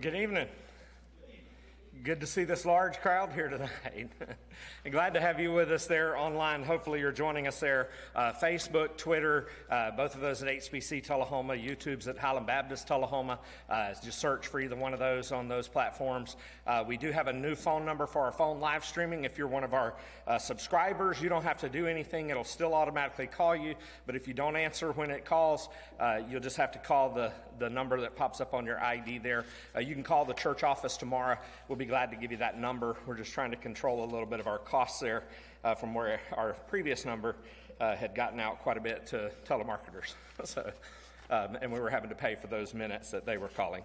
Well, 0.00 0.12
good 0.12 0.18
evening. 0.22 0.48
Good 2.02 2.20
to 2.20 2.26
see 2.26 2.44
this 2.44 2.64
large 2.64 2.98
crowd 3.00 3.34
here 3.34 3.48
tonight. 3.50 4.08
and 4.84 4.92
glad 4.92 5.12
to 5.12 5.20
have 5.20 5.38
you 5.38 5.52
with 5.52 5.70
us 5.70 5.84
there 5.84 6.16
online. 6.16 6.62
Hopefully, 6.62 7.00
you're 7.00 7.12
joining 7.12 7.46
us 7.46 7.60
there. 7.60 7.90
Uh, 8.16 8.32
Facebook, 8.32 8.96
Twitter, 8.96 9.48
uh, 9.70 9.90
both 9.90 10.14
of 10.14 10.22
those 10.22 10.42
at 10.42 10.48
HBC 10.48 11.04
Tullahoma, 11.04 11.52
YouTube's 11.52 12.08
at 12.08 12.16
Highland 12.16 12.46
Baptist 12.46 12.88
Tullahoma. 12.88 13.40
Uh, 13.68 13.92
just 14.02 14.18
search 14.18 14.46
for 14.46 14.58
either 14.58 14.74
one 14.74 14.94
of 14.94 14.98
those 14.98 15.32
on 15.32 15.48
those 15.48 15.68
platforms. 15.68 16.36
Uh, 16.66 16.82
we 16.86 16.96
do 16.96 17.10
have 17.10 17.26
a 17.26 17.32
new 17.34 17.54
phone 17.54 17.84
number 17.84 18.06
for 18.06 18.22
our 18.22 18.32
phone 18.32 18.58
live 18.58 18.86
streaming. 18.86 19.24
If 19.24 19.36
you're 19.36 19.48
one 19.48 19.64
of 19.64 19.74
our 19.74 19.96
uh, 20.26 20.38
subscribers, 20.38 21.20
you 21.20 21.28
don't 21.28 21.44
have 21.44 21.58
to 21.58 21.68
do 21.68 21.86
anything, 21.86 22.30
it'll 22.30 22.42
still 22.42 22.72
automatically 22.72 23.26
call 23.26 23.54
you. 23.54 23.74
But 24.06 24.16
if 24.16 24.26
you 24.26 24.32
don't 24.32 24.56
answer 24.56 24.92
when 24.92 25.10
it 25.10 25.26
calls, 25.26 25.68
uh, 25.98 26.20
you'll 26.26 26.40
just 26.40 26.56
have 26.56 26.72
to 26.72 26.78
call 26.78 27.10
the, 27.10 27.32
the 27.60 27.70
number 27.70 28.00
that 28.00 28.16
pops 28.16 28.40
up 28.40 28.54
on 28.54 28.66
your 28.66 28.82
ID 28.82 29.18
there. 29.18 29.44
you 29.78 29.94
can 29.94 30.02
call 30.02 30.24
the 30.24 30.34
church 30.34 30.64
office 30.64 30.96
tomorrow. 30.96 31.36
We'll 31.68 31.76
be 31.76 31.84
glad 31.84 32.10
to 32.10 32.16
give 32.16 32.32
you 32.32 32.38
that 32.38 32.58
number. 32.58 32.96
We're 33.06 33.16
just 33.16 33.32
trying 33.32 33.50
to 33.50 33.56
control 33.56 34.02
a 34.02 34.08
little 34.10 34.26
bit 34.26 34.40
of 34.40 34.46
our 34.46 34.58
costs 34.58 34.98
there 34.98 35.24
uh, 35.62 35.74
from 35.74 35.94
where 35.94 36.20
our 36.32 36.54
previous 36.68 37.04
number 37.04 37.36
uh, 37.78 37.94
had 37.94 38.14
gotten 38.14 38.40
out 38.40 38.60
quite 38.60 38.78
a 38.78 38.80
bit 38.80 39.06
to 39.08 39.30
telemarketers. 39.46 40.14
so, 40.44 40.72
um, 41.30 41.56
and 41.60 41.72
we 41.72 41.80
were 41.80 41.90
having 41.90 42.10
to 42.10 42.14
pay 42.14 42.34
for 42.34 42.46
those 42.46 42.74
minutes 42.74 43.10
that 43.10 43.24
they 43.24 43.38
were 43.38 43.48
calling. 43.48 43.82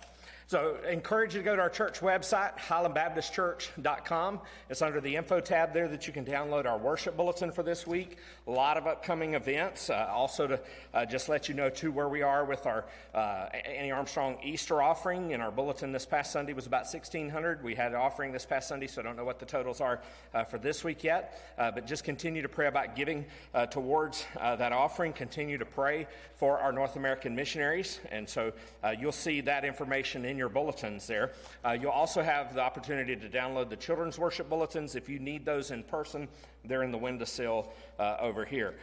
So 0.48 0.78
I 0.86 0.92
encourage 0.92 1.34
you 1.34 1.40
to 1.40 1.44
go 1.44 1.56
to 1.56 1.62
our 1.64 1.72
church 1.72 2.02
website, 2.02 2.56
highlandbaptistchurch.com. 2.60 4.42
It's 4.70 4.84
under 4.84 5.02
the 5.02 5.16
info 5.16 5.40
tab 5.40 5.74
there 5.74 5.88
that 5.88 6.06
you 6.06 6.14
can 6.14 6.24
download 6.24 6.68
our 6.68 6.78
worship 6.78 7.18
bulletin 7.18 7.52
for 7.52 7.64
this 7.64 7.88
week. 7.88 8.18
A 8.46 8.52
lot 8.52 8.78
of 8.78 8.86
upcoming 8.86 9.34
events. 9.34 9.90
Uh, 9.90 10.08
also 10.12 10.46
to 10.46 10.60
uh, 10.94 11.04
just 11.04 11.30
let 11.30 11.50
you 11.50 11.56
know 11.56 11.72
too 11.72 11.92
where 11.92 12.10
we 12.10 12.22
are 12.22 12.46
with 12.46 12.68
our 12.68 12.86
uh, 13.16 13.48
Annie 13.66 13.92
Armstrong 13.92 14.38
Easter 14.44 14.84
offering. 14.84 15.32
In 15.32 15.42
our 15.42 15.50
bulletin 15.50 15.92
this 15.92 16.06
past 16.06 16.32
Sunday 16.32 16.54
was 16.54 16.68
about 16.68 16.84
1,600. 16.84 17.64
We 17.64 17.74
had 17.74 17.94
an 17.94 17.98
offering 17.98 18.32
this 18.32 18.46
past 18.46 18.68
Sunday, 18.68 18.86
so 18.86 19.02
I 19.02 19.04
don't 19.04 19.18
know 19.18 19.26
what 19.26 19.40
the 19.40 19.48
totals 19.48 19.82
are 19.82 20.00
uh, 20.36 20.44
for 20.44 20.60
this 20.60 20.84
week 20.84 21.04
yet. 21.04 21.56
Uh, 21.58 21.72
but 21.72 21.88
just 21.88 22.04
continue 22.04 22.44
to 22.44 22.50
pray 22.50 22.68
about 22.68 22.96
giving 22.96 23.26
uh, 23.56 23.66
towards 23.66 24.28
that 24.36 24.72
offering. 24.72 25.12
Continue 25.12 25.58
to 25.58 25.66
pray 25.66 26.06
for 26.36 26.60
our 26.60 26.72
North 26.72 26.98
American 26.98 27.35
missionaries. 27.36 28.00
And 28.12 28.30
so 28.30 28.54
you'll 29.00 29.12
see 29.12 29.42
that 29.42 29.66
information 29.66 30.24
in 30.24 30.36
in 30.36 30.40
your 30.40 30.50
bulletins 30.50 31.08
there. 31.08 31.32
Uh, 31.64 31.78
you'll 31.80 31.92
also 31.92 32.22
have 32.22 32.54
the 32.54 32.60
opportunity 32.60 33.16
to 33.16 33.30
download 33.30 33.70
the 33.70 33.78
children's 33.78 34.20
worship 34.20 34.50
bulletins. 34.50 34.96
If 34.96 35.08
you 35.08 35.18
need 35.18 35.46
those 35.46 35.72
in 35.72 35.82
person, 35.82 36.28
they're 36.66 36.84
in 36.84 36.92
the 36.92 36.98
windowsill 36.98 37.72
uh, 37.98 38.18
over 38.20 38.44
here. 38.44 38.76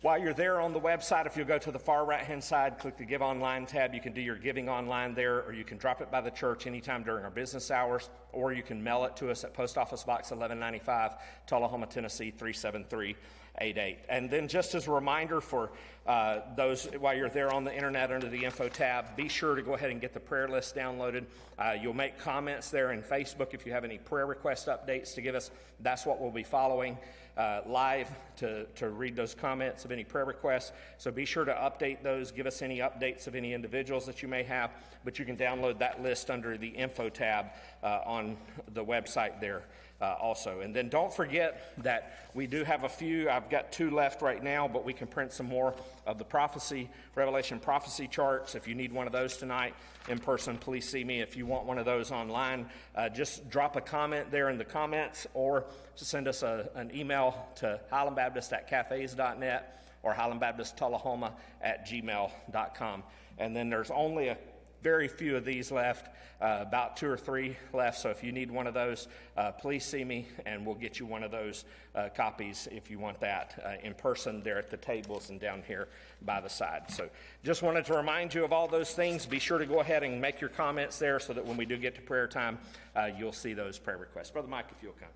While 0.00 0.18
you're 0.18 0.32
there 0.32 0.62
on 0.62 0.72
the 0.72 0.80
website, 0.80 1.26
if 1.26 1.36
you'll 1.36 1.46
go 1.46 1.58
to 1.58 1.70
the 1.70 1.78
far 1.78 2.06
right 2.06 2.24
hand 2.24 2.42
side, 2.42 2.78
click 2.78 2.96
the 2.96 3.04
Give 3.04 3.20
Online 3.20 3.66
tab, 3.66 3.92
you 3.92 4.00
can 4.00 4.14
do 4.14 4.22
your 4.22 4.36
giving 4.36 4.66
online 4.66 5.14
there, 5.14 5.42
or 5.42 5.52
you 5.52 5.64
can 5.64 5.76
drop 5.76 6.00
it 6.00 6.10
by 6.10 6.22
the 6.22 6.30
church 6.30 6.66
anytime 6.66 7.02
during 7.02 7.22
our 7.22 7.30
business 7.30 7.70
hours, 7.70 8.08
or 8.32 8.54
you 8.54 8.62
can 8.62 8.82
mail 8.82 9.04
it 9.04 9.14
to 9.16 9.30
us 9.30 9.44
at 9.44 9.52
Post 9.52 9.76
Office 9.76 10.02
Box 10.02 10.30
1195, 10.30 11.16
Tullahoma, 11.46 11.86
Tennessee 11.86 12.30
373. 12.30 13.14
88. 13.58 13.98
And 14.08 14.30
then, 14.30 14.48
just 14.48 14.74
as 14.74 14.88
a 14.88 14.90
reminder 14.90 15.40
for 15.40 15.70
uh, 16.06 16.40
those 16.56 16.86
while 16.98 17.16
you're 17.16 17.28
there 17.28 17.52
on 17.52 17.64
the 17.64 17.74
internet 17.74 18.10
under 18.10 18.28
the 18.28 18.44
info 18.44 18.68
tab, 18.68 19.16
be 19.16 19.28
sure 19.28 19.54
to 19.54 19.62
go 19.62 19.74
ahead 19.74 19.90
and 19.90 20.00
get 20.00 20.12
the 20.12 20.20
prayer 20.20 20.48
list 20.48 20.74
downloaded. 20.74 21.24
Uh, 21.58 21.74
you'll 21.80 21.94
make 21.94 22.18
comments 22.18 22.70
there 22.70 22.92
in 22.92 23.02
Facebook 23.02 23.54
if 23.54 23.64
you 23.64 23.72
have 23.72 23.84
any 23.84 23.98
prayer 23.98 24.26
request 24.26 24.66
updates 24.66 25.14
to 25.14 25.22
give 25.22 25.34
us. 25.34 25.50
That's 25.80 26.04
what 26.04 26.20
we'll 26.20 26.30
be 26.30 26.42
following 26.42 26.98
uh, 27.36 27.60
live 27.66 28.08
to, 28.36 28.64
to 28.76 28.90
read 28.90 29.16
those 29.16 29.34
comments 29.34 29.84
of 29.84 29.92
any 29.92 30.04
prayer 30.04 30.24
requests. 30.24 30.72
So 30.98 31.10
be 31.10 31.24
sure 31.24 31.44
to 31.44 31.52
update 31.52 32.02
those. 32.02 32.30
Give 32.30 32.46
us 32.46 32.62
any 32.62 32.78
updates 32.78 33.26
of 33.26 33.34
any 33.34 33.54
individuals 33.54 34.06
that 34.06 34.22
you 34.22 34.28
may 34.28 34.42
have. 34.44 34.70
But 35.04 35.18
you 35.18 35.24
can 35.24 35.36
download 35.36 35.78
that 35.78 36.02
list 36.02 36.30
under 36.30 36.56
the 36.56 36.68
info 36.68 37.08
tab 37.08 37.46
uh, 37.82 38.00
on 38.04 38.36
the 38.72 38.84
website 38.84 39.40
there 39.40 39.62
uh, 40.04 40.16
also. 40.20 40.60
And 40.60 40.74
then 40.74 40.88
don't 40.88 41.12
forget 41.12 41.74
that 41.82 42.28
we 42.34 42.46
do 42.46 42.62
have 42.64 42.84
a 42.84 42.88
few, 42.88 43.30
I've 43.30 43.48
got 43.48 43.72
two 43.72 43.90
left 43.90 44.20
right 44.20 44.42
now, 44.42 44.68
but 44.68 44.84
we 44.84 44.92
can 44.92 45.06
print 45.06 45.32
some 45.32 45.46
more 45.46 45.74
of 46.06 46.18
the 46.18 46.24
prophecy, 46.24 46.90
Revelation 47.14 47.58
prophecy 47.58 48.06
charts. 48.06 48.54
If 48.54 48.68
you 48.68 48.74
need 48.74 48.92
one 48.92 49.06
of 49.06 49.12
those 49.12 49.36
tonight 49.36 49.74
in 50.08 50.18
person, 50.18 50.58
please 50.58 50.86
see 50.86 51.04
me. 51.04 51.20
If 51.20 51.36
you 51.36 51.46
want 51.46 51.64
one 51.64 51.78
of 51.78 51.86
those 51.86 52.10
online, 52.10 52.66
uh, 52.94 53.08
just 53.08 53.48
drop 53.48 53.76
a 53.76 53.80
comment 53.80 54.30
there 54.30 54.50
in 54.50 54.58
the 54.58 54.64
comments 54.64 55.26
or 55.32 55.64
send 55.94 56.28
us 56.28 56.42
a, 56.42 56.68
an 56.74 56.94
email 56.94 57.48
to 57.56 57.80
highlandbaptist 57.90 58.52
at 58.52 59.70
or 60.02 60.12
highlandbaptisttullahoma 60.12 61.32
at 61.62 61.86
gmail.com. 61.88 63.02
And 63.38 63.56
then 63.56 63.70
there's 63.70 63.90
only 63.90 64.28
a 64.28 64.36
very 64.84 65.08
few 65.08 65.34
of 65.34 65.46
these 65.46 65.72
left, 65.72 66.14
uh, 66.42 66.58
about 66.60 66.94
two 66.98 67.08
or 67.08 67.16
three 67.16 67.56
left. 67.72 67.98
So 67.98 68.10
if 68.10 68.22
you 68.22 68.32
need 68.32 68.50
one 68.50 68.66
of 68.66 68.74
those, 68.74 69.08
uh, 69.34 69.50
please 69.52 69.82
see 69.82 70.04
me 70.04 70.28
and 70.44 70.64
we'll 70.64 70.74
get 70.74 71.00
you 71.00 71.06
one 71.06 71.22
of 71.22 71.30
those 71.30 71.64
uh, 71.94 72.10
copies 72.14 72.68
if 72.70 72.90
you 72.90 72.98
want 72.98 73.18
that 73.20 73.58
uh, 73.64 73.82
in 73.82 73.94
person 73.94 74.42
there 74.42 74.58
at 74.58 74.70
the 74.70 74.76
tables 74.76 75.30
and 75.30 75.40
down 75.40 75.62
here 75.66 75.88
by 76.20 76.42
the 76.42 76.50
side. 76.50 76.90
So 76.90 77.08
just 77.42 77.62
wanted 77.62 77.86
to 77.86 77.94
remind 77.94 78.34
you 78.34 78.44
of 78.44 78.52
all 78.52 78.68
those 78.68 78.92
things. 78.92 79.24
Be 79.24 79.38
sure 79.38 79.56
to 79.56 79.64
go 79.64 79.80
ahead 79.80 80.02
and 80.02 80.20
make 80.20 80.38
your 80.38 80.50
comments 80.50 80.98
there 80.98 81.18
so 81.18 81.32
that 81.32 81.46
when 81.46 81.56
we 81.56 81.64
do 81.64 81.78
get 81.78 81.94
to 81.94 82.02
prayer 82.02 82.28
time, 82.28 82.58
uh, 82.94 83.08
you'll 83.18 83.32
see 83.32 83.54
those 83.54 83.78
prayer 83.78 83.96
requests. 83.96 84.30
Brother 84.30 84.48
Mike, 84.48 84.66
if 84.70 84.82
you'll 84.82 84.92
come. 84.92 85.08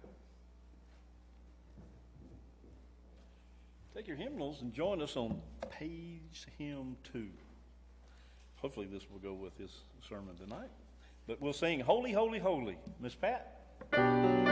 Take 3.95 4.09
your 4.09 4.17
hymnals 4.17 4.63
and 4.63 4.73
join 4.73 5.03
us 5.03 5.15
on 5.15 5.43
page 5.79 6.47
hymn 6.57 6.97
two. 7.13 7.29
Hopefully, 8.61 8.87
this 8.87 9.03
will 9.11 9.21
go 9.21 9.33
with 9.33 9.57
his 9.57 9.71
sermon 10.09 10.37
tonight. 10.37 10.71
But 11.27 11.41
we'll 11.41 11.53
sing 11.53 11.81
Holy, 11.81 12.13
Holy, 12.13 12.39
Holy. 12.39 12.77
Miss 13.01 13.15
Pat? 13.15 14.48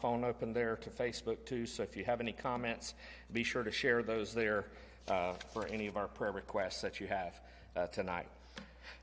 Phone 0.00 0.24
open 0.24 0.52
there 0.52 0.76
to 0.76 0.90
Facebook 0.90 1.44
too. 1.44 1.66
So 1.66 1.82
if 1.82 1.96
you 1.96 2.04
have 2.04 2.20
any 2.20 2.32
comments, 2.32 2.94
be 3.32 3.42
sure 3.42 3.62
to 3.62 3.72
share 3.72 4.02
those 4.02 4.32
there 4.34 4.66
uh, 5.08 5.34
for 5.52 5.66
any 5.66 5.86
of 5.86 5.96
our 5.96 6.08
prayer 6.08 6.32
requests 6.32 6.80
that 6.82 7.00
you 7.00 7.06
have 7.06 7.40
uh, 7.76 7.86
tonight. 7.86 8.28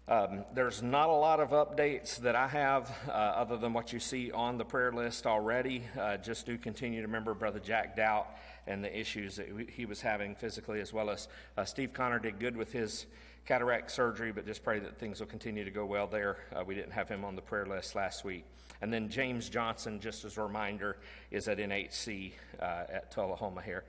Um, 0.07 0.45
there's 0.53 0.83
not 0.83 1.09
a 1.09 1.13
lot 1.13 1.39
of 1.39 1.49
updates 1.49 2.17
that 2.17 2.35
I 2.35 2.47
have 2.47 2.95
uh, 3.07 3.11
other 3.11 3.57
than 3.57 3.73
what 3.73 3.91
you 3.91 3.99
see 3.99 4.31
on 4.31 4.59
the 4.59 4.65
prayer 4.65 4.91
list 4.91 5.25
already. 5.25 5.81
Uh, 5.99 6.17
just 6.17 6.45
do 6.45 6.59
continue 6.59 7.01
to 7.01 7.07
remember 7.07 7.33
Brother 7.33 7.59
Jack 7.59 7.95
Doubt 7.95 8.27
and 8.67 8.83
the 8.83 8.99
issues 8.99 9.37
that 9.37 9.47
he 9.67 9.87
was 9.87 10.01
having 10.01 10.35
physically, 10.35 10.79
as 10.79 10.93
well 10.93 11.09
as 11.09 11.27
uh, 11.57 11.65
Steve 11.65 11.91
Connor 11.91 12.19
did 12.19 12.37
good 12.39 12.55
with 12.55 12.71
his 12.71 13.07
cataract 13.47 13.89
surgery, 13.89 14.31
but 14.31 14.45
just 14.45 14.63
pray 14.63 14.77
that 14.77 14.99
things 14.99 15.19
will 15.19 15.27
continue 15.27 15.65
to 15.65 15.71
go 15.71 15.87
well 15.87 16.05
there. 16.05 16.37
Uh, 16.55 16.63
we 16.63 16.75
didn't 16.75 16.91
have 16.91 17.09
him 17.09 17.25
on 17.25 17.35
the 17.35 17.41
prayer 17.41 17.65
list 17.65 17.95
last 17.95 18.23
week. 18.23 18.45
And 18.83 18.93
then 18.93 19.09
James 19.09 19.49
Johnson, 19.49 19.99
just 19.99 20.23
as 20.23 20.37
a 20.37 20.43
reminder, 20.43 20.97
is 21.31 21.47
at 21.47 21.57
NHC 21.57 22.33
uh, 22.59 22.83
at 22.89 23.11
Tullahoma 23.11 23.63
here. 23.63 23.85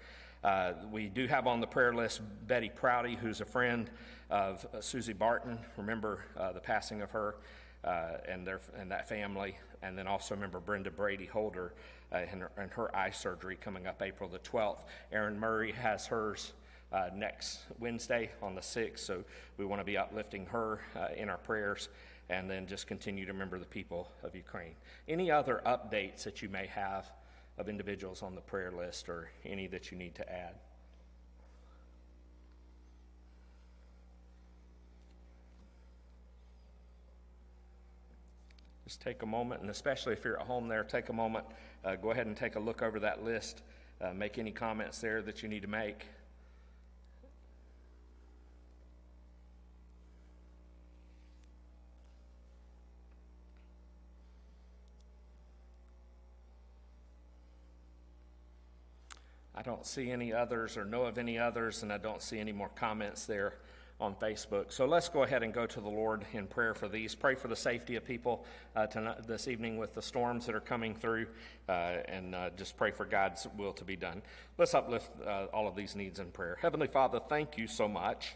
Uh, 0.46 0.74
we 0.92 1.08
do 1.08 1.26
have 1.26 1.48
on 1.48 1.60
the 1.60 1.66
prayer 1.66 1.92
list 1.92 2.20
Betty 2.46 2.70
Prouty, 2.72 3.16
who's 3.16 3.40
a 3.40 3.44
friend 3.44 3.90
of 4.30 4.64
uh, 4.72 4.80
Susie 4.80 5.12
Barton. 5.12 5.58
Remember 5.76 6.20
uh, 6.36 6.52
the 6.52 6.60
passing 6.60 7.02
of 7.02 7.10
her 7.10 7.34
uh, 7.82 8.18
and, 8.28 8.46
their, 8.46 8.60
and 8.78 8.88
that 8.92 9.08
family. 9.08 9.58
And 9.82 9.98
then 9.98 10.06
also 10.06 10.36
remember 10.36 10.60
Brenda 10.60 10.92
Brady 10.92 11.26
Holder 11.26 11.74
and 12.12 12.42
her, 12.42 12.52
and, 12.56 12.70
her, 12.70 12.94
eye 12.94 13.10
surgery 13.10 13.56
coming 13.60 13.88
up 13.88 14.00
April 14.00 14.30
the 14.30 14.38
12th. 14.38 14.84
Erin 15.10 15.36
Murray 15.36 15.72
has 15.72 16.06
hers 16.06 16.52
uh, 16.92 17.08
next 17.12 17.62
Wednesday 17.80 18.30
on 18.40 18.54
the 18.54 18.60
6th. 18.60 19.00
So 19.00 19.24
we 19.56 19.64
want 19.64 19.80
to 19.80 19.84
be 19.84 19.96
uplifting 19.96 20.46
her 20.46 20.78
uh, 20.94 21.08
in 21.16 21.28
our 21.28 21.38
prayers 21.38 21.88
and 22.28 22.48
then 22.48 22.68
just 22.68 22.86
continue 22.86 23.26
to 23.26 23.32
remember 23.32 23.58
the 23.58 23.66
people 23.66 24.12
of 24.22 24.36
Ukraine. 24.36 24.76
Any 25.08 25.28
other 25.28 25.60
updates 25.66 26.22
that 26.22 26.40
you 26.40 26.48
may 26.48 26.66
have 26.66 27.10
of 27.58 27.68
individuals 27.68 28.22
on 28.22 28.34
the 28.34 28.40
prayer 28.40 28.72
list 28.72 29.08
or 29.08 29.30
any 29.44 29.66
that 29.66 29.90
you 29.90 29.96
need 29.96 30.14
to 30.14 30.32
add? 30.32 30.54
Just 38.84 39.00
take 39.00 39.22
a 39.22 39.26
moment, 39.26 39.62
and 39.62 39.70
especially 39.70 40.12
if 40.12 40.24
you're 40.24 40.38
at 40.38 40.46
home 40.46 40.68
there, 40.68 40.84
take 40.84 41.08
a 41.08 41.12
moment, 41.12 41.44
uh, 41.84 41.96
go 41.96 42.12
ahead 42.12 42.26
and 42.26 42.36
take 42.36 42.54
a 42.54 42.60
look 42.60 42.82
over 42.82 43.00
that 43.00 43.24
list. 43.24 43.62
Uh, 44.00 44.12
make 44.12 44.38
any 44.38 44.52
comments 44.52 45.00
there 45.00 45.22
that 45.22 45.42
you 45.42 45.48
need 45.48 45.62
to 45.62 45.68
make. 45.68 46.06
I 59.56 59.62
don't 59.62 59.86
see 59.86 60.10
any 60.10 60.32
others 60.32 60.76
or 60.76 60.84
know 60.84 61.04
of 61.04 61.16
any 61.16 61.38
others, 61.38 61.82
and 61.82 61.92
I 61.92 61.98
don't 61.98 62.20
see 62.20 62.38
any 62.38 62.52
more 62.52 62.68
comments 62.68 63.24
there 63.24 63.54
on 63.98 64.14
Facebook. 64.14 64.70
So 64.70 64.84
let's 64.84 65.08
go 65.08 65.22
ahead 65.22 65.42
and 65.42 65.54
go 65.54 65.64
to 65.64 65.80
the 65.80 65.88
Lord 65.88 66.26
in 66.34 66.46
prayer 66.46 66.74
for 66.74 66.88
these. 66.88 67.14
Pray 67.14 67.34
for 67.34 67.48
the 67.48 67.56
safety 67.56 67.96
of 67.96 68.04
people 68.04 68.44
uh, 68.74 68.86
tonight, 68.86 69.26
this 69.26 69.48
evening 69.48 69.78
with 69.78 69.94
the 69.94 70.02
storms 70.02 70.44
that 70.44 70.54
are 70.54 70.60
coming 70.60 70.94
through, 70.94 71.26
uh, 71.68 71.96
and 72.06 72.34
uh, 72.34 72.50
just 72.58 72.76
pray 72.76 72.90
for 72.90 73.06
God's 73.06 73.46
will 73.56 73.72
to 73.72 73.84
be 73.84 73.96
done. 73.96 74.20
Let's 74.58 74.74
uplift 74.74 75.10
uh, 75.26 75.46
all 75.54 75.66
of 75.66 75.74
these 75.74 75.96
needs 75.96 76.18
in 76.18 76.26
prayer. 76.26 76.58
Heavenly 76.60 76.88
Father, 76.88 77.18
thank 77.18 77.56
you 77.56 77.66
so 77.66 77.88
much 77.88 78.34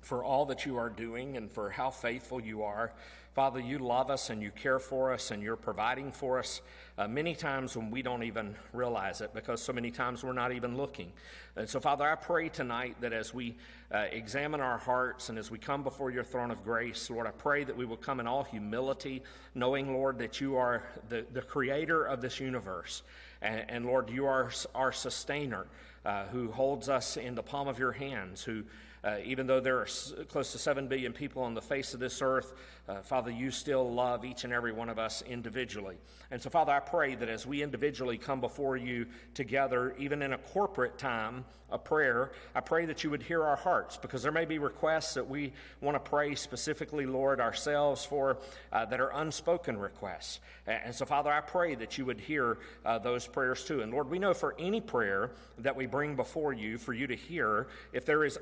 for 0.00 0.24
all 0.24 0.46
that 0.46 0.66
you 0.66 0.76
are 0.76 0.90
doing 0.90 1.36
and 1.36 1.50
for 1.50 1.70
how 1.70 1.90
faithful 1.90 2.40
you 2.40 2.62
are. 2.64 2.92
Father, 3.38 3.60
you 3.60 3.78
love 3.78 4.10
us 4.10 4.30
and 4.30 4.42
you 4.42 4.50
care 4.50 4.80
for 4.80 5.12
us 5.12 5.30
and 5.30 5.40
you're 5.40 5.54
providing 5.54 6.10
for 6.10 6.40
us 6.40 6.60
uh, 6.98 7.06
many 7.06 7.36
times 7.36 7.76
when 7.76 7.88
we 7.88 8.02
don't 8.02 8.24
even 8.24 8.56
realize 8.72 9.20
it 9.20 9.32
because 9.32 9.62
so 9.62 9.72
many 9.72 9.92
times 9.92 10.24
we're 10.24 10.32
not 10.32 10.50
even 10.50 10.76
looking. 10.76 11.12
And 11.54 11.68
so, 11.68 11.78
Father, 11.78 12.04
I 12.04 12.16
pray 12.16 12.48
tonight 12.48 12.96
that 13.00 13.12
as 13.12 13.32
we 13.32 13.54
uh, 13.94 14.06
examine 14.10 14.60
our 14.60 14.76
hearts 14.76 15.28
and 15.28 15.38
as 15.38 15.52
we 15.52 15.58
come 15.58 15.84
before 15.84 16.10
your 16.10 16.24
throne 16.24 16.50
of 16.50 16.64
grace, 16.64 17.08
Lord, 17.10 17.28
I 17.28 17.30
pray 17.30 17.62
that 17.62 17.76
we 17.76 17.84
will 17.84 17.96
come 17.96 18.18
in 18.18 18.26
all 18.26 18.42
humility, 18.42 19.22
knowing, 19.54 19.92
Lord, 19.92 20.18
that 20.18 20.40
you 20.40 20.56
are 20.56 20.82
the, 21.08 21.24
the 21.32 21.42
creator 21.42 22.02
of 22.02 22.20
this 22.20 22.40
universe. 22.40 23.04
And, 23.40 23.64
and 23.68 23.86
Lord, 23.86 24.10
you 24.10 24.26
are 24.26 24.50
our 24.74 24.90
sustainer 24.90 25.68
uh, 26.04 26.24
who 26.32 26.50
holds 26.50 26.88
us 26.88 27.16
in 27.16 27.36
the 27.36 27.42
palm 27.44 27.68
of 27.68 27.78
your 27.78 27.92
hands, 27.92 28.42
who 28.42 28.64
uh, 29.04 29.16
even 29.24 29.46
though 29.46 29.60
there 29.60 29.78
are 29.78 29.86
close 30.28 30.52
to 30.52 30.58
7 30.58 30.88
billion 30.88 31.12
people 31.12 31.42
on 31.42 31.54
the 31.54 31.62
face 31.62 31.94
of 31.94 32.00
this 32.00 32.20
earth, 32.22 32.52
uh, 32.88 33.00
Father, 33.02 33.30
you 33.30 33.50
still 33.50 33.92
love 33.92 34.24
each 34.24 34.44
and 34.44 34.52
every 34.52 34.72
one 34.72 34.88
of 34.88 34.98
us 34.98 35.22
individually. 35.22 35.96
And 36.30 36.40
so, 36.40 36.50
Father, 36.50 36.72
I 36.72 36.80
pray 36.80 37.14
that 37.14 37.28
as 37.28 37.46
we 37.46 37.62
individually 37.62 38.18
come 38.18 38.40
before 38.40 38.76
you 38.76 39.06
together, 39.34 39.94
even 39.98 40.22
in 40.22 40.32
a 40.32 40.38
corporate 40.38 40.98
time 40.98 41.44
of 41.70 41.84
prayer, 41.84 42.32
I 42.54 42.60
pray 42.60 42.86
that 42.86 43.04
you 43.04 43.10
would 43.10 43.22
hear 43.22 43.44
our 43.44 43.56
hearts 43.56 43.98
because 43.98 44.22
there 44.22 44.32
may 44.32 44.46
be 44.46 44.58
requests 44.58 45.14
that 45.14 45.28
we 45.28 45.52
want 45.82 45.96
to 45.96 46.10
pray 46.10 46.34
specifically, 46.34 47.04
Lord, 47.04 47.40
ourselves 47.40 48.04
for 48.04 48.38
uh, 48.72 48.86
that 48.86 49.00
are 49.00 49.10
unspoken 49.10 49.78
requests. 49.78 50.40
And 50.66 50.94
so, 50.94 51.04
Father, 51.04 51.30
I 51.30 51.40
pray 51.40 51.74
that 51.74 51.98
you 51.98 52.06
would 52.06 52.20
hear 52.20 52.58
uh, 52.84 52.98
those 52.98 53.26
prayers 53.26 53.64
too. 53.64 53.82
And 53.82 53.92
Lord, 53.92 54.08
we 54.08 54.18
know 54.18 54.32
for 54.32 54.54
any 54.58 54.80
prayer 54.80 55.32
that 55.58 55.76
we 55.76 55.86
bring 55.86 56.16
before 56.16 56.52
you, 56.52 56.78
for 56.78 56.94
you 56.94 57.06
to 57.06 57.16
hear, 57.16 57.68
if 57.92 58.06
there 58.06 58.24
is 58.24 58.38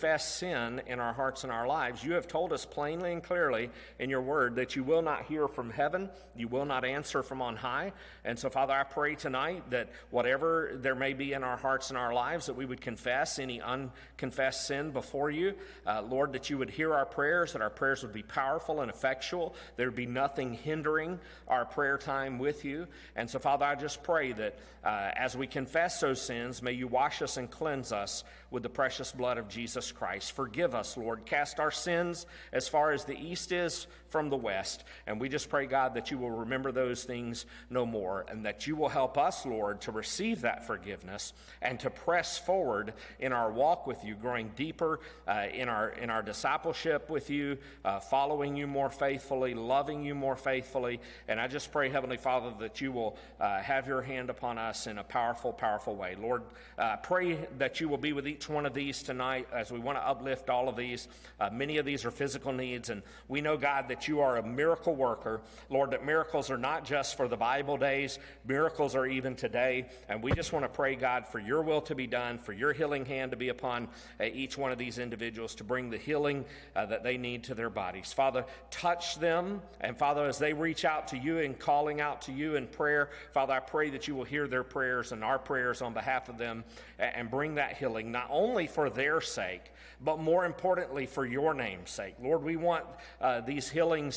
unconfessed 0.00 0.36
sin 0.36 0.80
in 0.86 0.98
our 0.98 1.12
hearts 1.12 1.44
and 1.44 1.52
our 1.52 1.66
lives, 1.66 2.02
you 2.02 2.12
have 2.14 2.26
told 2.26 2.52
us 2.52 2.64
plainly 2.64 3.12
and 3.12 3.22
clearly 3.22 3.70
in 3.98 4.08
your 4.08 4.22
word 4.22 4.56
that 4.56 4.74
you 4.74 4.82
will 4.82 5.02
not 5.02 5.24
hear 5.26 5.46
from 5.46 5.68
heaven, 5.68 6.08
you 6.34 6.48
will 6.48 6.64
not 6.64 6.86
answer 6.86 7.22
from 7.22 7.42
on 7.42 7.54
high. 7.54 7.92
And 8.24 8.38
so, 8.38 8.48
Father, 8.48 8.72
I 8.72 8.84
pray 8.84 9.14
tonight 9.14 9.70
that 9.70 9.90
whatever 10.10 10.72
there 10.74 10.94
may 10.94 11.12
be 11.12 11.34
in 11.34 11.44
our 11.44 11.58
hearts 11.58 11.90
and 11.90 11.98
our 11.98 12.14
lives, 12.14 12.46
that 12.46 12.56
we 12.56 12.64
would 12.64 12.80
confess 12.80 13.38
any 13.38 13.60
unconfessed 13.60 14.66
sin 14.66 14.90
before 14.90 15.30
you. 15.30 15.54
Uh, 15.86 16.00
Lord, 16.02 16.32
that 16.32 16.48
you 16.48 16.56
would 16.56 16.70
hear 16.70 16.94
our 16.94 17.06
prayers, 17.06 17.52
that 17.52 17.60
our 17.60 17.70
prayers 17.70 18.02
would 18.02 18.14
be 18.14 18.22
powerful 18.22 18.80
and 18.80 18.90
effectual. 18.90 19.54
There 19.76 19.86
would 19.88 19.96
be 19.96 20.06
nothing 20.06 20.54
hindering 20.54 21.20
our 21.46 21.66
prayer 21.66 21.98
time 21.98 22.38
with 22.38 22.64
you. 22.64 22.86
And 23.16 23.28
so, 23.28 23.38
Father, 23.38 23.66
I 23.66 23.74
just 23.74 24.02
pray 24.02 24.32
that 24.32 24.58
uh, 24.82 25.10
as 25.14 25.36
we 25.36 25.46
confess 25.46 26.00
those 26.00 26.22
sins, 26.22 26.62
may 26.62 26.72
you 26.72 26.88
wash 26.88 27.20
us 27.20 27.36
and 27.36 27.50
cleanse 27.50 27.92
us 27.92 28.24
with 28.50 28.62
the 28.62 28.68
precious 28.68 29.12
blood 29.12 29.38
of 29.38 29.48
Jesus 29.48 29.92
Christ. 29.92 30.32
Forgive 30.32 30.74
us, 30.74 30.96
Lord. 30.96 31.24
Cast 31.26 31.60
our 31.60 31.70
sins 31.70 32.26
as 32.52 32.68
far 32.68 32.92
as 32.92 33.04
the 33.04 33.18
east 33.18 33.52
is 33.52 33.86
from 34.10 34.28
the 34.28 34.36
west. 34.36 34.84
And 35.06 35.20
we 35.20 35.28
just 35.28 35.48
pray, 35.48 35.66
God, 35.66 35.94
that 35.94 36.10
you 36.10 36.18
will 36.18 36.30
remember 36.30 36.72
those 36.72 37.04
things 37.04 37.46
no 37.70 37.86
more 37.86 38.26
and 38.28 38.44
that 38.44 38.66
you 38.66 38.76
will 38.76 38.88
help 38.88 39.16
us, 39.16 39.46
Lord, 39.46 39.80
to 39.82 39.92
receive 39.92 40.42
that 40.42 40.66
forgiveness 40.66 41.32
and 41.62 41.78
to 41.80 41.90
press 41.90 42.38
forward 42.38 42.92
in 43.18 43.32
our 43.32 43.50
walk 43.50 43.86
with 43.86 44.04
you, 44.04 44.14
growing 44.14 44.50
deeper 44.56 45.00
uh, 45.26 45.46
in, 45.52 45.68
our, 45.68 45.90
in 45.90 46.10
our 46.10 46.22
discipleship 46.22 47.08
with 47.08 47.30
you, 47.30 47.56
uh, 47.84 48.00
following 48.00 48.56
you 48.56 48.66
more 48.66 48.90
faithfully, 48.90 49.54
loving 49.54 50.04
you 50.04 50.14
more 50.14 50.36
faithfully. 50.36 51.00
And 51.28 51.40
I 51.40 51.46
just 51.46 51.72
pray, 51.72 51.88
Heavenly 51.88 52.16
Father, 52.16 52.52
that 52.60 52.80
you 52.80 52.92
will 52.92 53.16
uh, 53.40 53.60
have 53.60 53.86
your 53.86 54.02
hand 54.02 54.30
upon 54.30 54.58
us 54.58 54.86
in 54.86 54.98
a 54.98 55.04
powerful, 55.04 55.52
powerful 55.52 55.94
way. 55.94 56.16
Lord, 56.20 56.42
uh, 56.78 56.96
pray 56.96 57.38
that 57.58 57.80
you 57.80 57.88
will 57.88 57.98
be 57.98 58.12
with 58.12 58.26
each 58.26 58.48
one 58.48 58.66
of 58.66 58.74
these 58.74 59.02
tonight 59.02 59.46
as 59.52 59.70
we 59.70 59.78
want 59.78 59.98
to 59.98 60.06
uplift 60.06 60.50
all 60.50 60.68
of 60.68 60.76
these. 60.76 61.08
Uh, 61.38 61.50
many 61.50 61.78
of 61.78 61.86
these 61.86 62.04
are 62.04 62.10
physical 62.10 62.52
needs, 62.52 62.90
and 62.90 63.02
we 63.28 63.40
know, 63.40 63.56
God, 63.56 63.88
that 63.88 63.99
you 64.08 64.20
are 64.20 64.36
a 64.36 64.42
miracle 64.42 64.94
worker. 64.94 65.40
Lord, 65.68 65.90
that 65.92 66.04
miracles 66.04 66.50
are 66.50 66.58
not 66.58 66.84
just 66.84 67.16
for 67.16 67.28
the 67.28 67.36
Bible 67.36 67.76
days, 67.76 68.18
miracles 68.46 68.94
are 68.94 69.06
even 69.06 69.34
today. 69.34 69.88
And 70.08 70.22
we 70.22 70.32
just 70.32 70.52
want 70.52 70.64
to 70.64 70.68
pray, 70.68 70.96
God, 70.96 71.26
for 71.26 71.38
your 71.38 71.62
will 71.62 71.80
to 71.82 71.94
be 71.94 72.06
done, 72.06 72.38
for 72.38 72.52
your 72.52 72.72
healing 72.72 73.04
hand 73.04 73.30
to 73.30 73.36
be 73.36 73.48
upon 73.48 73.88
uh, 74.20 74.24
each 74.24 74.58
one 74.58 74.72
of 74.72 74.78
these 74.78 74.98
individuals 74.98 75.54
to 75.56 75.64
bring 75.64 75.90
the 75.90 75.98
healing 75.98 76.44
uh, 76.74 76.86
that 76.86 77.02
they 77.02 77.16
need 77.16 77.44
to 77.44 77.54
their 77.54 77.70
bodies. 77.70 78.12
Father, 78.12 78.44
touch 78.70 79.18
them. 79.18 79.62
And 79.80 79.96
Father, 79.96 80.26
as 80.26 80.38
they 80.38 80.52
reach 80.52 80.84
out 80.84 81.08
to 81.08 81.18
you 81.18 81.38
and 81.38 81.58
calling 81.58 82.00
out 82.00 82.22
to 82.22 82.32
you 82.32 82.56
in 82.56 82.66
prayer, 82.66 83.10
Father, 83.32 83.54
I 83.54 83.60
pray 83.60 83.90
that 83.90 84.08
you 84.08 84.14
will 84.14 84.24
hear 84.24 84.46
their 84.46 84.64
prayers 84.64 85.12
and 85.12 85.24
our 85.24 85.38
prayers 85.38 85.82
on 85.82 85.94
behalf 85.94 86.28
of 86.28 86.38
them 86.38 86.64
and 86.98 87.30
bring 87.30 87.54
that 87.56 87.76
healing, 87.76 88.12
not 88.12 88.28
only 88.30 88.66
for 88.66 88.90
their 88.90 89.20
sake, 89.20 89.72
but 90.02 90.18
more 90.18 90.44
importantly, 90.44 91.06
for 91.06 91.26
your 91.26 91.54
name's 91.54 91.90
sake. 91.90 92.14
Lord, 92.22 92.42
we 92.42 92.56
want 92.56 92.84
uh, 93.20 93.40
these 93.42 93.68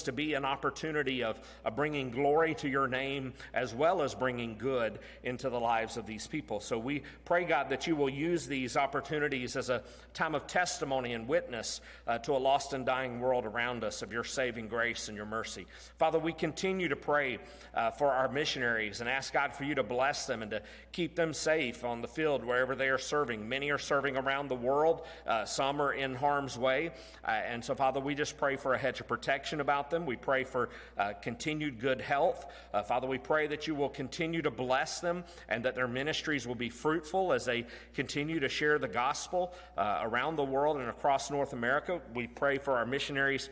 to 0.03 0.11
be 0.11 0.33
an 0.35 0.45
opportunity 0.45 1.23
of, 1.23 1.39
of 1.65 1.75
bringing 1.75 2.11
glory 2.11 2.53
to 2.55 2.69
your 2.69 2.87
name 2.87 3.33
as 3.53 3.73
well 3.73 4.01
as 4.01 4.13
bringing 4.13 4.57
good 4.57 4.99
into 5.23 5.49
the 5.49 5.59
lives 5.59 5.97
of 5.97 6.05
these 6.05 6.27
people. 6.27 6.59
So 6.59 6.77
we 6.77 7.01
pray, 7.25 7.45
God, 7.45 7.69
that 7.69 7.87
you 7.87 7.95
will 7.95 8.09
use 8.09 8.45
these 8.45 8.77
opportunities 8.77 9.55
as 9.55 9.69
a 9.69 9.81
time 10.13 10.35
of 10.35 10.45
testimony 10.45 11.13
and 11.13 11.27
witness 11.27 11.81
uh, 12.07 12.19
to 12.19 12.33
a 12.33 12.37
lost 12.37 12.73
and 12.73 12.85
dying 12.85 13.19
world 13.19 13.45
around 13.45 13.83
us 13.83 14.01
of 14.01 14.11
your 14.11 14.23
saving 14.23 14.67
grace 14.67 15.07
and 15.07 15.17
your 15.17 15.25
mercy. 15.25 15.65
Father, 15.97 16.19
we 16.19 16.33
continue 16.33 16.87
to 16.87 16.95
pray 16.95 17.39
uh, 17.73 17.89
for 17.89 18.11
our 18.11 18.29
missionaries 18.29 19.01
and 19.01 19.09
ask 19.09 19.33
God 19.33 19.53
for 19.53 19.63
you 19.63 19.75
to 19.75 19.83
bless 19.83 20.27
them 20.27 20.43
and 20.43 20.51
to 20.51 20.61
keep 20.91 21.15
them 21.15 21.33
safe 21.33 21.83
on 21.83 22.01
the 22.01 22.07
field 22.07 22.45
wherever 22.45 22.75
they 22.75 22.89
are 22.89 22.99
serving. 22.99 23.49
Many 23.49 23.71
are 23.71 23.79
serving 23.79 24.03
serving 24.03 24.17
around 24.17 24.49
the 24.49 24.55
world. 24.55 25.01
Uh, 25.25 25.45
some 25.45 25.81
are 25.81 25.93
in 25.93 26.15
harm's 26.15 26.57
way. 26.57 26.91
Uh, 27.23 27.31
and 27.31 27.63
so, 27.63 27.75
Father, 27.75 27.99
we 27.99 28.15
just 28.15 28.37
pray 28.37 28.55
for 28.55 28.73
a 28.73 28.77
hedge 28.77 28.99
of 28.99 29.07
protection 29.07 29.61
about 29.63 29.89
them. 29.89 30.05
We 30.05 30.15
pray 30.15 30.43
for 30.43 30.69
uh, 30.99 31.13
continued 31.21 31.79
good 31.79 31.99
health. 31.99 32.45
Uh, 32.71 32.83
Father, 32.83 33.07
we 33.07 33.17
pray 33.17 33.47
that 33.47 33.65
you 33.65 33.73
will 33.73 33.89
continue 33.89 34.43
to 34.43 34.51
bless 34.51 34.99
them 34.99 35.23
and 35.49 35.65
that 35.65 35.73
their 35.73 35.87
ministries 35.87 36.45
will 36.45 36.53
be 36.53 36.69
fruitful 36.69 37.33
as 37.33 37.45
they 37.45 37.65
continue 37.95 38.39
to 38.39 38.47
share 38.47 38.77
the 38.77 38.87
gospel 38.87 39.53
uh, 39.75 40.01
around 40.03 40.35
the 40.35 40.43
world 40.43 40.77
and 40.77 40.89
across 40.89 41.31
North 41.31 41.53
America. 41.53 41.99
We 42.13 42.27
pray 42.27 42.59
for 42.59 42.73
our 42.73 42.85
missionaries 42.85 43.49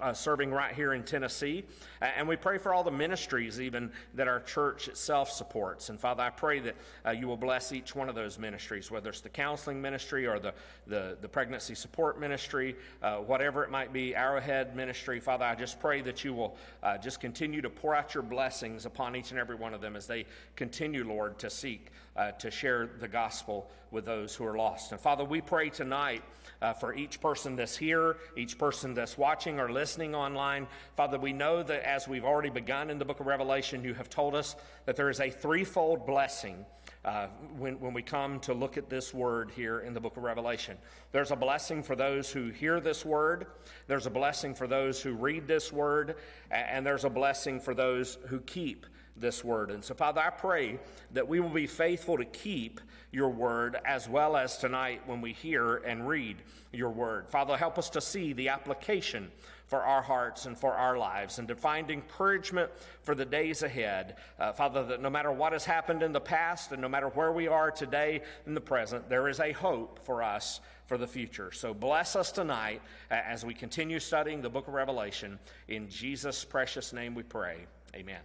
uh, 0.00 0.12
serving 0.12 0.50
right 0.50 0.74
here 0.74 0.94
in 0.94 1.02
Tennessee. 1.02 1.64
And 2.00 2.28
we 2.28 2.36
pray 2.36 2.58
for 2.58 2.72
all 2.72 2.84
the 2.84 2.90
ministries, 2.90 3.60
even 3.60 3.90
that 4.14 4.28
our 4.28 4.40
church 4.40 4.88
itself 4.88 5.30
supports. 5.30 5.88
And 5.88 5.98
Father, 5.98 6.22
I 6.22 6.30
pray 6.30 6.60
that 6.60 6.76
uh, 7.06 7.10
you 7.10 7.26
will 7.26 7.36
bless 7.36 7.72
each 7.72 7.94
one 7.94 8.08
of 8.08 8.14
those 8.14 8.38
ministries, 8.38 8.90
whether 8.90 9.10
it's 9.10 9.20
the 9.20 9.28
counseling 9.28 9.82
ministry 9.82 10.26
or 10.26 10.38
the, 10.38 10.54
the, 10.86 11.16
the 11.20 11.28
pregnancy 11.28 11.74
support 11.74 12.20
ministry, 12.20 12.76
uh, 13.02 13.16
whatever 13.16 13.64
it 13.64 13.70
might 13.70 13.92
be, 13.92 14.14
Arrowhead 14.14 14.76
ministry. 14.76 15.20
Father, 15.20 15.44
I 15.44 15.54
just 15.54 15.80
pray 15.80 16.00
that 16.02 16.24
you 16.24 16.34
will 16.34 16.56
uh, 16.82 16.98
just 16.98 17.20
continue 17.20 17.60
to 17.62 17.70
pour 17.70 17.94
out 17.94 18.14
your 18.14 18.22
blessings 18.22 18.86
upon 18.86 19.16
each 19.16 19.30
and 19.30 19.40
every 19.40 19.56
one 19.56 19.74
of 19.74 19.80
them 19.80 19.96
as 19.96 20.06
they 20.06 20.26
continue, 20.56 21.04
Lord, 21.04 21.38
to 21.40 21.50
seek 21.50 21.90
uh, 22.18 22.32
to 22.32 22.50
share 22.50 22.90
the 23.00 23.08
gospel 23.08 23.70
with 23.90 24.04
those 24.04 24.34
who 24.34 24.44
are 24.44 24.56
lost. 24.56 24.92
And 24.92 25.00
Father, 25.00 25.24
we 25.24 25.40
pray 25.40 25.70
tonight 25.70 26.22
uh, 26.60 26.72
for 26.72 26.94
each 26.94 27.20
person 27.20 27.56
that's 27.56 27.76
here, 27.76 28.16
each 28.36 28.58
person 28.58 28.94
that's 28.94 29.16
watching 29.16 29.60
or 29.60 29.70
listening 29.70 30.14
online. 30.14 30.66
Father, 30.96 31.18
we 31.18 31.32
know 31.32 31.62
that 31.62 31.82
as 31.88 32.08
we've 32.08 32.24
already 32.24 32.50
begun 32.50 32.90
in 32.90 32.98
the 32.98 33.04
book 33.04 33.20
of 33.20 33.26
Revelation, 33.26 33.84
you 33.84 33.94
have 33.94 34.10
told 34.10 34.34
us 34.34 34.56
that 34.86 34.96
there 34.96 35.10
is 35.10 35.20
a 35.20 35.30
threefold 35.30 36.06
blessing. 36.06 36.64
Uh, 37.04 37.28
when, 37.56 37.78
when 37.80 37.94
we 37.94 38.02
come 38.02 38.40
to 38.40 38.52
look 38.52 38.76
at 38.76 38.90
this 38.90 39.14
word 39.14 39.52
here 39.54 39.80
in 39.80 39.94
the 39.94 40.00
book 40.00 40.16
of 40.16 40.22
Revelation. 40.24 40.76
There's 41.12 41.30
a 41.30 41.36
blessing 41.36 41.82
for 41.82 41.94
those 41.94 42.30
who 42.30 42.50
hear 42.50 42.80
this 42.80 43.04
word, 43.04 43.46
there's 43.86 44.06
a 44.06 44.10
blessing 44.10 44.52
for 44.52 44.66
those 44.66 45.00
who 45.00 45.14
read 45.14 45.46
this 45.46 45.72
word, 45.72 46.16
and 46.50 46.84
there's 46.84 47.04
a 47.04 47.10
blessing 47.10 47.60
for 47.60 47.72
those 47.72 48.18
who 48.26 48.40
keep 48.40 48.84
this 49.20 49.44
word. 49.44 49.70
And 49.70 49.84
so, 49.84 49.94
Father, 49.94 50.20
I 50.20 50.30
pray 50.30 50.78
that 51.12 51.28
we 51.28 51.40
will 51.40 51.48
be 51.48 51.66
faithful 51.66 52.18
to 52.18 52.24
keep 52.24 52.80
your 53.10 53.30
word 53.30 53.76
as 53.84 54.08
well 54.08 54.36
as 54.36 54.58
tonight 54.58 55.02
when 55.06 55.20
we 55.20 55.32
hear 55.32 55.76
and 55.76 56.06
read 56.06 56.36
your 56.72 56.90
word. 56.90 57.28
Father, 57.28 57.56
help 57.56 57.78
us 57.78 57.90
to 57.90 58.00
see 58.00 58.32
the 58.32 58.48
application 58.48 59.30
for 59.66 59.82
our 59.82 60.02
hearts 60.02 60.46
and 60.46 60.58
for 60.58 60.72
our 60.72 60.96
lives 60.96 61.38
and 61.38 61.48
to 61.48 61.54
find 61.54 61.90
encouragement 61.90 62.70
for 63.02 63.14
the 63.14 63.24
days 63.24 63.62
ahead. 63.62 64.16
Uh, 64.38 64.52
Father, 64.52 64.84
that 64.84 65.02
no 65.02 65.10
matter 65.10 65.30
what 65.30 65.52
has 65.52 65.64
happened 65.64 66.02
in 66.02 66.12
the 66.12 66.20
past 66.20 66.72
and 66.72 66.80
no 66.80 66.88
matter 66.88 67.08
where 67.08 67.32
we 67.32 67.48
are 67.48 67.70
today 67.70 68.22
in 68.46 68.54
the 68.54 68.60
present, 68.60 69.08
there 69.08 69.28
is 69.28 69.40
a 69.40 69.52
hope 69.52 70.04
for 70.04 70.22
us 70.22 70.60
for 70.86 70.96
the 70.96 71.06
future. 71.06 71.52
So 71.52 71.74
bless 71.74 72.16
us 72.16 72.32
tonight 72.32 72.80
as 73.10 73.44
we 73.44 73.52
continue 73.52 74.00
studying 74.00 74.40
the 74.40 74.50
book 74.50 74.68
of 74.68 74.74
Revelation. 74.74 75.38
In 75.68 75.88
Jesus' 75.88 76.44
precious 76.44 76.94
name 76.94 77.14
we 77.14 77.22
pray. 77.22 77.58
Amen. 77.94 78.20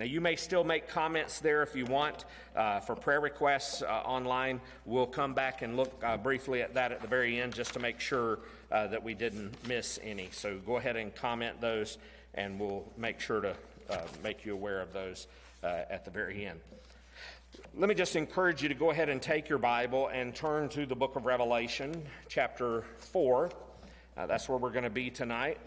Now, 0.00 0.06
you 0.06 0.22
may 0.22 0.34
still 0.34 0.64
make 0.64 0.88
comments 0.88 1.40
there 1.40 1.62
if 1.62 1.76
you 1.76 1.84
want 1.84 2.24
uh, 2.56 2.80
for 2.80 2.96
prayer 2.96 3.20
requests 3.20 3.82
uh, 3.82 3.84
online. 3.86 4.62
We'll 4.86 5.04
come 5.06 5.34
back 5.34 5.60
and 5.60 5.76
look 5.76 5.92
uh, 6.02 6.16
briefly 6.16 6.62
at 6.62 6.72
that 6.72 6.90
at 6.90 7.02
the 7.02 7.06
very 7.06 7.38
end 7.38 7.52
just 7.54 7.74
to 7.74 7.80
make 7.80 8.00
sure 8.00 8.38
uh, 8.72 8.86
that 8.86 9.02
we 9.02 9.12
didn't 9.12 9.52
miss 9.68 10.00
any. 10.02 10.30
So 10.32 10.56
go 10.64 10.78
ahead 10.78 10.96
and 10.96 11.14
comment 11.14 11.60
those, 11.60 11.98
and 12.32 12.58
we'll 12.58 12.90
make 12.96 13.20
sure 13.20 13.42
to 13.42 13.54
uh, 13.90 13.98
make 14.24 14.46
you 14.46 14.54
aware 14.54 14.80
of 14.80 14.94
those 14.94 15.26
uh, 15.62 15.82
at 15.90 16.06
the 16.06 16.10
very 16.10 16.46
end. 16.46 16.60
Let 17.76 17.90
me 17.90 17.94
just 17.94 18.16
encourage 18.16 18.62
you 18.62 18.70
to 18.70 18.74
go 18.74 18.92
ahead 18.92 19.10
and 19.10 19.20
take 19.20 19.50
your 19.50 19.58
Bible 19.58 20.08
and 20.08 20.34
turn 20.34 20.70
to 20.70 20.86
the 20.86 20.96
book 20.96 21.16
of 21.16 21.26
Revelation, 21.26 22.02
chapter 22.26 22.84
4. 22.96 23.50
that's 24.16 24.48
where 24.48 24.56
we're 24.56 24.70
going 24.70 24.84
to 24.84 24.88
be 24.88 25.10
tonight. 25.10 25.58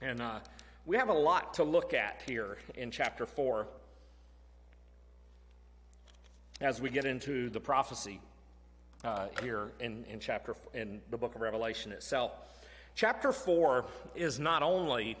And 0.00 0.20
we 0.86 0.96
have 0.96 1.08
a 1.08 1.12
lot 1.12 1.54
to 1.54 1.64
look 1.64 1.92
at 1.92 2.22
here 2.26 2.58
in 2.76 2.92
chapter 2.92 3.26
4 3.26 3.66
as 6.60 6.80
we 6.80 6.88
get 6.88 7.04
into 7.04 7.50
the 7.50 7.58
prophecy 7.58 8.20
uh, 9.04 9.26
here 9.42 9.72
in, 9.80 10.04
in 10.04 10.20
chapter 10.20 10.54
in 10.74 11.00
the 11.10 11.18
book 11.18 11.34
of 11.34 11.40
revelation 11.40 11.90
itself. 11.90 12.30
Chapter 12.94 13.32
4 13.32 13.84
is 14.14 14.38
not 14.38 14.62
only 14.62 15.18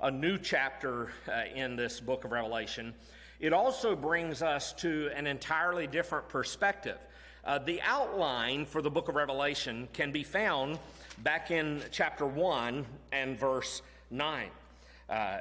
a 0.00 0.10
new 0.10 0.36
chapter 0.36 1.10
uh, 1.26 1.44
in 1.54 1.76
this 1.76 1.98
book 1.98 2.24
of 2.24 2.30
revelation 2.30 2.92
it 3.40 3.52
also 3.52 3.96
brings 3.96 4.42
us 4.42 4.72
to 4.74 5.10
an 5.14 5.26
entirely 5.26 5.86
different 5.86 6.26
perspective. 6.28 6.96
Uh, 7.44 7.58
the 7.58 7.80
outline 7.82 8.64
for 8.64 8.80
the 8.80 8.90
book 8.90 9.08
of 9.08 9.14
revelation 9.14 9.88
can 9.92 10.10
be 10.10 10.22
found 10.22 10.78
back 11.18 11.50
in 11.50 11.82
chapter 11.90 12.26
1 12.26 12.84
and 13.12 13.38
verse 13.38 13.82
9 14.10 14.48
uh, 15.08 15.38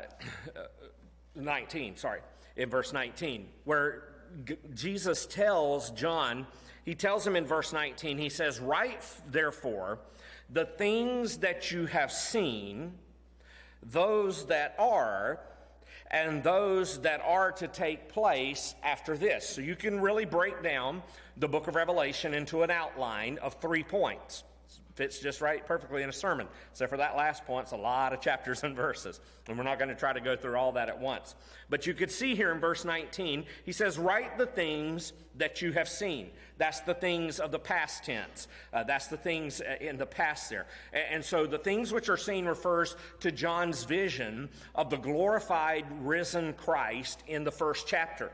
19, 1.35 1.97
sorry, 1.97 2.21
in 2.55 2.69
verse 2.69 2.93
19, 2.93 3.47
where 3.63 4.03
G- 4.45 4.57
Jesus 4.73 5.25
tells 5.25 5.91
John, 5.91 6.47
he 6.83 6.95
tells 6.95 7.25
him 7.25 7.35
in 7.35 7.45
verse 7.45 7.73
19, 7.73 8.17
he 8.17 8.29
says, 8.29 8.59
Write 8.59 9.03
therefore 9.29 9.99
the 10.49 10.65
things 10.65 11.37
that 11.37 11.71
you 11.71 11.87
have 11.87 12.11
seen, 12.11 12.93
those 13.81 14.45
that 14.45 14.75
are, 14.77 15.39
and 16.11 16.43
those 16.43 17.01
that 17.01 17.21
are 17.21 17.51
to 17.53 17.67
take 17.67 18.09
place 18.09 18.75
after 18.83 19.17
this. 19.17 19.47
So 19.47 19.61
you 19.61 19.75
can 19.75 19.99
really 19.99 20.25
break 20.25 20.61
down 20.61 21.01
the 21.37 21.47
book 21.47 21.67
of 21.67 21.75
Revelation 21.75 22.33
into 22.33 22.61
an 22.61 22.69
outline 22.69 23.39
of 23.39 23.55
three 23.55 23.83
points 23.83 24.43
fits 24.95 25.19
just 25.19 25.41
right 25.41 25.65
perfectly 25.65 26.03
in 26.03 26.09
a 26.09 26.13
sermon. 26.13 26.47
So 26.73 26.87
for 26.87 26.97
that 26.97 27.17
last 27.17 27.45
point, 27.45 27.63
it's 27.63 27.73
a 27.73 27.77
lot 27.77 28.13
of 28.13 28.21
chapters 28.21 28.63
and 28.63 28.75
verses. 28.75 29.19
And 29.47 29.57
we're 29.57 29.63
not 29.63 29.77
going 29.77 29.89
to 29.89 29.95
try 29.95 30.13
to 30.13 30.21
go 30.21 30.35
through 30.35 30.55
all 30.55 30.71
that 30.71 30.89
at 30.89 30.99
once. 30.99 31.35
But 31.69 31.85
you 31.85 31.93
could 31.93 32.09
see 32.09 32.33
here 32.33 32.51
in 32.51 32.59
verse 32.59 32.85
19, 32.85 33.45
he 33.65 33.71
says, 33.71 33.97
Write 33.97 34.37
the 34.37 34.45
things 34.45 35.13
that 35.37 35.61
you 35.61 35.73
have 35.73 35.89
seen. 35.89 36.31
That's 36.57 36.79
the 36.79 36.93
things 36.93 37.39
of 37.39 37.51
the 37.51 37.59
past 37.59 38.05
tense. 38.05 38.47
Uh, 38.73 38.83
that's 38.83 39.07
the 39.07 39.17
things 39.17 39.61
uh, 39.61 39.75
in 39.81 39.97
the 39.97 40.05
past 40.05 40.49
there. 40.49 40.65
And 40.93 41.23
so 41.23 41.45
the 41.45 41.57
things 41.57 41.91
which 41.91 42.07
are 42.07 42.17
seen 42.17 42.45
refers 42.45 42.95
to 43.19 43.31
John's 43.31 43.83
vision 43.83 44.49
of 44.73 44.89
the 44.89 44.97
glorified, 44.97 45.85
risen 46.01 46.53
Christ 46.53 47.21
in 47.27 47.43
the 47.43 47.51
first 47.51 47.85
chapter. 47.87 48.31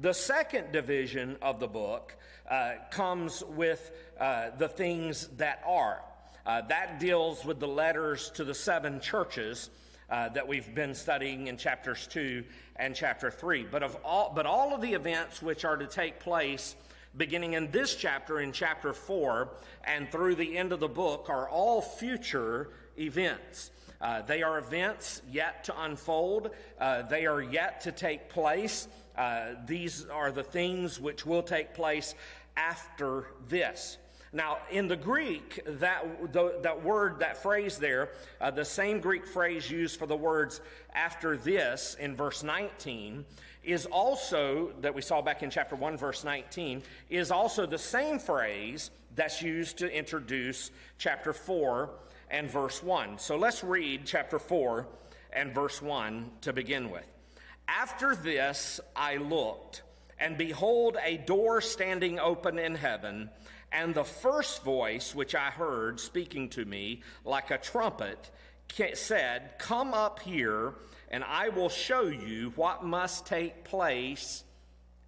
The 0.00 0.12
second 0.12 0.72
division 0.72 1.36
of 1.42 1.60
the 1.60 1.68
book 1.68 2.16
uh, 2.52 2.74
comes 2.90 3.42
with 3.48 3.92
uh, 4.20 4.50
the 4.58 4.68
things 4.68 5.28
that 5.38 5.62
are. 5.66 6.02
Uh, 6.44 6.60
that 6.60 7.00
deals 7.00 7.46
with 7.46 7.58
the 7.58 7.66
letters 7.66 8.30
to 8.34 8.44
the 8.44 8.52
seven 8.52 9.00
churches 9.00 9.70
uh, 10.10 10.28
that 10.28 10.46
we've 10.46 10.74
been 10.74 10.94
studying 10.94 11.46
in 11.46 11.56
chapters 11.56 12.06
2 12.08 12.44
and 12.76 12.94
chapter 12.94 13.30
3. 13.30 13.66
But, 13.70 13.82
of 13.82 13.96
all, 14.04 14.32
but 14.34 14.44
all 14.44 14.74
of 14.74 14.82
the 14.82 14.92
events 14.92 15.40
which 15.40 15.64
are 15.64 15.78
to 15.78 15.86
take 15.86 16.20
place 16.20 16.76
beginning 17.16 17.54
in 17.54 17.70
this 17.70 17.96
chapter, 17.96 18.40
in 18.40 18.52
chapter 18.52 18.92
4, 18.92 19.48
and 19.84 20.12
through 20.12 20.34
the 20.34 20.58
end 20.58 20.72
of 20.72 20.80
the 20.80 20.88
book, 20.88 21.30
are 21.30 21.48
all 21.48 21.80
future 21.80 22.68
events. 22.98 23.70
Uh, 24.02 24.20
they 24.20 24.42
are 24.42 24.58
events 24.58 25.22
yet 25.30 25.64
to 25.64 25.82
unfold, 25.84 26.50
uh, 26.80 27.00
they 27.02 27.24
are 27.24 27.40
yet 27.40 27.80
to 27.80 27.92
take 27.92 28.28
place. 28.28 28.88
Uh, 29.16 29.50
these 29.66 30.06
are 30.06 30.32
the 30.32 30.42
things 30.42 30.98
which 30.98 31.26
will 31.26 31.42
take 31.42 31.74
place 31.74 32.14
after 32.56 33.26
this. 33.48 33.98
Now, 34.34 34.58
in 34.70 34.88
the 34.88 34.96
Greek, 34.96 35.60
that, 35.66 36.32
the, 36.32 36.58
that 36.62 36.82
word, 36.82 37.18
that 37.18 37.42
phrase 37.42 37.76
there, 37.76 38.10
uh, 38.40 38.50
the 38.50 38.64
same 38.64 39.00
Greek 39.00 39.26
phrase 39.26 39.70
used 39.70 39.98
for 39.98 40.06
the 40.06 40.16
words 40.16 40.62
after 40.94 41.36
this 41.36 41.96
in 42.00 42.16
verse 42.16 42.42
19, 42.42 43.26
is 43.62 43.84
also, 43.86 44.72
that 44.80 44.94
we 44.94 45.02
saw 45.02 45.20
back 45.20 45.42
in 45.42 45.50
chapter 45.50 45.76
1, 45.76 45.98
verse 45.98 46.24
19, 46.24 46.82
is 47.10 47.30
also 47.30 47.66
the 47.66 47.78
same 47.78 48.18
phrase 48.18 48.90
that's 49.14 49.42
used 49.42 49.78
to 49.78 49.94
introduce 49.94 50.70
chapter 50.98 51.34
4 51.34 51.90
and 52.30 52.50
verse 52.50 52.82
1. 52.82 53.18
So 53.18 53.36
let's 53.36 53.62
read 53.62 54.02
chapter 54.06 54.38
4 54.38 54.86
and 55.32 55.54
verse 55.54 55.82
1 55.82 56.30
to 56.40 56.52
begin 56.52 56.90
with. 56.90 57.06
After 57.68 58.16
this 58.16 58.80
I 58.96 59.16
looked, 59.16 59.82
and 60.22 60.38
behold, 60.38 60.96
a 61.04 61.16
door 61.16 61.60
standing 61.60 62.20
open 62.20 62.56
in 62.56 62.76
heaven, 62.76 63.28
and 63.72 63.92
the 63.92 64.04
first 64.04 64.62
voice 64.62 65.16
which 65.16 65.34
I 65.34 65.50
heard 65.50 65.98
speaking 65.98 66.48
to 66.50 66.64
me 66.64 67.02
like 67.24 67.50
a 67.50 67.58
trumpet 67.58 68.30
said, 68.94 69.58
Come 69.58 69.92
up 69.92 70.20
here, 70.20 70.74
and 71.10 71.24
I 71.24 71.48
will 71.48 71.68
show 71.68 72.02
you 72.02 72.52
what 72.54 72.84
must 72.84 73.26
take 73.26 73.64
place 73.64 74.44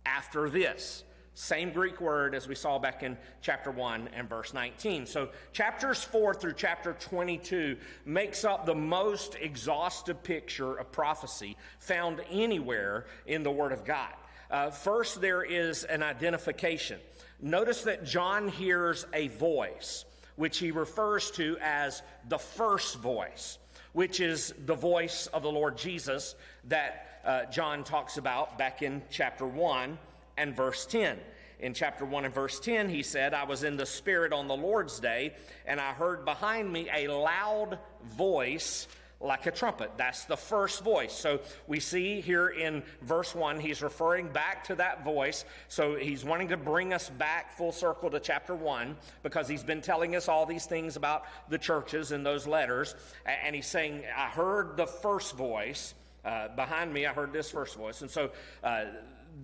after 0.05 0.51
this. 0.51 1.05
Same 1.37 1.71
Greek 1.71 2.01
word 2.01 2.35
as 2.35 2.49
we 2.49 2.57
saw 2.57 2.79
back 2.81 3.05
in 3.05 3.17
chapter 3.41 3.71
1 3.71 4.09
and 4.15 4.29
verse 4.29 4.53
19. 4.53 5.07
So, 5.07 5.31
chapters 5.53 6.03
4 6.03 6.35
through 6.35 6.55
chapter 6.55 6.97
22 6.99 7.77
makes 8.05 8.45
up 8.45 8.67
the 8.67 8.75
most 8.75 9.37
exhaustive 9.41 10.23
picture 10.25 10.75
of 10.75 10.91
prophecy 10.91 11.57
found 11.79 12.21
anywhere 12.31 13.07
in 13.27 13.45
the 13.45 13.51
Word 13.51 13.73
of 13.73 13.85
God. 13.85 14.13
Uh, 14.55 14.71
first, 14.71 15.21
there 15.21 15.43
is 15.43 15.83
an 15.83 16.01
identification. 16.01 17.01
Notice 17.43 17.83
that 17.83 18.05
John 18.05 18.47
hears 18.47 19.05
a 19.13 19.27
voice, 19.27 20.05
which 20.37 20.59
he 20.59 20.71
refers 20.71 21.33
to 21.33 21.59
as 21.61 22.03
the 22.29 22.39
first 22.39 22.99
voice, 22.99 23.59
which 23.95 24.21
is 24.21 24.55
the 24.65 24.77
voice 24.77 25.27
of 25.27 25.43
the 25.43 25.51
Lord 25.51 25.77
Jesus 25.77 26.37
that 26.69 27.21
uh, 27.25 27.47
John 27.47 27.83
talks 27.83 28.17
about 28.17 28.57
back 28.57 28.81
in 28.81 29.03
chapter 29.11 29.45
1 29.45 29.99
and 30.37 30.55
verse 30.55 30.87
10. 30.87 31.19
In 31.59 31.75
chapter 31.75 32.05
1 32.05 32.25
and 32.25 32.33
verse 32.33 32.61
10, 32.61 32.89
he 32.89 33.03
said, 33.03 33.35
I 33.35 33.43
was 33.43 33.65
in 33.65 33.77
the 33.77 33.87
Spirit 33.87 34.33
on 34.33 34.47
the 34.47 34.57
Lord's 34.57 35.01
day, 35.01 35.35
and 35.67 35.81
I 35.81 35.95
heard 35.95 36.25
behind 36.25 36.73
me 36.73 36.89
a 36.95 37.09
loud 37.09 37.81
voice 38.05 38.87
like 39.25 39.47
a 39.47 39.51
trumpet. 39.51 39.91
That's 39.97 40.25
the 40.25 40.37
first 40.37 40.85
voice. 40.85 41.13
So 41.13 41.41
we 41.67 41.81
see 41.81 42.21
here 42.21 42.49
in 42.49 42.83
verse 43.03 43.35
1, 43.35 43.59
he's 43.59 43.83
referring 43.83 44.29
back 44.29 44.65
to 44.65 44.75
that 44.77 45.05
voice. 45.05 45.45
So 45.69 45.97
he's 45.97 46.25
wanting 46.25 46.49
to 46.49 46.57
bring 46.57 46.93
us 46.93 47.09
back 47.09 47.57
full 47.57 47.73
circle 47.73 48.11
to 48.11 48.21
chapter 48.21 48.55
1 48.55 48.97
because 49.23 49.49
he's 49.49 49.65
been 49.65 49.81
telling 49.81 50.15
us 50.15 50.29
all 50.29 50.47
these 50.47 50.67
things 50.67 50.97
about 50.97 51.25
the 51.49 51.59
churches 51.59 52.13
in 52.13 52.23
those 52.23 52.47
letters. 52.47 52.95
And 53.25 53.57
he's 53.57 53.67
saying, 53.67 54.03
I 54.17 54.27
heard 54.27 54.77
the 54.77 54.87
first 54.87 55.37
voice. 55.37 55.95
Uh, 56.25 56.49
behind 56.49 56.93
me, 56.93 57.07
I 57.07 57.13
heard 57.13 57.33
this 57.33 57.51
first 57.51 57.77
voice. 57.77 58.03
And 58.03 58.11
so 58.11 58.31
uh, 58.63 58.85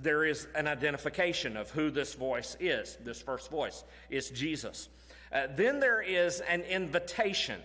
there 0.03 0.25
is 0.25 0.47
an 0.55 0.67
identification 0.69 1.57
of 1.57 1.71
who 1.71 1.91
this 1.91 2.15
voice 2.15 2.57
is. 2.61 2.99
This 3.03 3.21
first 3.21 3.51
voice 3.51 3.85
is 4.09 4.31
Jesus. 4.31 4.89
Uh, 5.33 5.47
then 5.55 5.81
there 5.81 6.03
is 6.03 6.41
an 6.41 6.63
invitation. 6.63 7.61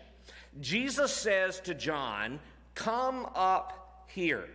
Jesus 0.62 1.12
says 1.12 1.60
to 1.62 1.74
John, 1.74 2.40
Come 2.74 3.28
up 3.36 4.08
here. 4.08 4.46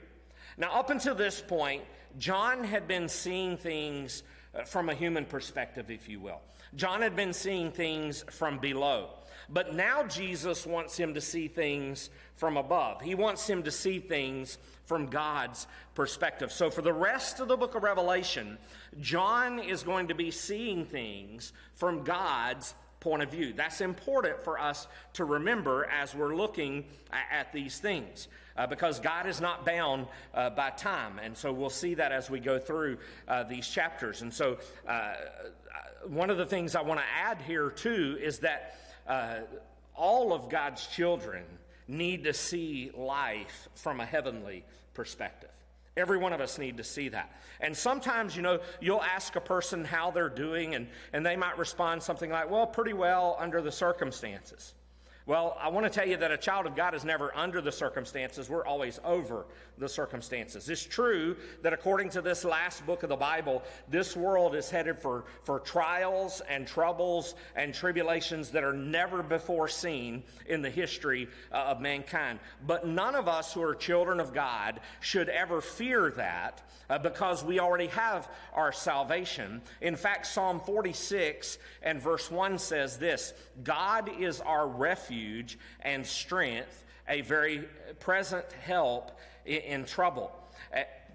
Now, 0.57 0.73
up 0.73 0.91
until 0.91 1.15
this 1.15 1.41
point, 1.41 1.83
John 2.19 2.65
had 2.65 2.87
been 2.87 3.09
seeing 3.09 3.57
things 3.57 4.23
uh, 4.55 4.65
from 4.65 4.89
a 4.89 4.95
human 4.95 5.25
perspective, 5.25 5.91
if 5.91 6.09
you 6.09 6.21
will. 6.21 6.41
John 6.75 7.03
had 7.03 7.17
been 7.17 7.33
seeing 7.33 7.73
things 7.73 8.25
from 8.31 8.59
below. 8.59 9.11
But 9.49 9.75
now 9.75 10.05
Jesus 10.05 10.67
wants 10.67 10.97
him 10.97 11.15
to 11.15 11.21
see 11.21 11.49
things 11.49 12.11
from 12.37 12.57
above. 12.57 13.03
He 13.03 13.15
wants 13.15 13.49
him 13.49 13.65
to 13.65 13.71
see 13.71 13.99
things 13.99 14.59
from 14.85 15.07
God's 15.07 15.67
perspective. 15.95 16.53
So, 16.53 16.71
for 16.71 16.83
the 16.83 16.93
rest 16.93 17.41
of 17.41 17.49
the 17.49 17.57
book 17.57 17.75
of 17.75 17.83
Revelation, 17.83 18.59
John 19.01 19.59
is 19.59 19.83
going 19.83 20.09
to 20.09 20.15
be 20.15 20.31
seeing 20.31 20.85
things 20.85 21.53
from 21.75 22.05
God's 22.05 22.75
point 23.01 23.23
of 23.23 23.31
view. 23.31 23.53
That's 23.53 23.81
important 23.81 24.45
for 24.45 24.59
us 24.59 24.87
to 25.15 25.25
remember 25.25 25.87
as 25.87 26.15
we're 26.15 26.35
looking 26.35 26.85
at 27.13 27.53
these 27.53 27.79
things. 27.79 28.29
Uh, 28.57 28.67
because 28.67 29.01
God 29.01 29.27
is 29.27 29.41
not 29.41 29.65
bound 29.65 30.07
uh, 30.35 30.51
by 30.51 30.69
time. 30.71 31.19
And 31.23 31.35
so 31.35 31.51
we'll 31.51 31.71
see 31.71 31.95
that 31.95 32.13
as 32.13 32.29
we 32.29 32.41
go 32.41 32.59
through 32.59 32.99
uh, 33.27 33.45
these 33.45 33.67
chapters. 33.67 34.21
And 34.21 34.35
so, 34.35 34.59
uh, 34.87 35.15
one 36.07 36.31
of 36.31 36.37
the 36.37 36.47
things 36.47 36.75
I 36.75 36.83
want 36.83 37.01
to 37.01 37.07
add 37.07 37.41
here, 37.43 37.71
too, 37.71 38.19
is 38.21 38.41
that 38.41 38.77
uh, 39.07 39.37
all 39.95 40.33
of 40.33 40.49
God's 40.49 40.87
children 40.87 41.45
need 41.89 42.25
to 42.25 42.33
see 42.33 42.91
life 42.95 43.69
from 43.75 44.01
a 44.01 44.07
heavenly 44.07 44.65
perspective. 44.95 45.50
Every 45.97 46.19
one 46.19 46.33
of 46.33 46.41
us 46.41 46.59
need 46.59 46.77
to 46.77 46.85
see 46.85 47.09
that. 47.09 47.33
And 47.61 47.77
sometimes, 47.77 48.37
you 48.37 48.43
know, 48.43 48.61
you'll 48.81 49.03
ask 49.03 49.37
a 49.37 49.41
person 49.41 49.85
how 49.85 50.11
they're 50.11 50.29
doing, 50.29 50.75
and, 50.75 50.87
and 51.13 51.27
they 51.27 51.37
might 51.37 51.59
respond 51.59 52.03
something 52.03 52.31
like, 52.31 52.51
well, 52.51 52.67
pretty 52.67 52.93
well 52.93 53.37
under 53.39 53.61
the 53.61 53.73
circumstances. 53.73 54.75
Well, 55.27 55.57
I 55.61 55.69
want 55.69 55.85
to 55.85 55.91
tell 55.91 56.09
you 56.09 56.17
that 56.17 56.31
a 56.31 56.37
child 56.39 56.67
of 56.67 56.75
God 56.75 56.95
is 56.95 57.05
never 57.05 57.37
under 57.37 57.61
the 57.61 57.71
circumstances. 57.71 58.49
We're 58.49 58.65
always 58.65 58.99
over 59.05 59.45
the 59.77 59.89
circumstances. 59.89 60.69
It's 60.69 60.85
true 60.85 61.37
that 61.63 61.75
according 61.75 62.09
to 62.11 62.23
this 62.23 62.43
last 62.43 62.87
book 62.87 63.03
of 63.03 63.11
the 63.11 63.17
Bible, 63.17 63.63
this 63.89 64.17
world 64.17 64.55
is 64.55 64.71
headed 64.71 64.99
for, 64.99 65.25
for 65.45 65.61
trials 65.61 66.41
and 66.49 66.67
troubles 66.67 67.35
and 67.55 67.75
tribulations 67.75 68.51
that 68.51 68.65
are 68.65 68.73
never 68.73 69.23
before 69.23 69.69
seen 69.69 70.23
in 70.47 70.63
the 70.63 70.71
history 70.71 71.29
uh, 71.53 71.57
of 71.57 71.83
mankind. 71.83 72.41
But 72.67 72.87
none 72.87 73.15
of 73.15 73.29
us 73.29 73.53
who 73.53 73.63
are 73.63 73.75
children 73.75 74.21
of 74.21 74.33
God 74.33 74.81
should 75.01 75.29
ever 75.29 75.61
fear 75.61 76.11
that 76.13 76.63
uh, 76.89 76.99
because 76.99 77.45
we 77.45 77.61
already 77.61 77.89
have 77.89 78.29
our 78.55 78.73
salvation. 78.73 79.61
In 79.83 79.97
fact, 79.97 80.27
Psalm 80.27 80.61
46 80.61 81.59
and 81.83 82.01
verse 82.01 82.31
1 82.31 82.59
says 82.59 82.97
this 82.97 83.35
God 83.63 84.11
is 84.19 84.41
our 84.41 84.67
refuge 84.67 85.10
and 85.83 86.07
strength, 86.07 86.85
a 87.09 87.21
very 87.23 87.69
present 87.99 88.53
help 88.53 89.19
in, 89.45 89.85
trouble. 89.85 90.33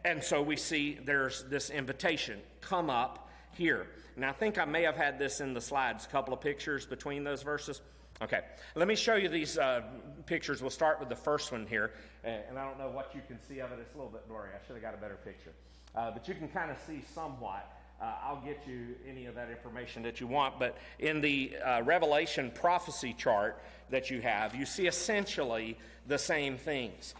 And 0.03 0.23
so 0.23 0.41
we 0.41 0.55
see 0.55 0.99
there's 1.03 1.43
this 1.43 1.69
invitation 1.69 2.39
come 2.61 2.89
up 2.89 3.29
here. 3.53 3.87
And 4.15 4.25
I 4.25 4.31
think 4.31 4.57
I 4.57 4.65
may 4.65 4.83
have 4.83 4.95
had 4.95 5.19
this 5.19 5.41
in 5.41 5.53
the 5.53 5.61
slides, 5.61 6.05
a 6.05 6.09
couple 6.09 6.33
of 6.33 6.41
pictures 6.41 6.85
between 6.85 7.23
those 7.23 7.43
verses. 7.43 7.81
Okay, 8.21 8.41
let 8.75 8.87
me 8.87 8.95
show 8.95 9.15
you 9.15 9.27
these 9.27 9.57
uh, 9.57 9.81
pictures. 10.25 10.61
We'll 10.61 10.69
start 10.69 10.99
with 10.99 11.09
the 11.09 11.15
first 11.15 11.51
one 11.51 11.65
here. 11.67 11.91
And 12.23 12.57
I 12.57 12.63
don't 12.63 12.79
know 12.79 12.89
what 12.89 13.13
you 13.13 13.21
can 13.27 13.41
see 13.41 13.59
of 13.59 13.71
it. 13.71 13.79
It's 13.79 13.93
a 13.93 13.97
little 13.97 14.11
bit 14.11 14.27
blurry. 14.27 14.49
I 14.49 14.65
should 14.65 14.75
have 14.75 14.81
got 14.81 14.93
a 14.93 14.97
better 14.97 15.17
picture. 15.23 15.51
Uh, 15.93 16.11
but 16.11 16.27
you 16.27 16.33
can 16.33 16.47
kind 16.47 16.71
of 16.71 16.77
see 16.87 17.03
somewhat. 17.13 17.74
Uh, 18.01 18.13
I'll 18.23 18.41
get 18.41 18.61
you 18.67 18.95
any 19.07 19.25
of 19.25 19.35
that 19.35 19.49
information 19.49 20.03
that 20.03 20.19
you 20.19 20.27
want. 20.27 20.59
But 20.59 20.77
in 20.99 21.21
the 21.21 21.55
uh, 21.57 21.81
Revelation 21.83 22.51
prophecy 22.53 23.15
chart 23.17 23.61
that 23.89 24.09
you 24.09 24.21
have, 24.21 24.55
you 24.55 24.65
see 24.65 24.87
essentially 24.87 25.77
the 26.07 26.17
same 26.17 26.57
things. 26.57 27.15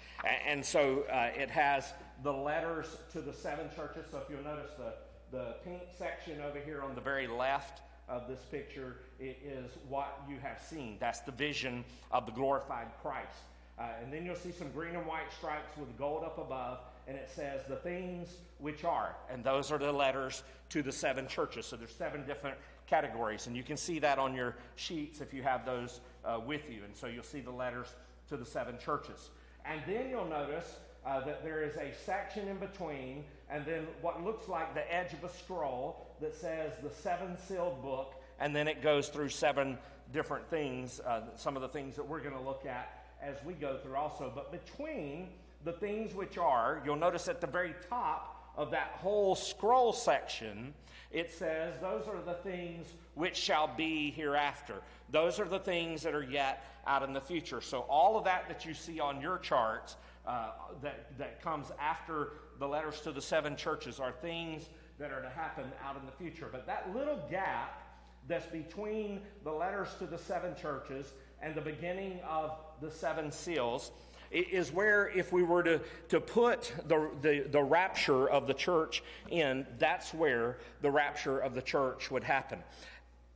And 0.46 0.66
so 0.66 1.06
uh, 1.12 1.30
it 1.36 1.50
has 1.50 1.94
the 2.24 2.34
letters 2.34 2.88
to 3.14 3.22
the 3.22 3.34
seven 3.34 3.70
churches. 3.76 4.06
So 4.12 4.18
if 4.18 4.30
you'll 4.30 4.44
notice 4.44 4.72
the, 4.78 4.94
the 5.36 5.56
pink 5.64 5.82
section 5.98 6.42
over 6.42 6.60
here 6.60 6.82
on 6.82 6.96
the 6.96 7.02
very 7.02 7.28
left 7.28 7.82
of 8.08 8.28
this 8.28 8.42
picture 8.52 8.98
it 9.20 9.40
is 9.44 9.72
what 9.88 10.22
you 10.30 10.38
have 10.42 10.62
seen. 10.62 10.98
That's 11.00 11.22
the 11.22 11.32
vision 11.32 11.86
of 12.12 12.26
the 12.26 12.32
glorified 12.32 12.88
Christ. 13.02 13.40
Uh, 13.78 13.84
and 14.02 14.12
then 14.12 14.26
you'll 14.26 14.36
see 14.36 14.52
some 14.52 14.72
green 14.72 14.96
and 14.96 15.06
white 15.06 15.32
stripes 15.38 15.78
with 15.78 15.98
gold 15.98 16.24
up 16.24 16.38
above, 16.38 16.80
and 17.08 17.18
it 17.18 17.30
says 17.34 17.62
the 17.68 17.76
things 17.76 18.30
which 18.60 18.84
are. 18.84 19.16
And 19.30 19.44
those 19.44 19.72
are 19.72 19.78
the 19.78 19.92
letters 19.92 20.44
to 20.70 20.82
the 20.82 20.92
seven 20.92 21.28
churches. 21.28 21.66
So 21.66 21.76
there's 21.76 21.94
seven 21.94 22.26
different 22.26 22.58
categories, 22.88 23.48
and 23.48 23.56
you 23.56 23.64
can 23.64 23.78
see 23.78 24.00
that 24.00 24.20
on 24.20 24.34
your 24.34 24.56
sheets 24.76 25.22
if 25.22 25.34
you 25.34 25.44
have 25.44 25.66
those 25.66 26.02
uh, 26.24 26.40
with 26.46 26.70
you. 26.70 26.84
And 26.84 26.96
so 26.96 27.08
you'll 27.08 27.24
see 27.24 27.42
the 27.42 27.52
letters 27.52 27.88
to 28.30 28.38
the 28.38 28.46
seven 28.46 28.78
churches. 28.78 29.30
And 29.66 29.82
then 29.88 30.10
you'll 30.10 30.28
notice 30.28 30.78
uh, 31.06 31.24
that 31.26 31.44
there 31.44 31.64
is 31.64 31.76
a 31.78 31.94
section 32.06 32.48
in 32.48 32.58
between, 32.58 33.24
and 33.50 33.66
then 33.66 33.88
what 34.02 34.24
looks 34.24 34.48
like 34.48 34.74
the 34.74 34.94
edge 34.94 35.14
of 35.14 35.24
a 35.24 35.30
scroll 35.30 36.08
that 36.22 36.34
says 36.34 36.74
the 36.82 36.90
seven 36.90 37.38
sealed 37.48 37.82
book, 37.84 38.16
and 38.40 38.56
then 38.56 38.68
it 38.68 38.82
goes 38.82 39.10
through 39.10 39.30
seven 39.30 39.78
different 40.12 40.48
things, 40.50 41.00
uh, 41.02 41.22
some 41.36 41.56
of 41.56 41.62
the 41.62 41.68
things 41.68 41.96
that 41.96 42.08
we're 42.08 42.20
going 42.20 42.36
to 42.36 42.42
look 42.42 42.66
at 42.66 43.06
as 43.22 43.36
we 43.46 43.54
go 43.54 43.78
through 43.78 43.96
also. 43.96 44.32
But 44.34 44.52
between 44.52 45.30
the 45.66 45.74
things 45.74 46.14
which 46.14 46.38
are, 46.38 46.82
you'll 46.86 46.96
notice 46.96 47.28
at 47.28 47.42
the 47.42 47.48
very 47.48 47.74
top 47.90 48.54
of 48.56 48.72
that 48.72 48.92
whole 48.94 49.36
scroll 49.36 49.92
section, 49.92 50.74
it 51.12 51.32
says, 51.32 51.74
Those 51.82 52.08
are 52.08 52.22
the 52.22 52.36
things 52.36 52.88
which 53.16 53.36
shall 53.36 53.68
be 53.76 54.12
hereafter. 54.12 54.76
Those 55.10 55.40
are 55.40 55.46
the 55.46 55.60
things 55.60 56.04
that 56.04 56.14
are 56.14 56.24
yet 56.24 56.64
out 56.88 57.04
in 57.04 57.14
the 57.14 57.22
future. 57.22 57.62
So, 57.62 57.80
all 57.90 58.18
of 58.18 58.24
that 58.26 58.48
that 58.48 58.64
you 58.64 58.74
see 58.74 59.00
on 59.00 59.20
your 59.20 59.40
charts 59.40 59.98
uh, 60.26 60.50
that, 60.82 61.18
that 61.18 61.42
comes 61.42 61.68
after 61.80 62.34
the 62.60 62.68
letters 62.68 63.02
to 63.02 63.12
the 63.12 63.22
seven 63.22 63.56
churches 63.56 64.00
are 64.00 64.12
things 64.12 64.70
that 65.00 65.12
are 65.12 65.22
to 65.22 65.30
happen 65.30 65.66
out 65.84 65.98
in 65.98 66.06
the 66.06 66.12
future. 66.12 66.48
But 66.52 66.68
that 66.68 66.96
little 66.96 67.20
gap 67.30 67.82
that's 68.28 68.46
between 68.46 69.22
the 69.44 69.52
letters 69.52 69.90
to 70.00 70.06
the 70.06 70.18
seven 70.18 70.56
churches 70.56 71.14
and 71.42 71.54
the 71.54 71.62
beginning 71.62 72.20
of 72.28 72.52
the 72.82 72.90
seven 72.90 73.32
seals 73.32 73.92
is 74.36 74.72
where 74.72 75.10
if 75.10 75.32
we 75.32 75.44
were 75.44 75.64
to, 75.64 75.82
to 76.10 76.20
put 76.20 76.74
the, 76.88 77.10
the, 77.22 77.48
the 77.50 77.64
rapture 77.64 78.30
of 78.30 78.48
the 78.48 78.54
church 78.54 79.04
in, 79.30 79.66
that's 79.80 80.14
where 80.14 80.58
the 80.82 80.92
rapture 80.92 81.40
of 81.40 81.56
the 81.56 81.62
church 81.62 82.12
would 82.12 82.24
happen. 82.24 82.60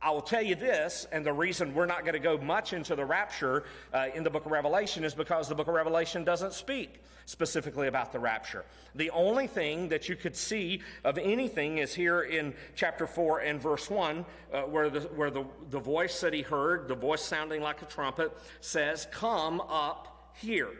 I 0.02 0.10
will 0.12 0.22
tell 0.22 0.42
you 0.42 0.54
this, 0.54 1.06
and 1.12 1.26
the 1.26 1.32
reason 1.32 1.74
we're 1.74 1.84
not 1.84 2.02
going 2.02 2.14
to 2.14 2.20
go 2.20 2.38
much 2.38 2.72
into 2.72 2.96
the 2.96 3.04
rapture 3.04 3.64
uh, 3.92 4.06
in 4.14 4.24
the 4.24 4.30
book 4.30 4.46
of 4.46 4.52
Revelation 4.52 5.04
is 5.04 5.14
because 5.14 5.46
the 5.46 5.54
book 5.54 5.68
of 5.68 5.74
Revelation 5.74 6.24
doesn't 6.24 6.54
speak 6.54 7.02
specifically 7.26 7.86
about 7.86 8.10
the 8.10 8.18
rapture. 8.18 8.64
The 8.94 9.10
only 9.10 9.46
thing 9.46 9.90
that 9.90 10.08
you 10.08 10.16
could 10.16 10.34
see 10.34 10.80
of 11.04 11.18
anything 11.18 11.78
is 11.78 11.94
here 11.94 12.22
in 12.22 12.54
chapter 12.74 13.06
4 13.06 13.40
and 13.40 13.60
verse 13.60 13.90
1, 13.90 14.24
uh, 14.52 14.62
where, 14.62 14.88
the, 14.88 15.00
where 15.00 15.30
the, 15.30 15.44
the 15.68 15.78
voice 15.78 16.18
that 16.22 16.32
he 16.32 16.40
heard, 16.40 16.88
the 16.88 16.94
voice 16.94 17.22
sounding 17.22 17.60
like 17.60 17.82
a 17.82 17.86
trumpet, 17.86 18.34
says, 18.62 19.06
Come 19.12 19.60
up 19.60 20.32
here. 20.34 20.70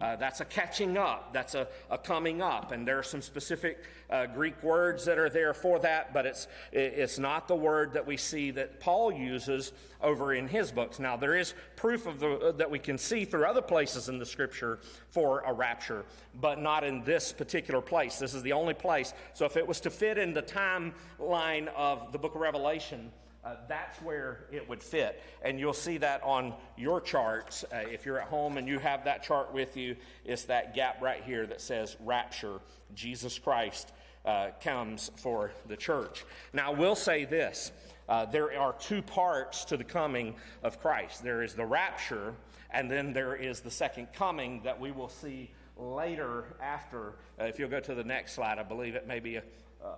Uh, 0.00 0.16
that's 0.16 0.40
a 0.40 0.44
catching 0.44 0.96
up. 0.96 1.32
That's 1.32 1.54
a, 1.54 1.68
a, 1.90 1.98
coming 1.98 2.40
up. 2.40 2.72
And 2.72 2.88
there 2.88 2.98
are 2.98 3.02
some 3.02 3.20
specific 3.20 3.84
uh, 4.08 4.26
Greek 4.26 4.62
words 4.62 5.04
that 5.04 5.18
are 5.18 5.28
there 5.28 5.52
for 5.52 5.78
that, 5.80 6.14
but 6.14 6.24
it's, 6.24 6.48
it's 6.72 7.18
not 7.18 7.46
the 7.46 7.54
word 7.54 7.92
that 7.92 8.06
we 8.06 8.16
see 8.16 8.50
that 8.52 8.80
Paul 8.80 9.12
uses 9.12 9.72
over 10.02 10.32
in 10.32 10.48
his 10.48 10.72
books. 10.72 10.98
Now, 10.98 11.16
there 11.16 11.36
is 11.36 11.54
proof 11.76 12.06
of 12.06 12.18
the, 12.18 12.38
uh, 12.38 12.52
that 12.52 12.70
we 12.70 12.78
can 12.78 12.96
see 12.96 13.26
through 13.26 13.44
other 13.44 13.60
places 13.60 14.08
in 14.08 14.18
the 14.18 14.24
scripture 14.24 14.78
for 15.10 15.40
a 15.40 15.52
rapture, 15.52 16.04
but 16.40 16.60
not 16.60 16.82
in 16.82 17.04
this 17.04 17.32
particular 17.32 17.82
place. 17.82 18.18
This 18.18 18.32
is 18.32 18.42
the 18.42 18.52
only 18.52 18.74
place. 18.74 19.12
So, 19.34 19.44
if 19.44 19.58
it 19.58 19.66
was 19.66 19.80
to 19.80 19.90
fit 19.90 20.16
in 20.16 20.32
the 20.32 20.42
timeline 20.42 21.68
of 21.76 22.12
the 22.12 22.18
book 22.18 22.34
of 22.34 22.40
Revelation, 22.40 23.12
uh, 23.44 23.56
that's 23.68 24.00
where 24.02 24.44
it 24.52 24.68
would 24.68 24.82
fit. 24.82 25.22
And 25.42 25.58
you'll 25.58 25.72
see 25.72 25.98
that 25.98 26.22
on 26.22 26.54
your 26.76 27.00
charts. 27.00 27.64
Uh, 27.72 27.78
if 27.78 28.04
you're 28.04 28.20
at 28.20 28.28
home 28.28 28.58
and 28.58 28.68
you 28.68 28.78
have 28.78 29.04
that 29.04 29.22
chart 29.22 29.52
with 29.52 29.76
you, 29.76 29.96
it's 30.24 30.44
that 30.44 30.74
gap 30.74 31.00
right 31.00 31.22
here 31.22 31.46
that 31.46 31.60
says 31.60 31.96
rapture. 32.00 32.60
Jesus 32.94 33.38
Christ 33.38 33.92
uh, 34.24 34.48
comes 34.62 35.10
for 35.16 35.52
the 35.68 35.76
church. 35.76 36.24
Now, 36.52 36.72
I 36.72 36.74
will 36.74 36.94
say 36.94 37.24
this 37.24 37.72
uh, 38.08 38.26
there 38.26 38.58
are 38.58 38.74
two 38.74 39.00
parts 39.00 39.64
to 39.66 39.76
the 39.76 39.84
coming 39.84 40.34
of 40.62 40.80
Christ 40.80 41.22
there 41.22 41.42
is 41.42 41.54
the 41.54 41.64
rapture, 41.64 42.34
and 42.70 42.90
then 42.90 43.12
there 43.12 43.36
is 43.36 43.60
the 43.60 43.70
second 43.70 44.12
coming 44.12 44.60
that 44.64 44.78
we 44.78 44.90
will 44.90 45.08
see 45.08 45.50
later 45.76 46.56
after. 46.60 47.14
Uh, 47.40 47.44
if 47.44 47.58
you'll 47.58 47.70
go 47.70 47.80
to 47.80 47.94
the 47.94 48.04
next 48.04 48.34
slide, 48.34 48.58
I 48.58 48.64
believe 48.64 48.94
it 48.94 49.06
may 49.06 49.20
be 49.20 49.38
uh, 49.38 49.40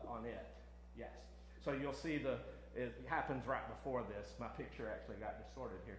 on 0.06 0.24
it. 0.26 0.46
Yes. 0.96 1.08
So 1.64 1.72
you'll 1.72 1.92
see 1.92 2.18
the 2.18 2.36
it 2.76 2.94
happens 3.06 3.46
right 3.46 3.66
before 3.68 4.02
this. 4.02 4.34
My 4.38 4.48
picture 4.48 4.90
actually 4.92 5.16
got 5.16 5.42
distorted 5.42 5.78
here. 5.84 5.98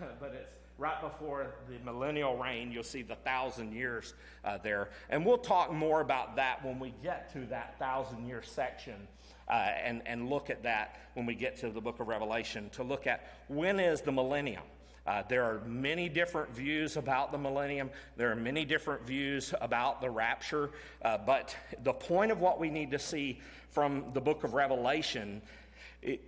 but 0.20 0.34
it's 0.34 0.54
right 0.78 1.00
before 1.00 1.54
the 1.68 1.78
millennial 1.84 2.36
reign. 2.36 2.70
You'll 2.70 2.84
see 2.84 3.02
the 3.02 3.16
thousand 3.16 3.72
years 3.72 4.14
uh, 4.44 4.58
there. 4.58 4.90
And 5.10 5.24
we'll 5.24 5.38
talk 5.38 5.72
more 5.72 6.00
about 6.00 6.36
that 6.36 6.64
when 6.64 6.78
we 6.78 6.94
get 7.02 7.32
to 7.32 7.40
that 7.46 7.78
thousand 7.78 8.26
year 8.26 8.42
section 8.42 9.08
uh, 9.48 9.52
and, 9.52 10.02
and 10.06 10.28
look 10.28 10.50
at 10.50 10.62
that 10.62 11.00
when 11.14 11.26
we 11.26 11.34
get 11.34 11.56
to 11.58 11.70
the 11.70 11.80
book 11.80 12.00
of 12.00 12.08
Revelation 12.08 12.70
to 12.70 12.82
look 12.82 13.06
at 13.06 13.26
when 13.48 13.80
is 13.80 14.00
the 14.00 14.12
millennium. 14.12 14.62
Uh, 15.06 15.22
there 15.26 15.42
are 15.42 15.62
many 15.64 16.06
different 16.06 16.54
views 16.54 16.98
about 16.98 17.32
the 17.32 17.38
millennium. 17.38 17.88
There 18.18 18.30
are 18.30 18.36
many 18.36 18.66
different 18.66 19.06
views 19.06 19.54
about 19.62 20.02
the 20.02 20.10
rapture. 20.10 20.68
Uh, 21.00 21.16
but 21.16 21.56
the 21.82 21.94
point 21.94 22.30
of 22.30 22.40
what 22.40 22.60
we 22.60 22.68
need 22.68 22.90
to 22.90 22.98
see 22.98 23.40
from 23.70 24.04
the 24.12 24.20
book 24.20 24.44
of 24.44 24.52
Revelation 24.52 25.40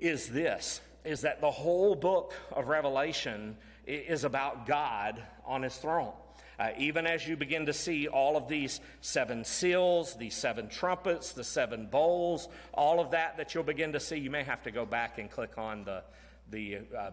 is 0.00 0.28
this 0.28 0.80
is 1.04 1.22
that 1.22 1.40
the 1.40 1.50
whole 1.50 1.94
book 1.94 2.34
of 2.52 2.68
Revelation 2.68 3.56
is 3.86 4.24
about 4.24 4.66
God 4.66 5.22
on 5.46 5.62
his 5.62 5.74
throne. 5.76 6.12
Uh, 6.58 6.72
even 6.76 7.06
as 7.06 7.26
you 7.26 7.36
begin 7.38 7.64
to 7.64 7.72
see 7.72 8.06
all 8.06 8.36
of 8.36 8.46
these 8.46 8.82
seven 9.00 9.46
seals, 9.46 10.14
these 10.16 10.34
seven 10.34 10.68
trumpets, 10.68 11.32
the 11.32 11.42
seven 11.42 11.86
bowls, 11.86 12.48
all 12.74 13.00
of 13.00 13.12
that 13.12 13.38
that 13.38 13.54
you'll 13.54 13.64
begin 13.64 13.94
to 13.94 14.00
see, 14.00 14.18
you 14.18 14.30
may 14.30 14.44
have 14.44 14.62
to 14.62 14.70
go 14.70 14.84
back 14.84 15.18
and 15.18 15.30
click 15.30 15.56
on 15.56 15.84
the, 15.84 16.02
the 16.50 16.80
uh, 16.96 17.10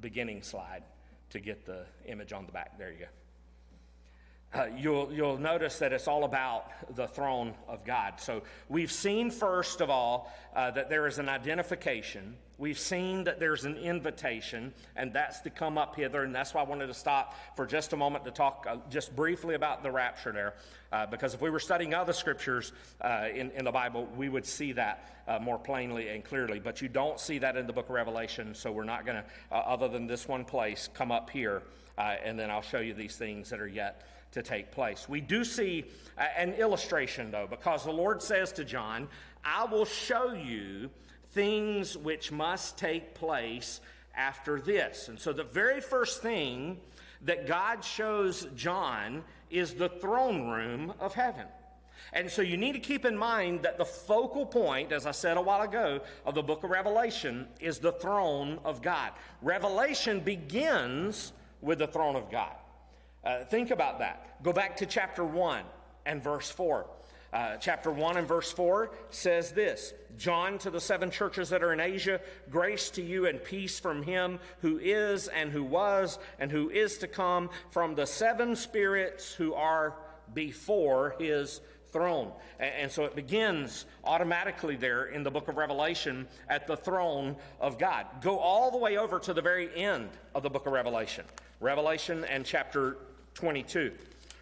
beginning 0.00 0.40
slide 0.40 0.82
to 1.28 1.40
get 1.40 1.66
the 1.66 1.84
image 2.06 2.32
on 2.32 2.46
the 2.46 2.52
back. 2.52 2.78
There 2.78 2.90
you 2.90 3.00
go 3.00 3.19
uh, 4.52 4.66
you'll, 4.76 5.12
you'll 5.12 5.38
notice 5.38 5.78
that 5.78 5.92
it's 5.92 6.08
all 6.08 6.24
about 6.24 6.96
the 6.96 7.06
throne 7.06 7.54
of 7.68 7.84
God. 7.84 8.14
So 8.18 8.42
we've 8.68 8.90
seen, 8.90 9.30
first 9.30 9.80
of 9.80 9.90
all, 9.90 10.32
uh, 10.56 10.72
that 10.72 10.90
there 10.90 11.06
is 11.06 11.18
an 11.18 11.28
identification. 11.28 12.34
We've 12.58 12.78
seen 12.78 13.24
that 13.24 13.38
there's 13.38 13.64
an 13.64 13.76
invitation, 13.76 14.74
and 14.96 15.12
that's 15.12 15.40
to 15.42 15.50
come 15.50 15.78
up 15.78 15.94
hither. 15.94 16.24
And 16.24 16.34
that's 16.34 16.52
why 16.52 16.62
I 16.62 16.64
wanted 16.64 16.88
to 16.88 16.94
stop 16.94 17.36
for 17.54 17.64
just 17.64 17.92
a 17.92 17.96
moment 17.96 18.24
to 18.24 18.32
talk 18.32 18.66
uh, 18.68 18.78
just 18.90 19.14
briefly 19.14 19.54
about 19.54 19.84
the 19.84 19.90
rapture 19.92 20.32
there. 20.32 20.54
Uh, 20.90 21.06
because 21.06 21.32
if 21.32 21.40
we 21.40 21.48
were 21.48 21.60
studying 21.60 21.94
other 21.94 22.12
scriptures 22.12 22.72
uh, 23.02 23.28
in, 23.32 23.52
in 23.52 23.64
the 23.64 23.70
Bible, 23.70 24.08
we 24.16 24.28
would 24.28 24.44
see 24.44 24.72
that 24.72 25.06
more 25.40 25.60
plainly 25.60 26.08
and 26.08 26.24
clearly. 26.24 26.58
But 26.58 26.82
you 26.82 26.88
don't 26.88 27.20
see 27.20 27.38
that 27.38 27.56
in 27.56 27.68
the 27.68 27.72
book 27.72 27.88
of 27.88 27.94
Revelation, 27.94 28.52
so 28.52 28.72
we're 28.72 28.82
not 28.82 29.06
going 29.06 29.22
to, 29.22 29.56
other 29.56 29.86
than 29.86 30.08
this 30.08 30.26
one 30.26 30.44
place, 30.44 30.88
come 30.92 31.12
up 31.12 31.30
here. 31.30 31.62
and 31.96 32.36
then 32.36 32.50
I'll 32.50 32.62
show 32.62 32.80
you 32.80 32.94
these 32.94 33.14
things 33.14 33.48
that 33.50 33.60
are 33.60 33.68
yet 33.68 34.02
to 34.32 34.42
take 34.42 34.70
place. 34.70 35.08
We 35.08 35.20
do 35.20 35.44
see 35.44 35.84
an 36.36 36.52
illustration, 36.54 37.30
though, 37.30 37.46
because 37.48 37.84
the 37.84 37.92
Lord 37.92 38.22
says 38.22 38.52
to 38.52 38.64
John, 38.64 39.08
I 39.44 39.64
will 39.64 39.84
show 39.84 40.32
you 40.32 40.90
things 41.32 41.96
which 41.96 42.30
must 42.30 42.76
take 42.78 43.14
place 43.14 43.80
after 44.14 44.60
this. 44.60 45.08
And 45.08 45.18
so 45.18 45.32
the 45.32 45.44
very 45.44 45.80
first 45.80 46.22
thing 46.22 46.78
that 47.22 47.46
God 47.46 47.84
shows 47.84 48.46
John 48.56 49.24
is 49.50 49.74
the 49.74 49.88
throne 49.88 50.48
room 50.48 50.92
of 51.00 51.14
heaven. 51.14 51.46
And 52.12 52.30
so 52.30 52.42
you 52.42 52.56
need 52.56 52.72
to 52.72 52.80
keep 52.80 53.04
in 53.04 53.16
mind 53.16 53.62
that 53.62 53.78
the 53.78 53.84
focal 53.84 54.46
point, 54.46 54.90
as 54.90 55.06
I 55.06 55.10
said 55.12 55.36
a 55.36 55.40
while 55.40 55.62
ago, 55.62 56.00
of 56.24 56.34
the 56.34 56.42
book 56.42 56.64
of 56.64 56.70
Revelation 56.70 57.46
is 57.60 57.78
the 57.78 57.92
throne 57.92 58.58
of 58.64 58.82
God. 58.82 59.12
Revelation 59.42 60.20
begins 60.20 61.32
with 61.60 61.78
the 61.78 61.86
throne 61.86 62.16
of 62.16 62.30
God. 62.30 62.54
Uh, 63.24 63.44
think 63.44 63.70
about 63.70 63.98
that. 63.98 64.42
Go 64.42 64.52
back 64.52 64.76
to 64.78 64.86
chapter 64.86 65.24
1 65.24 65.62
and 66.06 66.22
verse 66.22 66.50
4. 66.50 66.86
Uh, 67.32 67.56
chapter 67.58 67.92
1 67.92 68.16
and 68.16 68.26
verse 68.26 68.50
4 68.50 68.90
says 69.10 69.52
this 69.52 69.92
John 70.16 70.58
to 70.58 70.70
the 70.70 70.80
seven 70.80 71.10
churches 71.10 71.50
that 71.50 71.62
are 71.62 71.72
in 71.72 71.78
Asia, 71.78 72.20
grace 72.50 72.90
to 72.90 73.02
you 73.02 73.26
and 73.26 73.42
peace 73.42 73.78
from 73.78 74.02
him 74.02 74.40
who 74.62 74.78
is 74.78 75.28
and 75.28 75.52
who 75.52 75.62
was 75.62 76.18
and 76.40 76.50
who 76.50 76.70
is 76.70 76.98
to 76.98 77.06
come, 77.06 77.50
from 77.70 77.94
the 77.94 78.06
seven 78.06 78.56
spirits 78.56 79.32
who 79.32 79.54
are 79.54 79.94
before 80.34 81.14
his 81.20 81.60
throne. 81.92 82.32
And, 82.58 82.74
and 82.74 82.90
so 82.90 83.04
it 83.04 83.14
begins 83.14 83.86
automatically 84.02 84.74
there 84.74 85.06
in 85.06 85.22
the 85.22 85.30
book 85.30 85.46
of 85.46 85.56
Revelation 85.56 86.26
at 86.48 86.66
the 86.66 86.76
throne 86.76 87.36
of 87.60 87.78
God. 87.78 88.06
Go 88.22 88.38
all 88.38 88.70
the 88.70 88.78
way 88.78 88.96
over 88.96 89.20
to 89.20 89.32
the 89.32 89.42
very 89.42 89.72
end 89.76 90.08
of 90.34 90.42
the 90.42 90.50
book 90.50 90.66
of 90.66 90.72
Revelation. 90.72 91.24
Revelation 91.60 92.24
and 92.24 92.44
chapter 92.44 92.96
22. 93.34 93.92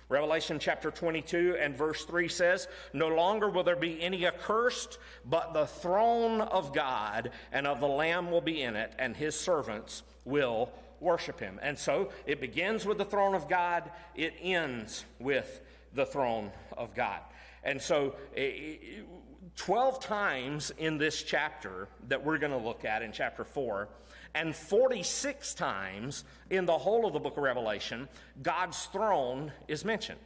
Revelation 0.09 0.59
chapter 0.59 0.90
22 0.90 1.57
and 1.61 1.77
verse 1.77 2.05
3 2.05 2.29
says, 2.29 2.66
No 2.94 3.09
longer 3.09 3.51
will 3.51 3.62
there 3.62 3.77
be 3.77 4.01
any 4.03 4.27
accursed, 4.27 4.98
but 5.27 5.53
the 5.53 5.66
throne 5.66 6.40
of 6.40 6.74
God 6.74 7.31
and 7.53 7.66
of 7.66 7.81
the 7.81 7.88
Lamb 7.88 8.31
will 8.31 8.40
be 8.40 8.62
in 8.62 8.74
it, 8.74 8.92
and 8.98 9.14
his 9.14 9.38
servants 9.38 10.03
will 10.24 10.72
worship 11.01 11.38
him. 11.38 11.61
And 11.62 11.79
so 11.79 12.11
it 12.27 12.40
begins 12.40 12.87
with 12.87 12.96
the 12.96 13.05
throne 13.05 13.35
of 13.35 13.48
God, 13.48 13.90
it 14.14 14.35
ends 14.40 15.05
with 15.18 15.61
the 15.92 16.07
throne 16.07 16.53
of 16.77 16.94
God. 16.94 17.20
And 17.62 17.81
so, 17.81 18.14
12 19.57 20.01
times 20.01 20.72
in 20.79 20.96
this 20.96 21.22
chapter 21.22 21.88
that 22.09 22.24
we're 22.24 22.38
going 22.38 22.53
to 22.53 22.59
look 22.59 22.85
at 22.85 23.03
in 23.03 23.12
chapter 23.12 23.44
4, 23.44 23.88
and 24.38 24.55
46 24.55 25.55
times 25.55 26.24
in 26.48 26.64
the 26.64 26.79
whole 26.79 27.07
of 27.07 27.12
the 27.12 27.18
book 27.18 27.37
of 27.37 27.42
Revelation, 27.42 28.09
God's 28.40 28.85
throne 28.87 29.51
is 29.66 29.85
mentioned. 29.85 30.20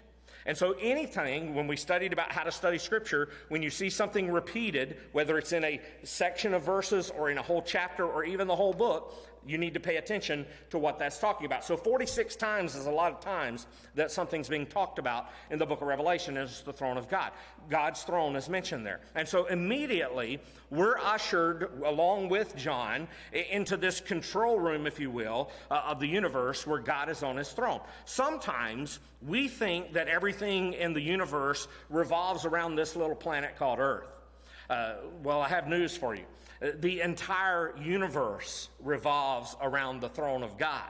And 0.44 0.56
so, 0.56 0.74
anything, 0.80 1.54
when 1.54 1.66
we 1.66 1.76
studied 1.76 2.12
about 2.12 2.30
how 2.30 2.42
to 2.42 2.52
study 2.52 2.76
Scripture, 2.76 3.30
when 3.48 3.62
you 3.62 3.70
see 3.70 3.88
something 3.88 4.30
repeated, 4.30 4.98
whether 5.12 5.38
it's 5.38 5.52
in 5.52 5.64
a 5.64 5.80
section 6.02 6.52
of 6.52 6.62
verses 6.62 7.10
or 7.10 7.30
in 7.30 7.38
a 7.38 7.42
whole 7.42 7.62
chapter 7.62 8.04
or 8.04 8.24
even 8.24 8.48
the 8.48 8.56
whole 8.56 8.74
book, 8.74 9.14
you 9.46 9.58
need 9.58 9.74
to 9.74 9.80
pay 9.80 9.96
attention 9.96 10.46
to 10.70 10.78
what 10.78 10.98
that's 10.98 11.18
talking 11.18 11.46
about. 11.46 11.64
So 11.64 11.76
46 11.76 12.36
times 12.36 12.74
is 12.74 12.86
a 12.86 12.90
lot 12.90 13.12
of 13.12 13.20
times 13.20 13.66
that 13.94 14.10
something's 14.10 14.48
being 14.48 14.66
talked 14.66 14.98
about 14.98 15.30
in 15.50 15.58
the 15.58 15.66
book 15.66 15.80
of 15.80 15.88
Revelation 15.88 16.36
as 16.36 16.62
the 16.62 16.72
throne 16.72 16.96
of 16.96 17.08
God. 17.08 17.32
God's 17.68 18.02
throne 18.02 18.36
is 18.36 18.48
mentioned 18.48 18.86
there. 18.86 19.00
And 19.14 19.28
so 19.28 19.46
immediately 19.46 20.40
we're 20.70 20.98
ushered 20.98 21.70
along 21.84 22.28
with 22.28 22.56
John 22.56 23.08
into 23.32 23.76
this 23.76 24.00
control 24.00 24.58
room, 24.58 24.86
if 24.86 25.00
you 25.00 25.10
will, 25.10 25.50
uh, 25.70 25.82
of 25.86 26.00
the 26.00 26.08
universe 26.08 26.66
where 26.66 26.80
God 26.80 27.08
is 27.08 27.22
on 27.22 27.36
his 27.36 27.50
throne. 27.50 27.80
Sometimes 28.04 29.00
we 29.26 29.48
think 29.48 29.92
that 29.94 30.08
everything 30.08 30.72
in 30.74 30.92
the 30.92 31.00
universe 31.00 31.68
revolves 31.90 32.44
around 32.44 32.76
this 32.76 32.96
little 32.96 33.16
planet 33.16 33.56
called 33.58 33.78
Earth. 33.78 34.06
Uh, 34.70 34.94
well, 35.22 35.40
I 35.40 35.48
have 35.48 35.68
news 35.68 35.96
for 35.96 36.14
you 36.14 36.24
the 36.76 37.00
entire 37.00 37.74
universe 37.80 38.68
revolves 38.80 39.56
around 39.60 40.00
the 40.00 40.08
throne 40.08 40.42
of 40.42 40.56
God. 40.56 40.88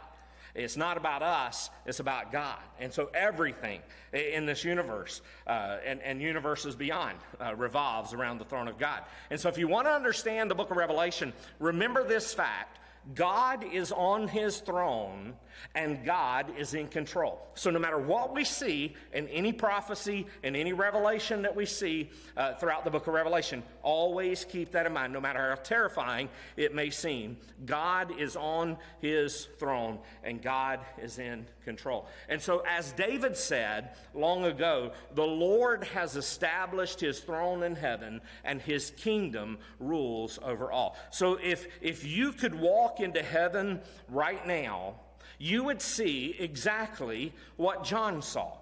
It's 0.54 0.76
not 0.76 0.98
about 0.98 1.22
us, 1.22 1.70
it's 1.86 2.00
about 2.00 2.30
God. 2.30 2.58
And 2.78 2.92
so 2.92 3.10
everything 3.14 3.80
in 4.12 4.44
this 4.44 4.64
universe 4.64 5.22
uh, 5.46 5.78
and, 5.84 6.02
and, 6.02 6.20
universes 6.20 6.76
beyond 6.76 7.16
uh, 7.40 7.54
revolves 7.54 8.12
around 8.12 8.36
the 8.38 8.44
throne 8.44 8.68
of 8.68 8.78
God. 8.78 9.02
And 9.30 9.40
so 9.40 9.48
if 9.48 9.56
you 9.56 9.66
want 9.66 9.86
to 9.86 9.92
understand 9.92 10.50
the 10.50 10.54
book 10.54 10.70
of 10.70 10.76
Revelation, 10.76 11.32
remember 11.58 12.04
this 12.04 12.34
fact 12.34 12.80
God 13.14 13.64
is 13.64 13.92
on 13.92 14.28
his 14.28 14.58
throne 14.58 15.34
and 15.74 16.04
God 16.04 16.52
is 16.58 16.74
in 16.74 16.88
control. 16.88 17.40
So, 17.54 17.70
no 17.70 17.78
matter 17.78 17.98
what 17.98 18.34
we 18.34 18.44
see 18.44 18.94
in 19.12 19.28
any 19.28 19.52
prophecy 19.52 20.26
and 20.42 20.56
any 20.56 20.72
revelation 20.72 21.42
that 21.42 21.54
we 21.54 21.66
see 21.66 22.10
uh, 22.36 22.54
throughout 22.54 22.84
the 22.84 22.90
book 22.90 23.06
of 23.06 23.14
Revelation, 23.14 23.62
always 23.82 24.44
keep 24.44 24.72
that 24.72 24.86
in 24.86 24.92
mind. 24.92 25.12
No 25.12 25.20
matter 25.20 25.50
how 25.50 25.56
terrifying 25.56 26.28
it 26.56 26.74
may 26.74 26.90
seem, 26.90 27.36
God 27.66 28.18
is 28.18 28.36
on 28.36 28.76
his 29.00 29.48
throne 29.58 29.98
and 30.24 30.42
God 30.42 30.80
is 31.00 31.18
in 31.18 31.46
control. 31.64 32.06
And 32.28 32.40
so, 32.40 32.62
as 32.68 32.92
David 32.92 33.36
said 33.36 33.90
long 34.14 34.44
ago, 34.44 34.92
the 35.14 35.26
Lord 35.26 35.84
has 35.84 36.16
established 36.16 37.00
his 37.00 37.20
throne 37.20 37.62
in 37.62 37.76
heaven 37.76 38.20
and 38.44 38.60
his 38.60 38.92
kingdom 38.96 39.58
rules 39.78 40.38
over 40.42 40.72
all. 40.72 40.96
So, 41.10 41.38
if, 41.42 41.66
if 41.80 42.04
you 42.04 42.32
could 42.32 42.54
walk 42.54 43.00
into 43.00 43.22
heaven 43.22 43.80
right 44.08 44.46
now, 44.46 44.96
you 45.42 45.64
would 45.64 45.82
see 45.82 46.36
exactly 46.38 47.32
what 47.56 47.82
John 47.82 48.22
saw. 48.22 48.58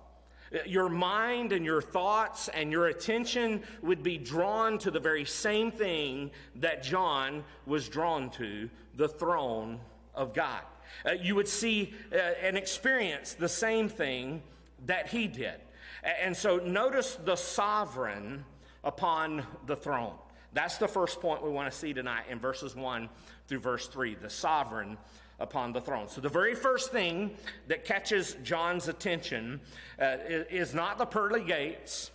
Your 0.64 0.88
mind 0.88 1.52
and 1.52 1.62
your 1.62 1.82
thoughts 1.82 2.48
and 2.48 2.72
your 2.72 2.86
attention 2.86 3.62
would 3.82 4.02
be 4.02 4.16
drawn 4.16 4.78
to 4.78 4.90
the 4.90 4.98
very 4.98 5.26
same 5.26 5.70
thing 5.70 6.30
that 6.56 6.82
John 6.82 7.44
was 7.66 7.86
drawn 7.86 8.30
to 8.30 8.70
the 8.96 9.06
throne 9.06 9.78
of 10.14 10.32
God. 10.32 10.62
Uh, 11.04 11.12
you 11.20 11.34
would 11.34 11.46
see 11.46 11.92
uh, 12.14 12.16
and 12.16 12.56
experience 12.56 13.34
the 13.34 13.48
same 13.48 13.90
thing 13.90 14.42
that 14.86 15.06
he 15.06 15.26
did. 15.26 15.60
And 16.02 16.34
so 16.34 16.56
notice 16.56 17.14
the 17.14 17.36
sovereign 17.36 18.42
upon 18.84 19.44
the 19.66 19.76
throne. 19.76 20.14
That's 20.54 20.78
the 20.78 20.88
first 20.88 21.20
point 21.20 21.44
we 21.44 21.50
want 21.50 21.70
to 21.70 21.78
see 21.78 21.92
tonight 21.92 22.24
in 22.30 22.38
verses 22.40 22.74
1 22.74 23.10
through 23.48 23.60
verse 23.60 23.86
3 23.86 24.14
the 24.14 24.30
sovereign 24.30 24.96
upon 25.40 25.72
the 25.72 25.80
throne. 25.80 26.08
So, 26.08 26.20
the 26.20 26.28
very 26.28 26.54
first 26.54 26.92
thing 26.92 27.32
that 27.66 27.84
catches 27.84 28.34
John's 28.42 28.88
attention 28.88 29.60
uh, 30.00 30.16
is 30.50 30.74
not 30.74 30.98
the 30.98 31.06
pearly 31.06 31.42
gates, 31.42 32.10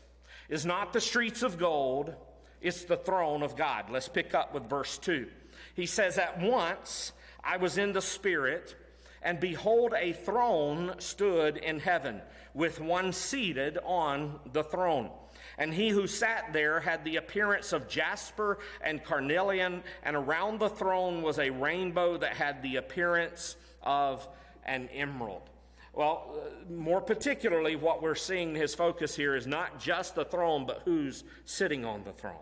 is 0.47 0.65
not 0.65 0.93
the 0.93 1.01
streets 1.01 1.43
of 1.43 1.57
gold, 1.57 2.15
it's 2.61 2.85
the 2.85 2.97
throne 2.97 3.43
of 3.43 3.55
God. 3.55 3.89
Let's 3.89 4.07
pick 4.07 4.33
up 4.33 4.53
with 4.53 4.69
verse 4.69 4.97
2. 4.97 5.27
He 5.75 5.85
says, 5.85 6.17
At 6.17 6.39
once 6.39 7.11
I 7.43 7.57
was 7.57 7.77
in 7.77 7.93
the 7.93 8.01
Spirit, 8.01 8.75
and 9.21 9.39
behold, 9.39 9.93
a 9.97 10.13
throne 10.13 10.95
stood 10.99 11.57
in 11.57 11.79
heaven, 11.79 12.21
with 12.53 12.79
one 12.79 13.11
seated 13.11 13.77
on 13.83 14.39
the 14.53 14.63
throne. 14.63 15.09
And 15.57 15.73
he 15.73 15.89
who 15.89 16.07
sat 16.07 16.51
there 16.51 16.79
had 16.79 17.03
the 17.05 17.15
appearance 17.15 17.73
of 17.73 17.87
jasper 17.87 18.59
and 18.81 19.03
carnelian, 19.03 19.83
and 20.03 20.15
around 20.15 20.59
the 20.59 20.69
throne 20.69 21.21
was 21.21 21.39
a 21.39 21.49
rainbow 21.49 22.17
that 22.17 22.33
had 22.33 22.61
the 22.61 22.75
appearance 22.75 23.55
of 23.81 24.27
an 24.65 24.89
emerald. 24.93 25.49
Well, 25.93 26.35
uh, 26.35 26.73
more 26.73 26.99
particularly, 26.99 27.77
what 27.77 28.01
we're 28.01 28.15
seeing 28.15 28.53
his 28.53 28.75
focus 28.75 29.15
here 29.15 29.35
is 29.35 29.47
not 29.47 29.79
just 29.79 30.15
the 30.15 30.25
throne, 30.25 30.65
but 30.65 30.81
who's 30.83 31.23
sitting 31.45 31.85
on 31.85 32.03
the 32.03 32.11
throne 32.11 32.35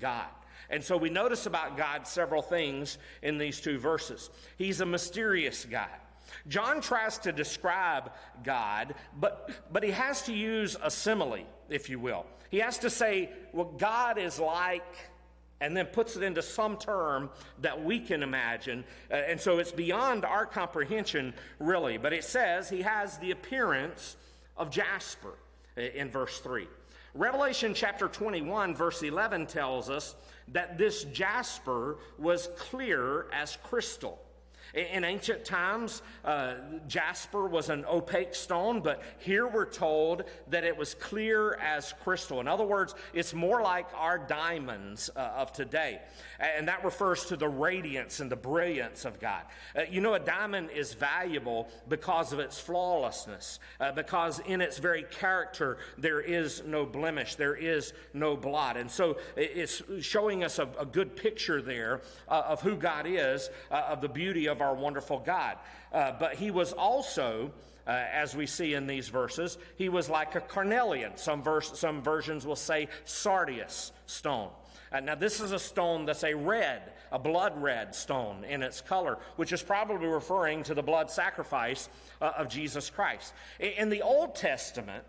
God. 0.00 0.26
And 0.68 0.82
so 0.82 0.96
we 0.96 1.10
notice 1.10 1.46
about 1.46 1.76
God 1.76 2.06
several 2.06 2.42
things 2.42 2.98
in 3.22 3.38
these 3.38 3.60
two 3.60 3.78
verses. 3.78 4.30
He's 4.58 4.80
a 4.80 4.86
mysterious 4.86 5.64
God. 5.64 5.88
John 6.48 6.80
tries 6.80 7.18
to 7.18 7.32
describe 7.32 8.12
God, 8.44 8.94
but, 9.18 9.50
but 9.72 9.82
he 9.82 9.90
has 9.90 10.22
to 10.22 10.32
use 10.32 10.76
a 10.82 10.90
simile, 10.90 11.44
if 11.68 11.88
you 11.88 11.98
will. 11.98 12.26
He 12.50 12.58
has 12.58 12.78
to 12.78 12.90
say 12.90 13.30
what 13.52 13.78
God 13.78 14.18
is 14.18 14.38
like 14.38 14.96
and 15.60 15.76
then 15.76 15.86
puts 15.86 16.16
it 16.16 16.22
into 16.22 16.42
some 16.42 16.76
term 16.76 17.30
that 17.60 17.82
we 17.82 17.98
can 17.98 18.22
imagine. 18.22 18.84
Uh, 19.10 19.14
and 19.14 19.40
so 19.40 19.58
it's 19.58 19.72
beyond 19.72 20.24
our 20.24 20.46
comprehension, 20.46 21.32
really. 21.58 21.96
But 21.96 22.12
it 22.12 22.24
says 22.24 22.68
he 22.68 22.82
has 22.82 23.18
the 23.18 23.30
appearance 23.30 24.16
of 24.56 24.70
jasper 24.70 25.34
uh, 25.76 25.80
in 25.80 26.10
verse 26.10 26.40
3. 26.40 26.66
Revelation 27.14 27.72
chapter 27.72 28.08
21, 28.08 28.74
verse 28.74 29.02
11 29.02 29.46
tells 29.46 29.88
us 29.88 30.14
that 30.48 30.76
this 30.76 31.04
jasper 31.04 31.96
was 32.18 32.50
clear 32.56 33.26
as 33.32 33.56
crystal. 33.64 34.20
In 34.76 35.04
ancient 35.04 35.42
times, 35.46 36.02
uh, 36.22 36.56
jasper 36.86 37.46
was 37.46 37.70
an 37.70 37.86
opaque 37.86 38.34
stone, 38.34 38.80
but 38.80 39.02
here 39.18 39.46
we're 39.46 39.70
told 39.70 40.24
that 40.50 40.64
it 40.64 40.76
was 40.76 40.92
clear 40.92 41.54
as 41.54 41.94
crystal. 42.04 42.40
In 42.40 42.48
other 42.48 42.64
words, 42.64 42.94
it's 43.14 43.32
more 43.32 43.62
like 43.62 43.86
our 43.96 44.18
diamonds 44.18 45.08
uh, 45.16 45.20
of 45.36 45.50
today. 45.50 46.02
And 46.38 46.68
that 46.68 46.84
refers 46.84 47.24
to 47.26 47.36
the 47.36 47.48
radiance 47.48 48.20
and 48.20 48.30
the 48.30 48.36
brilliance 48.36 49.06
of 49.06 49.18
God. 49.18 49.44
Uh, 49.74 49.82
you 49.90 50.02
know, 50.02 50.12
a 50.12 50.20
diamond 50.20 50.68
is 50.70 50.92
valuable 50.92 51.68
because 51.88 52.34
of 52.34 52.38
its 52.38 52.60
flawlessness, 52.60 53.60
uh, 53.80 53.92
because 53.92 54.40
in 54.40 54.60
its 54.60 54.76
very 54.76 55.04
character 55.04 55.78
there 55.96 56.20
is 56.20 56.62
no 56.66 56.84
blemish, 56.84 57.36
there 57.36 57.56
is 57.56 57.94
no 58.12 58.36
blot. 58.36 58.76
And 58.76 58.90
so 58.90 59.16
it's 59.36 59.82
showing 60.02 60.44
us 60.44 60.58
a, 60.58 60.68
a 60.78 60.84
good 60.84 61.16
picture 61.16 61.62
there 61.62 62.02
uh, 62.28 62.42
of 62.48 62.60
who 62.60 62.76
God 62.76 63.06
is, 63.08 63.48
uh, 63.70 63.84
of 63.88 64.02
the 64.02 64.08
beauty 64.10 64.46
of 64.48 64.60
our 64.66 64.74
wonderful 64.74 65.20
God. 65.20 65.56
Uh, 65.92 66.12
but 66.18 66.34
he 66.34 66.50
was 66.50 66.72
also. 66.72 67.52
Uh, 67.88 68.04
as 68.12 68.34
we 68.34 68.46
see 68.46 68.74
in 68.74 68.88
these 68.88 69.08
verses, 69.08 69.58
he 69.76 69.88
was 69.88 70.10
like 70.10 70.34
a 70.34 70.40
carnelian. 70.40 71.16
Some, 71.16 71.40
verse, 71.40 71.78
some 71.78 72.02
versions 72.02 72.44
will 72.44 72.56
say 72.56 72.88
sardius 73.04 73.92
stone. 74.06 74.50
Uh, 74.90 74.98
now, 74.98 75.14
this 75.14 75.40
is 75.40 75.52
a 75.52 75.58
stone 75.60 76.04
that's 76.04 76.24
a 76.24 76.34
red, 76.34 76.82
a 77.12 77.18
blood 77.20 77.62
red 77.62 77.94
stone 77.94 78.42
in 78.42 78.64
its 78.64 78.80
color, 78.80 79.18
which 79.36 79.52
is 79.52 79.62
probably 79.62 80.08
referring 80.08 80.64
to 80.64 80.74
the 80.74 80.82
blood 80.82 81.12
sacrifice 81.12 81.88
uh, 82.20 82.32
of 82.36 82.48
Jesus 82.48 82.90
Christ. 82.90 83.32
In, 83.60 83.70
in 83.72 83.88
the 83.88 84.02
Old 84.02 84.34
Testament, 84.34 85.04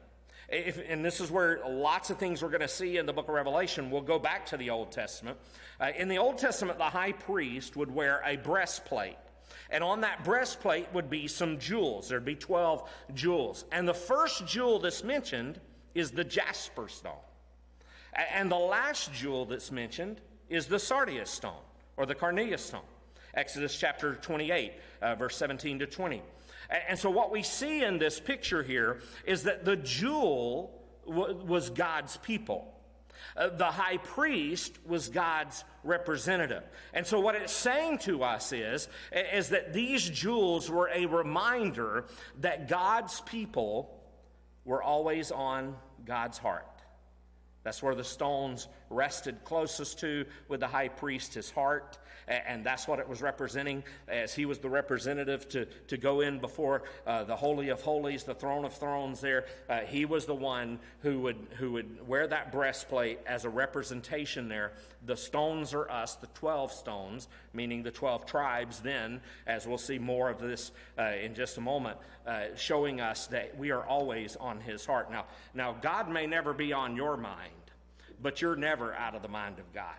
if, 0.49 0.79
and 0.87 1.03
this 1.03 1.19
is 1.19 1.29
where 1.29 1.59
lots 1.67 2.09
of 2.09 2.17
things 2.17 2.41
we're 2.41 2.49
going 2.49 2.61
to 2.61 2.67
see 2.67 2.97
in 2.97 3.05
the 3.05 3.13
book 3.13 3.27
of 3.27 3.33
Revelation. 3.33 3.91
We'll 3.91 4.01
go 4.01 4.17
back 4.17 4.45
to 4.47 4.57
the 4.57 4.69
Old 4.69 4.91
Testament. 4.91 5.37
Uh, 5.79 5.91
in 5.95 6.07
the 6.07 6.17
Old 6.17 6.37
Testament, 6.37 6.77
the 6.77 6.85
high 6.85 7.11
priest 7.11 7.75
would 7.75 7.93
wear 7.93 8.21
a 8.25 8.37
breastplate. 8.37 9.17
And 9.69 9.83
on 9.83 10.01
that 10.01 10.23
breastplate 10.23 10.88
would 10.93 11.10
be 11.10 11.27
some 11.27 11.60
jewels. 11.60 12.10
There'd 12.10 12.25
be 12.25 12.36
12 12.36 12.89
jewels. 13.13 13.65
And 13.71 13.88
the 13.88 13.93
first 13.93 14.45
jewel 14.45 14.79
that's 14.79 15.03
mentioned 15.03 15.60
is 15.93 16.12
the 16.12 16.23
jasper 16.23 16.88
stone. 16.88 17.13
And 18.33 18.51
the 18.51 18.57
last 18.57 19.13
jewel 19.13 19.45
that's 19.45 19.71
mentioned 19.71 20.21
is 20.49 20.67
the 20.67 20.79
sardius 20.79 21.29
stone 21.29 21.62
or 21.97 22.05
the 22.05 22.15
carnelian 22.15 22.57
stone. 22.57 22.81
Exodus 23.33 23.77
chapter 23.77 24.15
28, 24.15 24.73
uh, 25.01 25.15
verse 25.15 25.36
17 25.38 25.79
to 25.79 25.86
20. 25.86 26.21
And 26.89 26.97
so, 26.97 27.10
what 27.10 27.31
we 27.31 27.43
see 27.43 27.83
in 27.83 27.97
this 27.97 28.19
picture 28.19 28.63
here 28.63 28.99
is 29.25 29.43
that 29.43 29.63
the 29.63 29.75
jewel 29.77 30.81
w- 31.05 31.36
was 31.45 31.69
God's 31.69 32.17
people. 32.17 32.73
Uh, 33.36 33.49
the 33.49 33.65
high 33.65 33.97
priest 33.97 34.77
was 34.86 35.10
God's 35.10 35.63
representative. 35.84 36.63
And 36.93 37.06
so, 37.06 37.19
what 37.19 37.36
it's 37.36 37.53
saying 37.53 37.99
to 37.99 38.23
us 38.23 38.51
is, 38.51 38.88
is 39.12 39.49
that 39.49 39.73
these 39.73 40.10
jewels 40.10 40.69
were 40.69 40.89
a 40.93 41.06
reminder 41.06 42.06
that 42.41 42.67
God's 42.67 43.21
people 43.21 43.93
were 44.65 44.84
always 44.84 45.32
on 45.32 45.75
God's 46.06 46.38
heart. 46.38 46.65
That's 47.63 47.82
where 47.84 47.95
the 47.95 48.03
stones 48.03 48.67
rested 48.89 49.43
closest 49.43 50.00
to 50.00 50.26
with 50.47 50.60
the 50.60 50.67
high 50.67 50.88
priest, 50.88 51.34
his 51.34 51.52
heart. 51.52 51.97
And 52.28 52.65
that's 52.65 52.89
what 52.89 53.00
it 53.00 53.08
was 53.08 53.21
representing 53.21 53.86
as 54.10 54.34
he 54.34 54.45
was 54.45 54.60
the 54.60 54.69
representative 54.69 55.47
to, 55.50 55.65
to 55.88 55.97
go 55.97 56.19
in 56.19 56.39
before 56.39 56.84
uh, 57.06 57.23
the 57.23 57.36
Holy 57.38 57.69
of 57.69 57.82
Holies, 57.82 58.26
the 58.26 58.34
throne 58.34 58.65
of 58.65 58.73
thrones 58.73 59.21
there. 59.21 59.45
Uh, 59.69 59.80
he 59.80 60.04
was 60.04 60.26
the 60.26 60.36
one 60.36 60.80
who 61.04 61.21
would, 61.21 61.47
who 61.58 61.71
would 61.71 62.06
wear 62.06 62.28
that 62.28 62.52
breastplate 62.52 63.19
as 63.26 63.45
a 63.45 63.50
representation 63.50 64.50
there. 64.50 64.73
The 65.06 65.15
stones 65.15 65.73
are 65.73 65.89
us, 65.89 66.15
the 66.15 66.28
12 66.28 66.73
stones, 66.73 67.30
meaning 67.54 67.82
the 67.82 67.91
12 67.91 68.26
tribes, 68.26 68.82
then, 68.82 69.21
as 69.45 69.65
we'll 69.65 69.78
see 69.78 69.97
more 69.97 70.30
of 70.30 70.41
this 70.41 70.71
uh, 71.00 71.13
in 71.21 71.34
just 71.34 71.58
a 71.58 71.62
moment, 71.62 71.97
uh, 72.26 72.47
showing 72.58 73.00
us 73.00 73.28
that 73.28 73.58
we 73.58 73.71
are 73.71 73.86
always 73.86 74.36
on 74.36 74.60
his 74.60 74.86
heart. 74.86 75.10
Now, 75.10 75.28
now, 75.54 75.78
God 75.82 76.10
may 76.10 76.28
never 76.28 76.52
be 76.52 76.73
on 76.73 76.97
your 76.97 77.15
mind 77.15 77.54
but 78.21 78.41
you're 78.41 78.56
never 78.56 78.93
out 78.93 79.15
of 79.15 79.21
the 79.21 79.27
mind 79.27 79.60
of 79.60 79.73
God. 79.73 79.95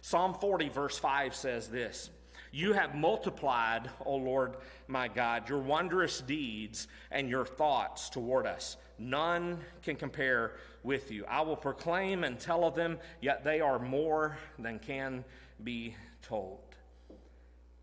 Psalm 0.00 0.34
40, 0.34 0.68
verse 0.68 0.98
5 0.98 1.34
says 1.34 1.68
this 1.68 2.10
You 2.52 2.72
have 2.72 2.94
multiplied, 2.94 3.90
O 4.04 4.16
Lord 4.16 4.56
my 4.86 5.08
God, 5.08 5.48
your 5.48 5.58
wondrous 5.58 6.20
deeds 6.20 6.88
and 7.10 7.28
your 7.28 7.44
thoughts 7.44 8.08
toward 8.08 8.46
us. 8.46 8.76
None 8.98 9.58
can 9.82 9.96
compare 9.96 10.52
with 10.82 11.10
you. 11.10 11.24
I 11.26 11.42
will 11.42 11.56
proclaim 11.56 12.24
and 12.24 12.38
tell 12.38 12.64
of 12.64 12.74
them, 12.74 12.98
yet 13.20 13.44
they 13.44 13.60
are 13.60 13.78
more 13.78 14.38
than 14.58 14.78
can 14.78 15.24
be 15.62 15.94
told. 16.22 16.60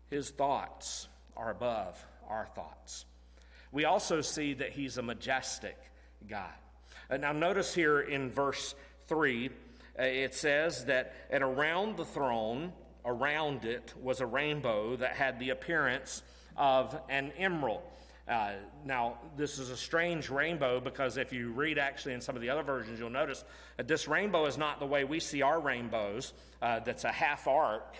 His 0.08 0.30
thoughts 0.30 1.08
are 1.36 1.50
above 1.50 2.04
our 2.28 2.46
thoughts. 2.54 3.06
We 3.72 3.84
also 3.84 4.20
see 4.20 4.54
that 4.54 4.70
he's 4.70 4.98
a 4.98 5.02
majestic 5.02 5.76
God. 6.28 6.52
And 7.10 7.22
now, 7.22 7.32
notice 7.32 7.74
here 7.74 8.00
in 8.00 8.30
verse 8.30 8.74
3 9.06 9.46
uh, 9.46 9.50
it 9.98 10.34
says 10.34 10.84
that, 10.86 11.14
and 11.30 11.42
around 11.42 11.96
the 11.96 12.04
throne 12.04 12.72
around 13.04 13.64
it 13.64 13.94
was 14.02 14.20
a 14.20 14.26
rainbow 14.26 14.96
that 14.96 15.12
had 15.12 15.38
the 15.38 15.50
appearance 15.50 16.22
of 16.56 16.98
an 17.08 17.32
emerald. 17.38 17.82
Uh, 18.28 18.54
now, 18.84 19.18
this 19.36 19.58
is 19.58 19.70
a 19.70 19.76
strange 19.76 20.28
rainbow 20.28 20.80
because 20.80 21.16
if 21.16 21.32
you 21.32 21.52
read 21.52 21.78
actually 21.78 22.12
in 22.12 22.20
some 22.20 22.34
of 22.34 22.42
the 22.42 22.50
other 22.50 22.64
versions, 22.64 22.98
you'll 22.98 23.08
notice 23.08 23.44
that 23.76 23.86
this 23.86 24.08
rainbow 24.08 24.46
is 24.46 24.58
not 24.58 24.80
the 24.80 24.86
way 24.86 25.04
we 25.04 25.20
see 25.20 25.42
our 25.42 25.60
rainbows, 25.60 26.32
uh, 26.60 26.80
that's 26.80 27.04
a 27.04 27.12
half 27.12 27.46
arc. 27.46 27.96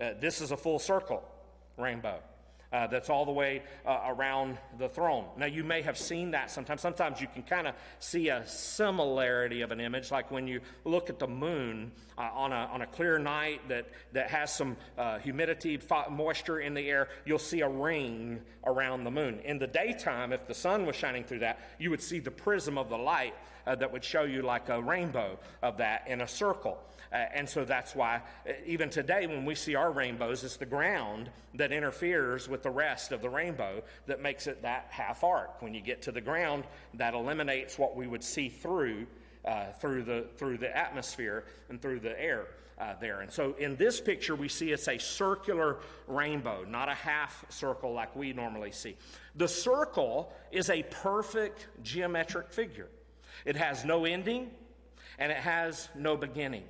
Uh, 0.00 0.10
this 0.20 0.40
is 0.40 0.52
a 0.52 0.56
full 0.56 0.78
circle 0.78 1.24
rainbow 1.76 2.20
uh, 2.74 2.88
that's 2.88 3.08
all 3.08 3.24
the 3.24 3.30
way 3.32 3.62
uh, 3.86 4.00
around 4.08 4.58
the 4.78 4.88
throne. 4.88 5.24
Now, 5.36 5.46
you 5.46 5.62
may 5.62 5.80
have 5.82 5.96
seen 5.96 6.32
that 6.32 6.50
sometimes. 6.50 6.80
Sometimes 6.80 7.20
you 7.20 7.28
can 7.28 7.44
kind 7.44 7.68
of 7.68 7.74
see 8.00 8.30
a 8.30 8.44
similarity 8.48 9.60
of 9.60 9.70
an 9.70 9.78
image, 9.78 10.10
like 10.10 10.32
when 10.32 10.48
you 10.48 10.60
look 10.84 11.08
at 11.08 11.20
the 11.20 11.28
moon 11.28 11.92
uh, 12.18 12.22
on, 12.34 12.50
a, 12.52 12.68
on 12.72 12.82
a 12.82 12.86
clear 12.86 13.16
night 13.16 13.60
that, 13.68 13.86
that 14.12 14.28
has 14.28 14.52
some 14.52 14.76
uh, 14.98 15.18
humidity, 15.20 15.78
moisture 16.10 16.58
in 16.58 16.74
the 16.74 16.90
air, 16.90 17.08
you'll 17.24 17.38
see 17.38 17.60
a 17.60 17.68
ring 17.68 18.40
around 18.66 19.04
the 19.04 19.10
moon. 19.10 19.38
In 19.44 19.60
the 19.60 19.68
daytime, 19.68 20.32
if 20.32 20.48
the 20.48 20.54
sun 20.54 20.84
was 20.84 20.96
shining 20.96 21.22
through 21.22 21.40
that, 21.40 21.60
you 21.78 21.90
would 21.90 22.02
see 22.02 22.18
the 22.18 22.32
prism 22.32 22.76
of 22.76 22.88
the 22.88 22.98
light 22.98 23.34
uh, 23.66 23.74
that 23.74 23.92
would 23.92 24.04
show 24.04 24.22
you 24.22 24.42
like 24.42 24.68
a 24.68 24.80
rainbow 24.80 25.38
of 25.62 25.76
that 25.78 26.06
in 26.06 26.20
a 26.20 26.28
circle. 26.28 26.78
Uh, 27.12 27.16
and 27.32 27.48
so 27.48 27.64
that's 27.64 27.94
why, 27.94 28.20
uh, 28.48 28.52
even 28.66 28.90
today, 28.90 29.26
when 29.26 29.44
we 29.44 29.54
see 29.54 29.74
our 29.74 29.92
rainbows, 29.92 30.42
it's 30.42 30.56
the 30.56 30.66
ground 30.66 31.30
that 31.54 31.70
interferes 31.70 32.48
with 32.48 32.62
the 32.62 32.70
rest 32.70 33.12
of 33.12 33.22
the 33.22 33.30
rainbow 33.30 33.82
that 34.06 34.20
makes 34.20 34.46
it 34.46 34.62
that 34.62 34.86
half 34.90 35.22
arc. 35.22 35.62
When 35.62 35.74
you 35.74 35.80
get 35.80 36.02
to 36.02 36.12
the 36.12 36.20
ground, 36.20 36.64
that 36.94 37.14
eliminates 37.14 37.78
what 37.78 37.94
we 37.96 38.06
would 38.06 38.24
see 38.24 38.48
through. 38.48 39.06
Uh, 39.44 39.70
through 39.72 40.02
the 40.02 40.24
through 40.38 40.56
the 40.56 40.74
atmosphere 40.74 41.44
and 41.68 41.82
through 41.82 42.00
the 42.00 42.18
air 42.18 42.46
uh, 42.78 42.94
there. 43.00 43.20
And 43.20 43.30
so 43.30 43.54
in 43.58 43.76
this 43.76 44.00
picture, 44.00 44.34
we 44.34 44.48
see 44.48 44.72
it's 44.72 44.88
a 44.88 44.98
circular 44.98 45.78
rainbow, 46.06 46.64
not 46.64 46.88
a 46.88 46.94
half 46.94 47.44
circle 47.48 47.92
like 47.92 48.14
we 48.16 48.32
normally 48.32 48.72
see. 48.72 48.96
The 49.36 49.48
circle 49.48 50.32
is 50.50 50.70
a 50.70 50.82
perfect 50.84 51.68
geometric 51.82 52.50
figure. 52.50 52.88
It 53.44 53.56
has 53.56 53.84
no 53.84 54.04
ending 54.04 54.50
and 55.18 55.30
it 55.30 55.38
has 55.38 55.88
no 55.94 56.16
beginning. 56.16 56.64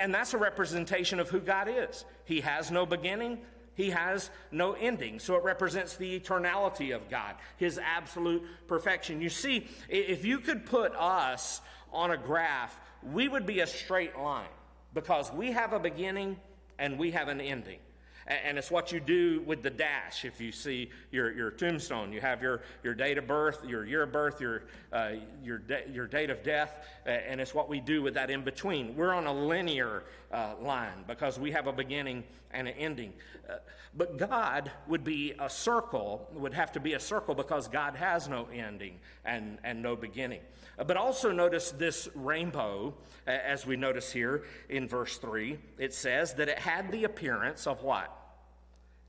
And 0.00 0.14
that's 0.14 0.34
a 0.34 0.38
representation 0.38 1.20
of 1.20 1.28
who 1.28 1.40
God 1.40 1.68
is. 1.68 2.04
He 2.24 2.40
has 2.40 2.70
no 2.70 2.86
beginning, 2.86 3.38
He 3.74 3.90
has 3.90 4.30
no 4.50 4.72
ending. 4.72 5.18
So 5.18 5.36
it 5.36 5.44
represents 5.44 5.96
the 5.96 6.18
eternality 6.18 6.94
of 6.94 7.10
God, 7.10 7.34
His 7.56 7.78
absolute 7.78 8.42
perfection. 8.66 9.20
You 9.20 9.28
see, 9.28 9.66
if 9.88 10.24
you 10.24 10.38
could 10.38 10.64
put 10.64 10.94
us 10.94 11.60
on 11.92 12.10
a 12.10 12.16
graph, 12.16 12.78
we 13.02 13.28
would 13.28 13.44
be 13.44 13.60
a 13.60 13.66
straight 13.66 14.16
line 14.16 14.48
because 14.94 15.30
we 15.32 15.52
have 15.52 15.72
a 15.72 15.78
beginning 15.78 16.36
and 16.78 16.98
we 16.98 17.10
have 17.10 17.28
an 17.28 17.40
ending. 17.40 17.78
And 18.26 18.56
it's 18.56 18.70
what 18.70 18.90
you 18.90 19.00
do 19.00 19.42
with 19.46 19.62
the 19.62 19.70
dash. 19.70 20.24
If 20.24 20.40
you 20.40 20.50
see 20.50 20.90
your, 21.10 21.32
your 21.32 21.50
tombstone, 21.50 22.12
you 22.12 22.20
have 22.20 22.42
your, 22.42 22.62
your 22.82 22.94
date 22.94 23.18
of 23.18 23.26
birth, 23.26 23.64
your 23.66 23.84
year 23.84 24.04
of 24.04 24.12
birth, 24.12 24.40
your, 24.40 24.64
uh, 24.92 25.12
your, 25.42 25.58
de- 25.58 25.84
your 25.92 26.06
date 26.06 26.30
of 26.30 26.42
death, 26.42 26.86
and 27.04 27.40
it's 27.40 27.54
what 27.54 27.68
we 27.68 27.80
do 27.80 28.02
with 28.02 28.14
that 28.14 28.30
in 28.30 28.42
between. 28.42 28.96
We're 28.96 29.12
on 29.12 29.26
a 29.26 29.32
linear 29.32 30.04
uh, 30.32 30.54
line 30.60 31.04
because 31.06 31.38
we 31.38 31.50
have 31.52 31.66
a 31.66 31.72
beginning 31.72 32.24
and 32.50 32.66
an 32.66 32.74
ending. 32.78 33.12
Uh, 33.48 33.56
but 33.96 34.16
God 34.16 34.70
would 34.88 35.04
be 35.04 35.34
a 35.38 35.50
circle, 35.50 36.28
would 36.32 36.54
have 36.54 36.72
to 36.72 36.80
be 36.80 36.94
a 36.94 37.00
circle 37.00 37.34
because 37.34 37.68
God 37.68 37.94
has 37.94 38.26
no 38.26 38.48
ending 38.52 38.98
and, 39.24 39.58
and 39.62 39.82
no 39.82 39.96
beginning. 39.96 40.40
Uh, 40.78 40.84
but 40.84 40.96
also 40.96 41.30
notice 41.30 41.70
this 41.72 42.08
rainbow, 42.14 42.94
as 43.26 43.66
we 43.66 43.76
notice 43.76 44.12
here 44.12 44.44
in 44.68 44.88
verse 44.88 45.18
3. 45.18 45.58
It 45.78 45.94
says 45.94 46.34
that 46.34 46.48
it 46.48 46.58
had 46.58 46.90
the 46.90 47.04
appearance 47.04 47.66
of 47.66 47.82
what? 47.82 48.13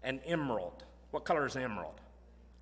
An 0.06 0.22
emerald. 0.26 0.86
What 1.12 1.26
color 1.26 1.46
is 1.46 1.58
emerald? 1.58 2.00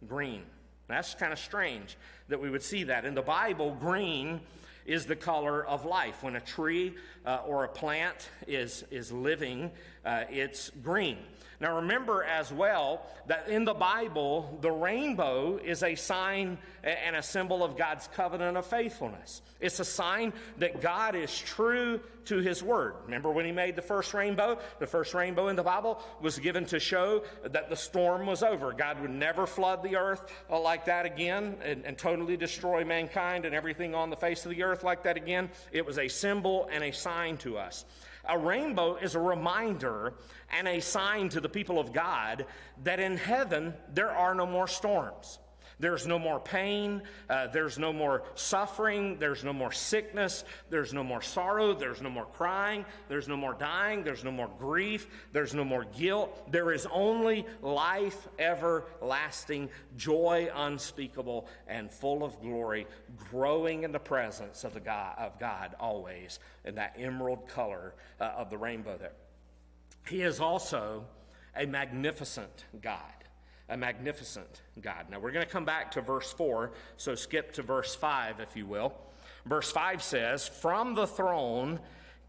Green. 0.07 0.41
That's 0.87 1.13
kind 1.13 1.31
of 1.31 1.37
strange 1.37 1.97
that 2.29 2.41
we 2.41 2.49
would 2.49 2.63
see 2.63 2.85
that. 2.85 3.05
In 3.05 3.13
the 3.13 3.21
Bible, 3.21 3.77
green 3.79 4.39
is 4.85 5.05
the 5.05 5.15
color 5.15 5.65
of 5.65 5.85
life. 5.85 6.23
When 6.23 6.35
a 6.35 6.41
tree 6.41 6.95
uh, 7.25 7.41
or 7.45 7.63
a 7.63 7.67
plant 7.67 8.29
is, 8.47 8.83
is 8.91 9.11
living, 9.11 9.71
uh, 10.05 10.23
it's 10.29 10.71
green. 10.81 11.17
Now, 11.63 11.77
remember 11.77 12.25
as 12.25 12.51
well 12.51 13.03
that 13.27 13.47
in 13.47 13.63
the 13.63 13.73
Bible, 13.73 14.57
the 14.59 14.69
rainbow 14.69 15.61
is 15.63 15.81
a 15.81 15.95
sign 15.95 16.57
and 16.83 17.15
a 17.15 17.23
symbol 17.23 17.63
of 17.63 17.77
God's 17.77 18.09
covenant 18.17 18.57
of 18.57 18.65
faithfulness. 18.65 19.41
It's 19.61 19.79
a 19.79 19.85
sign 19.85 20.33
that 20.57 20.81
God 20.81 21.15
is 21.15 21.33
true 21.33 22.01
to 22.25 22.39
his 22.39 22.61
word. 22.61 22.95
Remember 23.05 23.31
when 23.31 23.45
he 23.45 23.53
made 23.53 23.77
the 23.77 23.81
first 23.81 24.13
rainbow? 24.13 24.59
The 24.79 24.87
first 24.87 25.13
rainbow 25.13 25.47
in 25.47 25.55
the 25.55 25.63
Bible 25.63 26.03
was 26.19 26.37
given 26.37 26.65
to 26.65 26.81
show 26.81 27.23
that 27.45 27.69
the 27.69 27.77
storm 27.77 28.25
was 28.25 28.43
over. 28.43 28.73
God 28.73 28.99
would 28.99 29.11
never 29.11 29.47
flood 29.47 29.83
the 29.83 29.95
earth 29.95 30.33
uh, 30.49 30.59
like 30.59 30.83
that 30.87 31.05
again 31.05 31.55
and, 31.63 31.85
and 31.85 31.97
totally 31.97 32.35
destroy 32.35 32.83
mankind 32.83 33.45
and 33.45 33.55
everything 33.55 33.95
on 33.95 34.09
the 34.09 34.17
face 34.17 34.43
of 34.43 34.51
the 34.51 34.63
earth 34.63 34.83
like 34.83 35.03
that 35.03 35.15
again. 35.15 35.49
It 35.71 35.85
was 35.85 35.97
a 35.97 36.09
symbol 36.09 36.67
and 36.69 36.83
a 36.83 36.91
sign 36.91 37.37
to 37.37 37.57
us. 37.57 37.85
A 38.25 38.37
rainbow 38.37 38.95
is 38.95 39.15
a 39.15 39.19
reminder 39.19 40.13
and 40.51 40.67
a 40.67 40.79
sign 40.79 41.29
to 41.29 41.41
the 41.41 41.49
people 41.49 41.79
of 41.79 41.91
God 41.91 42.45
that 42.83 42.99
in 42.99 43.17
heaven 43.17 43.73
there 43.93 44.11
are 44.11 44.33
no 44.33 44.45
more 44.45 44.67
storms. 44.67 45.39
There's 45.79 46.05
no 46.07 46.19
more 46.19 46.39
pain. 46.39 47.01
Uh, 47.29 47.47
there's 47.47 47.77
no 47.77 47.91
more 47.91 48.23
suffering. 48.35 49.17
There's 49.19 49.43
no 49.43 49.53
more 49.53 49.71
sickness. 49.71 50.43
There's 50.69 50.93
no 50.93 51.03
more 51.03 51.21
sorrow. 51.21 51.73
There's 51.73 52.01
no 52.01 52.09
more 52.09 52.25
crying. 52.25 52.85
There's 53.09 53.27
no 53.27 53.37
more 53.37 53.53
dying. 53.53 54.03
There's 54.03 54.23
no 54.23 54.31
more 54.31 54.49
grief. 54.59 55.07
There's 55.31 55.53
no 55.53 55.63
more 55.63 55.85
guilt. 55.85 56.51
There 56.51 56.71
is 56.71 56.87
only 56.91 57.45
life 57.61 58.27
everlasting, 58.39 59.69
joy 59.97 60.49
unspeakable 60.53 61.47
and 61.67 61.91
full 61.91 62.23
of 62.23 62.39
glory, 62.41 62.87
growing 63.29 63.83
in 63.83 63.91
the 63.91 63.99
presence 63.99 64.63
of, 64.63 64.73
the 64.73 64.79
God, 64.79 65.15
of 65.17 65.39
God 65.39 65.75
always 65.79 66.39
in 66.65 66.75
that 66.75 66.95
emerald 66.97 67.47
color 67.47 67.93
uh, 68.19 68.25
of 68.37 68.49
the 68.49 68.57
rainbow 68.57 68.97
there. 68.97 69.13
He 70.07 70.21
is 70.21 70.39
also 70.39 71.05
a 71.55 71.65
magnificent 71.65 72.65
God 72.81 73.22
a 73.73 73.77
magnificent 73.77 74.61
God. 74.81 75.07
Now 75.09 75.19
we're 75.19 75.31
going 75.31 75.45
to 75.45 75.51
come 75.51 75.65
back 75.65 75.91
to 75.93 76.01
verse 76.01 76.31
4, 76.31 76.71
so 76.95 77.15
skip 77.15 77.51
to 77.53 77.63
verse 77.63 77.95
5, 77.95 78.39
if 78.39 78.55
you 78.55 78.67
will. 78.67 78.93
Verse 79.47 79.71
5 79.71 80.03
says, 80.03 80.47
From 80.47 80.93
the 80.93 81.07
throne 81.07 81.79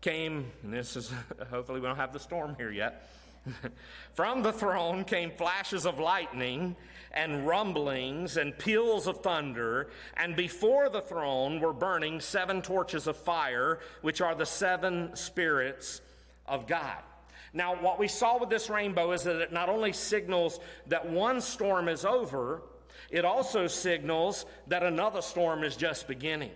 came, 0.00 0.50
and 0.62 0.72
this 0.72 0.96
is, 0.96 1.12
hopefully 1.50 1.80
we 1.80 1.86
don't 1.86 1.96
have 1.96 2.14
the 2.14 2.18
storm 2.18 2.54
here 2.56 2.72
yet. 2.72 3.10
From 4.14 4.42
the 4.42 4.54
throne 4.54 5.04
came 5.04 5.30
flashes 5.30 5.84
of 5.84 5.98
lightning 5.98 6.76
and 7.12 7.46
rumblings 7.46 8.38
and 8.38 8.58
peals 8.58 9.06
of 9.06 9.18
thunder, 9.20 9.90
and 10.16 10.34
before 10.34 10.88
the 10.88 11.02
throne 11.02 11.60
were 11.60 11.74
burning 11.74 12.20
seven 12.20 12.62
torches 12.62 13.06
of 13.06 13.18
fire, 13.18 13.80
which 14.00 14.22
are 14.22 14.34
the 14.34 14.46
seven 14.46 15.14
spirits 15.14 16.00
of 16.46 16.66
God. 16.66 17.02
Now, 17.54 17.76
what 17.76 18.00
we 18.00 18.08
saw 18.08 18.38
with 18.38 18.50
this 18.50 18.68
rainbow 18.68 19.12
is 19.12 19.22
that 19.22 19.40
it 19.40 19.52
not 19.52 19.68
only 19.68 19.92
signals 19.92 20.58
that 20.88 21.08
one 21.08 21.40
storm 21.40 21.88
is 21.88 22.04
over, 22.04 22.62
it 23.10 23.24
also 23.24 23.68
signals 23.68 24.44
that 24.66 24.82
another 24.82 25.22
storm 25.22 25.62
is 25.62 25.76
just 25.76 26.08
beginning. 26.08 26.50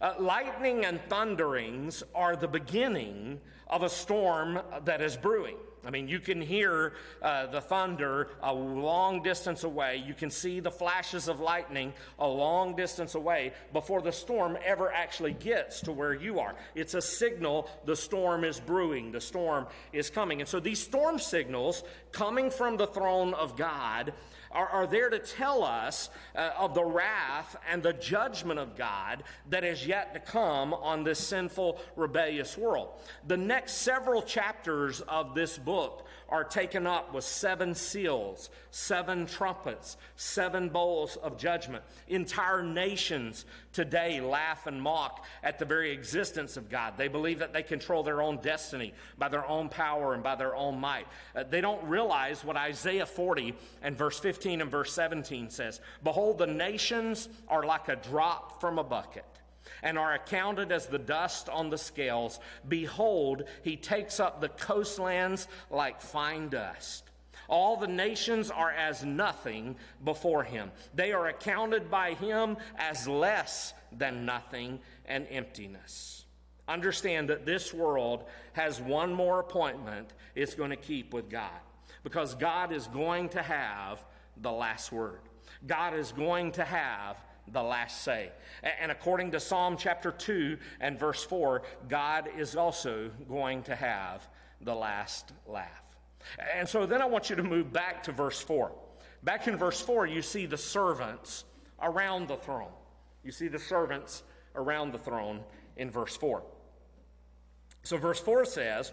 Uh, 0.00 0.14
lightning 0.18 0.86
and 0.86 0.98
thunderings 1.10 2.02
are 2.14 2.34
the 2.34 2.48
beginning 2.48 3.38
of 3.66 3.82
a 3.82 3.88
storm 3.88 4.60
that 4.86 5.02
is 5.02 5.14
brewing. 5.14 5.56
I 5.84 5.90
mean, 5.90 6.08
you 6.08 6.20
can 6.20 6.42
hear 6.42 6.92
uh, 7.22 7.46
the 7.46 7.60
thunder 7.60 8.28
a 8.42 8.52
long 8.52 9.22
distance 9.22 9.64
away. 9.64 10.02
You 10.06 10.12
can 10.12 10.30
see 10.30 10.60
the 10.60 10.70
flashes 10.70 11.26
of 11.26 11.40
lightning 11.40 11.94
a 12.18 12.28
long 12.28 12.76
distance 12.76 13.14
away 13.14 13.52
before 13.72 14.02
the 14.02 14.12
storm 14.12 14.58
ever 14.64 14.92
actually 14.92 15.32
gets 15.32 15.80
to 15.82 15.92
where 15.92 16.12
you 16.12 16.38
are. 16.38 16.54
It's 16.74 16.94
a 16.94 17.00
signal 17.00 17.70
the 17.86 17.96
storm 17.96 18.44
is 18.44 18.60
brewing, 18.60 19.12
the 19.12 19.20
storm 19.20 19.66
is 19.92 20.10
coming. 20.10 20.40
And 20.40 20.48
so 20.48 20.60
these 20.60 20.80
storm 20.80 21.18
signals 21.18 21.82
coming 22.12 22.50
from 22.50 22.76
the 22.76 22.86
throne 22.86 23.32
of 23.32 23.56
God 23.56 24.12
are, 24.50 24.68
are 24.68 24.86
there 24.86 25.10
to 25.10 25.18
tell 25.18 25.62
us 25.62 26.10
uh, 26.34 26.50
of 26.58 26.74
the 26.74 26.84
wrath 26.84 27.56
and 27.70 27.82
the 27.82 27.92
judgment 27.92 28.58
of 28.58 28.76
God 28.76 29.22
that 29.48 29.64
is 29.64 29.86
yet 29.86 30.14
to 30.14 30.20
come 30.20 30.74
on 30.74 31.04
this 31.04 31.18
sinful, 31.18 31.80
rebellious 31.96 32.58
world. 32.58 32.88
The 33.26 33.36
next 33.36 33.74
several 33.74 34.22
chapters 34.22 35.00
of 35.02 35.34
this 35.34 35.56
book 35.56 36.06
are 36.28 36.44
taken 36.44 36.86
up 36.86 37.12
with 37.12 37.24
seven 37.24 37.74
seals, 37.74 38.50
seven 38.70 39.26
trumpets, 39.26 39.96
seven 40.16 40.68
bowls 40.68 41.16
of 41.16 41.36
judgment. 41.36 41.82
Entire 42.08 42.62
nations 42.62 43.44
today 43.72 44.20
laugh 44.20 44.66
and 44.66 44.80
mock 44.80 45.24
at 45.42 45.58
the 45.58 45.64
very 45.64 45.92
existence 45.92 46.56
of 46.56 46.68
God. 46.68 46.94
They 46.96 47.08
believe 47.08 47.38
that 47.38 47.52
they 47.52 47.62
control 47.62 48.02
their 48.02 48.22
own 48.22 48.38
destiny 48.38 48.94
by 49.18 49.28
their 49.28 49.46
own 49.46 49.68
power 49.68 50.14
and 50.14 50.22
by 50.22 50.36
their 50.36 50.54
own 50.54 50.80
might. 50.80 51.06
Uh, 51.34 51.44
they 51.48 51.60
don't 51.60 51.82
realize 51.84 52.44
what 52.44 52.56
Isaiah 52.56 53.06
40 53.06 53.54
and 53.82 53.96
verse 53.96 54.18
15 54.18 54.60
and 54.60 54.70
verse 54.70 54.92
17 54.92 55.50
says 55.50 55.80
Behold, 56.02 56.38
the 56.38 56.46
nations 56.46 57.28
are 57.48 57.64
like 57.64 57.88
a 57.88 57.96
drop 57.96 58.60
from 58.60 58.78
a 58.78 58.84
bucket 58.84 59.24
and 59.82 59.98
are 59.98 60.14
accounted 60.14 60.72
as 60.72 60.86
the 60.86 60.98
dust 60.98 61.48
on 61.48 61.70
the 61.70 61.78
scales. 61.78 62.40
Behold, 62.68 63.44
he 63.62 63.76
takes 63.76 64.20
up 64.20 64.40
the 64.40 64.48
coastlands 64.48 65.48
like 65.70 66.00
fine 66.00 66.48
dust. 66.48 67.09
All 67.50 67.76
the 67.76 67.88
nations 67.88 68.50
are 68.50 68.70
as 68.70 69.04
nothing 69.04 69.76
before 70.04 70.44
him. 70.44 70.70
They 70.94 71.12
are 71.12 71.26
accounted 71.26 71.90
by 71.90 72.14
him 72.14 72.56
as 72.78 73.08
less 73.08 73.74
than 73.90 74.24
nothing 74.24 74.78
and 75.04 75.26
emptiness. 75.28 76.24
Understand 76.68 77.28
that 77.28 77.44
this 77.44 77.74
world 77.74 78.24
has 78.52 78.80
one 78.80 79.12
more 79.12 79.40
appointment 79.40 80.12
it's 80.36 80.54
going 80.54 80.70
to 80.70 80.76
keep 80.76 81.12
with 81.12 81.28
God 81.28 81.50
because 82.04 82.36
God 82.36 82.72
is 82.72 82.86
going 82.86 83.28
to 83.30 83.42
have 83.42 84.04
the 84.36 84.52
last 84.52 84.92
word. 84.92 85.20
God 85.66 85.94
is 85.94 86.12
going 86.12 86.52
to 86.52 86.64
have 86.64 87.16
the 87.52 87.62
last 87.62 88.02
say. 88.02 88.30
And 88.80 88.92
according 88.92 89.32
to 89.32 89.40
Psalm 89.40 89.76
chapter 89.76 90.12
2 90.12 90.56
and 90.80 90.98
verse 90.98 91.24
4, 91.24 91.62
God 91.88 92.28
is 92.38 92.54
also 92.54 93.10
going 93.28 93.64
to 93.64 93.74
have 93.74 94.28
the 94.60 94.74
last 94.74 95.32
laugh. 95.48 95.89
And 96.54 96.68
so 96.68 96.86
then 96.86 97.02
I 97.02 97.06
want 97.06 97.30
you 97.30 97.36
to 97.36 97.42
move 97.42 97.72
back 97.72 98.02
to 98.04 98.12
verse 98.12 98.40
4. 98.40 98.72
Back 99.22 99.48
in 99.48 99.56
verse 99.56 99.80
4, 99.80 100.06
you 100.06 100.22
see 100.22 100.46
the 100.46 100.56
servants 100.56 101.44
around 101.82 102.28
the 102.28 102.36
throne. 102.36 102.72
You 103.22 103.32
see 103.32 103.48
the 103.48 103.58
servants 103.58 104.22
around 104.54 104.92
the 104.92 104.98
throne 104.98 105.40
in 105.76 105.90
verse 105.90 106.16
4. 106.16 106.42
So 107.82 107.96
verse 107.96 108.20
4 108.20 108.44
says, 108.44 108.92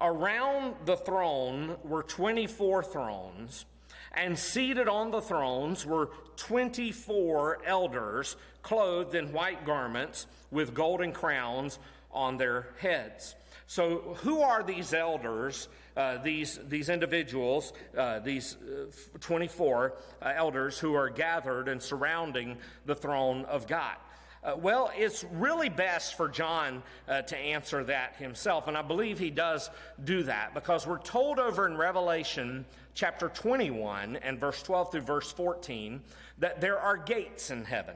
Around 0.00 0.74
the 0.84 0.96
throne 0.96 1.76
were 1.84 2.02
24 2.02 2.82
thrones 2.82 3.66
and 4.14 4.38
seated 4.38 4.88
on 4.88 5.10
the 5.10 5.20
thrones 5.20 5.84
were 5.84 6.10
24 6.36 7.62
elders 7.66 8.36
clothed 8.62 9.14
in 9.14 9.32
white 9.32 9.64
garments 9.66 10.26
with 10.50 10.74
golden 10.74 11.12
crowns 11.12 11.78
on 12.12 12.36
their 12.36 12.68
heads. 12.78 13.34
So, 13.66 14.16
who 14.20 14.40
are 14.40 14.62
these 14.62 14.94
elders, 14.94 15.68
uh, 15.96 16.18
these, 16.22 16.58
these 16.68 16.88
individuals, 16.88 17.72
uh, 17.96 18.18
these 18.20 18.56
uh, 18.56 19.18
24 19.20 19.94
uh, 20.20 20.32
elders 20.34 20.78
who 20.78 20.94
are 20.94 21.08
gathered 21.08 21.68
and 21.68 21.82
surrounding 21.82 22.56
the 22.86 22.94
throne 22.94 23.44
of 23.44 23.66
God? 23.66 23.96
Uh, 24.44 24.54
well, 24.58 24.90
it's 24.94 25.24
really 25.32 25.70
best 25.70 26.18
for 26.18 26.28
John 26.28 26.82
uh, 27.08 27.22
to 27.22 27.36
answer 27.36 27.82
that 27.84 28.16
himself, 28.16 28.68
and 28.68 28.76
I 28.76 28.82
believe 28.82 29.18
he 29.18 29.30
does 29.30 29.70
do 30.04 30.22
that 30.24 30.52
because 30.52 30.86
we're 30.86 30.98
told 30.98 31.38
over 31.38 31.66
in 31.66 31.78
Revelation 31.78 32.66
chapter 32.92 33.30
21 33.30 34.16
and 34.16 34.38
verse 34.38 34.62
12 34.62 34.92
through 34.92 35.00
verse 35.00 35.32
14 35.32 36.02
that 36.38 36.60
there 36.60 36.78
are 36.78 36.98
gates 36.98 37.50
in 37.50 37.64
heaven. 37.64 37.94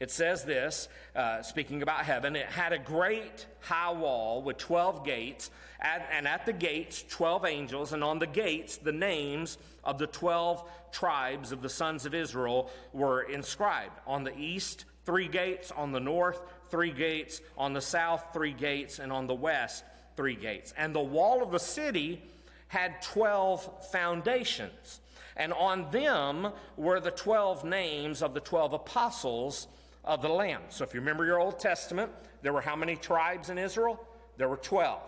It 0.00 0.12
says 0.12 0.44
this, 0.44 0.88
uh, 1.16 1.42
speaking 1.42 1.82
about 1.82 2.04
heaven, 2.04 2.36
it 2.36 2.46
had 2.46 2.72
a 2.72 2.78
great 2.78 3.46
high 3.60 3.92
wall 3.92 4.42
with 4.42 4.56
12 4.58 5.04
gates, 5.04 5.50
at, 5.80 6.08
and 6.12 6.28
at 6.28 6.46
the 6.46 6.52
gates, 6.52 7.04
12 7.08 7.44
angels, 7.44 7.92
and 7.92 8.04
on 8.04 8.20
the 8.20 8.26
gates, 8.26 8.76
the 8.76 8.92
names 8.92 9.58
of 9.82 9.98
the 9.98 10.06
12 10.06 10.62
tribes 10.92 11.50
of 11.50 11.62
the 11.62 11.68
sons 11.68 12.06
of 12.06 12.14
Israel 12.14 12.70
were 12.92 13.22
inscribed. 13.22 13.98
On 14.06 14.22
the 14.22 14.36
east, 14.38 14.84
three 15.04 15.26
gates, 15.26 15.72
on 15.72 15.90
the 15.90 16.00
north, 16.00 16.40
three 16.70 16.92
gates, 16.92 17.40
on 17.56 17.72
the 17.72 17.80
south, 17.80 18.24
three 18.32 18.52
gates, 18.52 19.00
and 19.00 19.10
on 19.10 19.26
the 19.26 19.34
west, 19.34 19.82
three 20.16 20.36
gates. 20.36 20.72
And 20.76 20.94
the 20.94 21.00
wall 21.00 21.42
of 21.42 21.50
the 21.50 21.58
city 21.58 22.22
had 22.68 23.02
12 23.02 23.90
foundations, 23.90 25.00
and 25.36 25.52
on 25.52 25.90
them 25.90 26.52
were 26.76 27.00
the 27.00 27.10
12 27.10 27.64
names 27.64 28.22
of 28.22 28.32
the 28.32 28.40
12 28.40 28.74
apostles 28.74 29.66
of 30.04 30.22
the 30.22 30.28
Lamb. 30.28 30.62
So 30.68 30.84
if 30.84 30.94
you 30.94 31.00
remember 31.00 31.24
your 31.24 31.40
Old 31.40 31.58
Testament, 31.58 32.10
there 32.42 32.52
were 32.52 32.60
how 32.60 32.76
many 32.76 32.96
tribes 32.96 33.50
in 33.50 33.58
Israel? 33.58 34.00
There 34.36 34.48
were 34.48 34.56
12. 34.56 35.00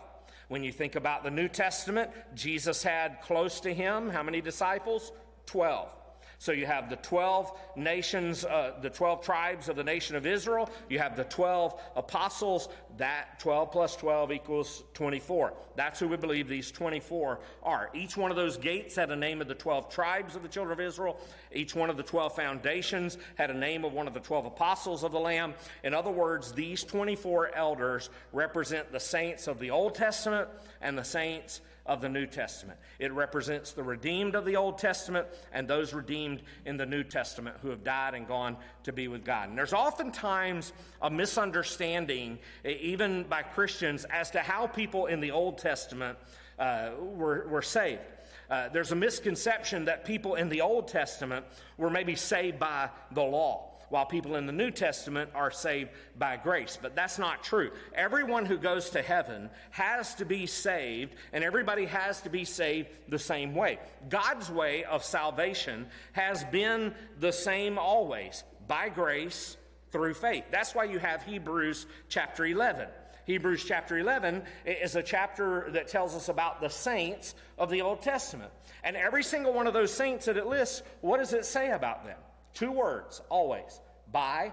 When 0.48 0.64
you 0.64 0.72
think 0.72 0.96
about 0.96 1.22
the 1.22 1.30
New 1.30 1.48
Testament, 1.48 2.10
Jesus 2.34 2.82
had 2.82 3.20
close 3.22 3.60
to 3.60 3.72
him 3.72 4.08
how 4.08 4.22
many 4.22 4.40
disciples? 4.40 5.12
12. 5.46 5.94
So 6.40 6.52
you 6.52 6.64
have 6.64 6.88
the 6.88 6.96
12 6.96 7.52
nations, 7.76 8.46
uh, 8.46 8.72
the 8.80 8.88
12 8.88 9.22
tribes 9.22 9.68
of 9.68 9.76
the 9.76 9.84
nation 9.84 10.16
of 10.16 10.24
Israel. 10.24 10.70
You 10.88 10.98
have 10.98 11.14
the 11.14 11.24
12 11.24 11.78
apostles. 11.96 12.70
That 12.96 13.38
12 13.40 13.70
plus 13.70 13.94
12 13.94 14.32
equals 14.32 14.82
24. 14.94 15.52
That's 15.76 16.00
who 16.00 16.08
we 16.08 16.16
believe 16.16 16.48
these 16.48 16.70
24 16.70 17.40
are. 17.62 17.90
Each 17.92 18.16
one 18.16 18.30
of 18.30 18.38
those 18.38 18.56
gates 18.56 18.96
had 18.96 19.10
a 19.10 19.16
name 19.16 19.42
of 19.42 19.48
the 19.48 19.54
12 19.54 19.90
tribes 19.90 20.34
of 20.34 20.42
the 20.42 20.48
children 20.48 20.72
of 20.72 20.80
Israel. 20.80 21.20
Each 21.52 21.74
one 21.74 21.90
of 21.90 21.98
the 21.98 22.02
12 22.02 22.34
foundations 22.34 23.18
had 23.34 23.50
a 23.50 23.54
name 23.54 23.84
of 23.84 23.92
one 23.92 24.08
of 24.08 24.14
the 24.14 24.20
12 24.20 24.46
apostles 24.46 25.04
of 25.04 25.12
the 25.12 25.20
Lamb. 25.20 25.52
In 25.84 25.92
other 25.92 26.10
words, 26.10 26.52
these 26.52 26.84
24 26.84 27.54
elders 27.54 28.08
represent 28.32 28.90
the 28.92 29.00
saints 29.00 29.46
of 29.46 29.58
the 29.58 29.70
Old 29.70 29.94
Testament 29.94 30.48
and 30.80 30.96
the 30.96 31.04
saints 31.04 31.60
of 31.86 32.00
the 32.00 32.08
New 32.08 32.26
Testament. 32.26 32.78
It 32.98 33.12
represents 33.12 33.72
the 33.72 33.82
redeemed 33.82 34.34
of 34.34 34.44
the 34.44 34.56
Old 34.56 34.78
Testament 34.78 35.26
and 35.52 35.66
those 35.66 35.92
redeemed 35.92 36.42
in 36.66 36.76
the 36.76 36.86
New 36.86 37.02
Testament 37.02 37.56
who 37.62 37.70
have 37.70 37.82
died 37.84 38.14
and 38.14 38.26
gone 38.26 38.56
to 38.84 38.92
be 38.92 39.08
with 39.08 39.24
God. 39.24 39.48
And 39.48 39.58
there's 39.58 39.72
oftentimes 39.72 40.72
a 41.02 41.10
misunderstanding, 41.10 42.38
even 42.64 43.24
by 43.24 43.42
Christians, 43.42 44.04
as 44.04 44.30
to 44.32 44.40
how 44.40 44.66
people 44.66 45.06
in 45.06 45.20
the 45.20 45.30
Old 45.30 45.58
Testament 45.58 46.18
uh, 46.58 46.90
were, 46.98 47.46
were 47.48 47.62
saved. 47.62 48.02
Uh, 48.50 48.68
there's 48.68 48.92
a 48.92 48.96
misconception 48.96 49.84
that 49.84 50.04
people 50.04 50.34
in 50.34 50.48
the 50.48 50.60
Old 50.60 50.88
Testament 50.88 51.46
were 51.78 51.90
maybe 51.90 52.16
saved 52.16 52.58
by 52.58 52.90
the 53.12 53.22
law 53.22 53.69
while 53.90 54.06
people 54.06 54.36
in 54.36 54.46
the 54.46 54.52
New 54.52 54.70
Testament 54.70 55.30
are 55.34 55.50
saved 55.50 55.90
by 56.18 56.36
grace. 56.36 56.78
But 56.80 56.96
that's 56.96 57.18
not 57.18 57.42
true. 57.42 57.70
Everyone 57.94 58.46
who 58.46 58.56
goes 58.56 58.90
to 58.90 59.02
heaven 59.02 59.50
has 59.70 60.14
to 60.16 60.24
be 60.24 60.46
saved, 60.46 61.14
and 61.32 61.44
everybody 61.44 61.84
has 61.84 62.22
to 62.22 62.30
be 62.30 62.44
saved 62.44 62.88
the 63.08 63.18
same 63.18 63.54
way. 63.54 63.78
God's 64.08 64.50
way 64.50 64.84
of 64.84 65.04
salvation 65.04 65.86
has 66.12 66.44
been 66.44 66.94
the 67.18 67.32
same 67.32 67.78
always 67.78 68.44
by 68.66 68.88
grace 68.88 69.56
through 69.90 70.14
faith. 70.14 70.44
That's 70.50 70.74
why 70.74 70.84
you 70.84 70.98
have 70.98 71.22
Hebrews 71.24 71.86
chapter 72.08 72.46
11. 72.46 72.88
Hebrews 73.26 73.64
chapter 73.64 73.98
11 73.98 74.42
is 74.64 74.96
a 74.96 75.02
chapter 75.02 75.68
that 75.70 75.88
tells 75.88 76.14
us 76.14 76.28
about 76.28 76.60
the 76.60 76.70
saints 76.70 77.34
of 77.58 77.70
the 77.70 77.82
Old 77.82 78.02
Testament. 78.02 78.50
And 78.82 78.96
every 78.96 79.22
single 79.22 79.52
one 79.52 79.66
of 79.66 79.74
those 79.74 79.92
saints 79.92 80.26
that 80.26 80.36
it 80.36 80.46
lists, 80.46 80.82
what 81.00 81.18
does 81.18 81.32
it 81.32 81.44
say 81.44 81.70
about 81.70 82.04
them? 82.04 82.16
Two 82.54 82.72
words, 82.72 83.22
always 83.28 83.80
by 84.12 84.52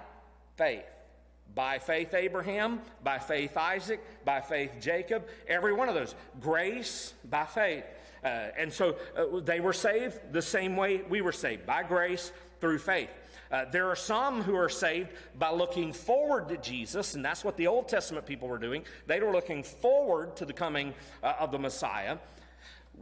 faith. 0.56 0.86
By 1.56 1.80
faith, 1.80 2.14
Abraham, 2.14 2.82
by 3.04 3.20
faith, 3.20 3.56
Isaac, 3.58 4.04
by 4.26 4.41
faith, 4.41 4.72
Jacob, 4.80 5.28
every 5.48 5.74
one 5.74 5.89
of 5.89 5.95
those. 5.95 6.14
Grace 6.41 7.14
by 7.30 7.45
faith. 7.45 7.86
Uh, 8.24 8.50
and 8.58 8.72
so 8.72 8.98
uh, 9.16 9.39
they 9.39 9.60
were 9.60 9.74
saved 9.74 10.20
the 10.34 10.41
same 10.41 10.76
way 10.76 11.02
we 11.10 11.22
were 11.22 11.32
saved, 11.32 11.66
by 11.66 11.84
grace 11.84 12.32
through 12.60 12.80
faith. 12.80 13.10
Uh, 13.50 13.64
there 13.72 13.88
are 13.88 13.95
some 13.95 14.41
who 14.41 14.56
are 14.56 14.70
saved 14.70 15.10
by 15.39 15.50
looking 15.50 15.93
forward 15.93 16.50
to 16.50 16.58
Jesus, 16.58 17.16
and 17.16 17.24
that's 17.24 17.45
what 17.45 17.56
the 17.56 17.68
Old 17.68 17.88
Testament 17.88 18.26
people 18.26 18.48
were 18.48 18.58
doing. 18.58 18.84
They 19.06 19.22
were 19.22 19.32
looking 19.32 19.64
forward 19.64 20.36
to 20.36 20.45
the 20.45 20.54
coming 20.54 20.93
uh, 21.24 21.36
of 21.39 21.52
the 21.52 21.60
Messiah 21.60 22.18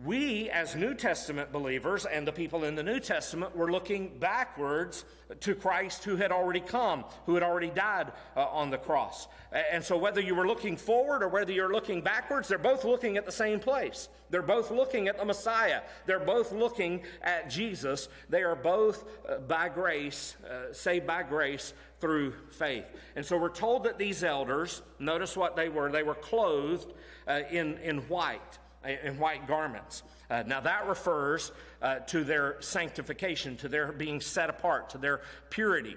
we, 0.04 0.50
as 0.50 0.76
New 0.76 0.94
Testament 0.94 1.54
believers 1.54 2.06
and 2.06 2.28
the 2.28 2.32
people 2.32 2.66
in 2.66 2.76
the 2.76 2.84
New 2.84 3.00
Testament, 3.00 3.56
were 3.56 3.72
looking 3.72 4.18
backwards 4.20 5.06
to 5.40 5.56
Christ 5.56 6.04
who 6.04 6.18
had 6.18 6.34
already 6.34 6.60
come, 6.60 7.06
who 7.26 7.34
had 7.34 7.44
already 7.44 7.70
died 7.70 8.12
uh, 8.36 8.46
on 8.46 8.70
the 8.72 8.78
cross. 8.78 9.28
And 9.54 9.82
so, 9.82 9.98
whether 9.98 10.20
you 10.20 10.36
were 10.36 10.48
looking 10.48 10.76
forward 10.76 11.24
or 11.24 11.30
whether 11.30 11.54
you're 11.54 11.72
looking 11.72 12.02
backwards, 12.02 12.50
they're 12.50 12.58
both 12.58 12.84
looking 12.84 13.16
at 13.16 13.26
the 13.26 13.32
same 13.32 13.60
place. 13.60 14.10
They're 14.30 14.42
both 14.42 14.70
looking 14.70 15.08
at 15.08 15.18
the 15.18 15.24
Messiah. 15.24 15.82
They're 16.06 16.20
both 16.20 16.52
looking 16.52 17.04
at 17.22 17.50
Jesus. 17.50 18.10
They 18.30 18.44
are 18.44 18.56
both 18.56 19.06
uh, 19.30 19.38
by 19.38 19.70
grace, 19.70 20.36
uh, 20.46 20.74
saved 20.74 21.08
by 21.08 21.24
grace 21.24 21.74
through 22.02 22.34
faith. 22.52 22.86
And 23.16 23.26
so, 23.26 23.38
we're 23.38 23.50
told 23.50 23.86
that 23.86 23.98
these 23.98 24.26
elders, 24.26 24.82
notice 25.00 25.38
what 25.38 25.56
they 25.56 25.70
were, 25.70 25.90
they 25.90 26.04
were 26.04 26.16
clothed 26.16 26.92
uh, 27.28 27.42
in, 27.50 27.78
in 27.78 28.00
white 28.10 28.60
in 28.86 29.20
white 29.20 29.48
garments. 29.48 30.04
Uh, 30.30 30.44
now, 30.48 30.60
that 30.60 30.88
refers 30.88 31.52
uh, 31.82 32.00
to 32.00 32.24
their 32.24 32.58
sanctification, 32.62 33.56
to 33.58 33.68
their 33.68 33.92
being 33.92 34.20
set 34.20 34.50
apart, 34.50 34.90
to 34.90 34.98
their 34.98 35.22
purity. 35.50 35.96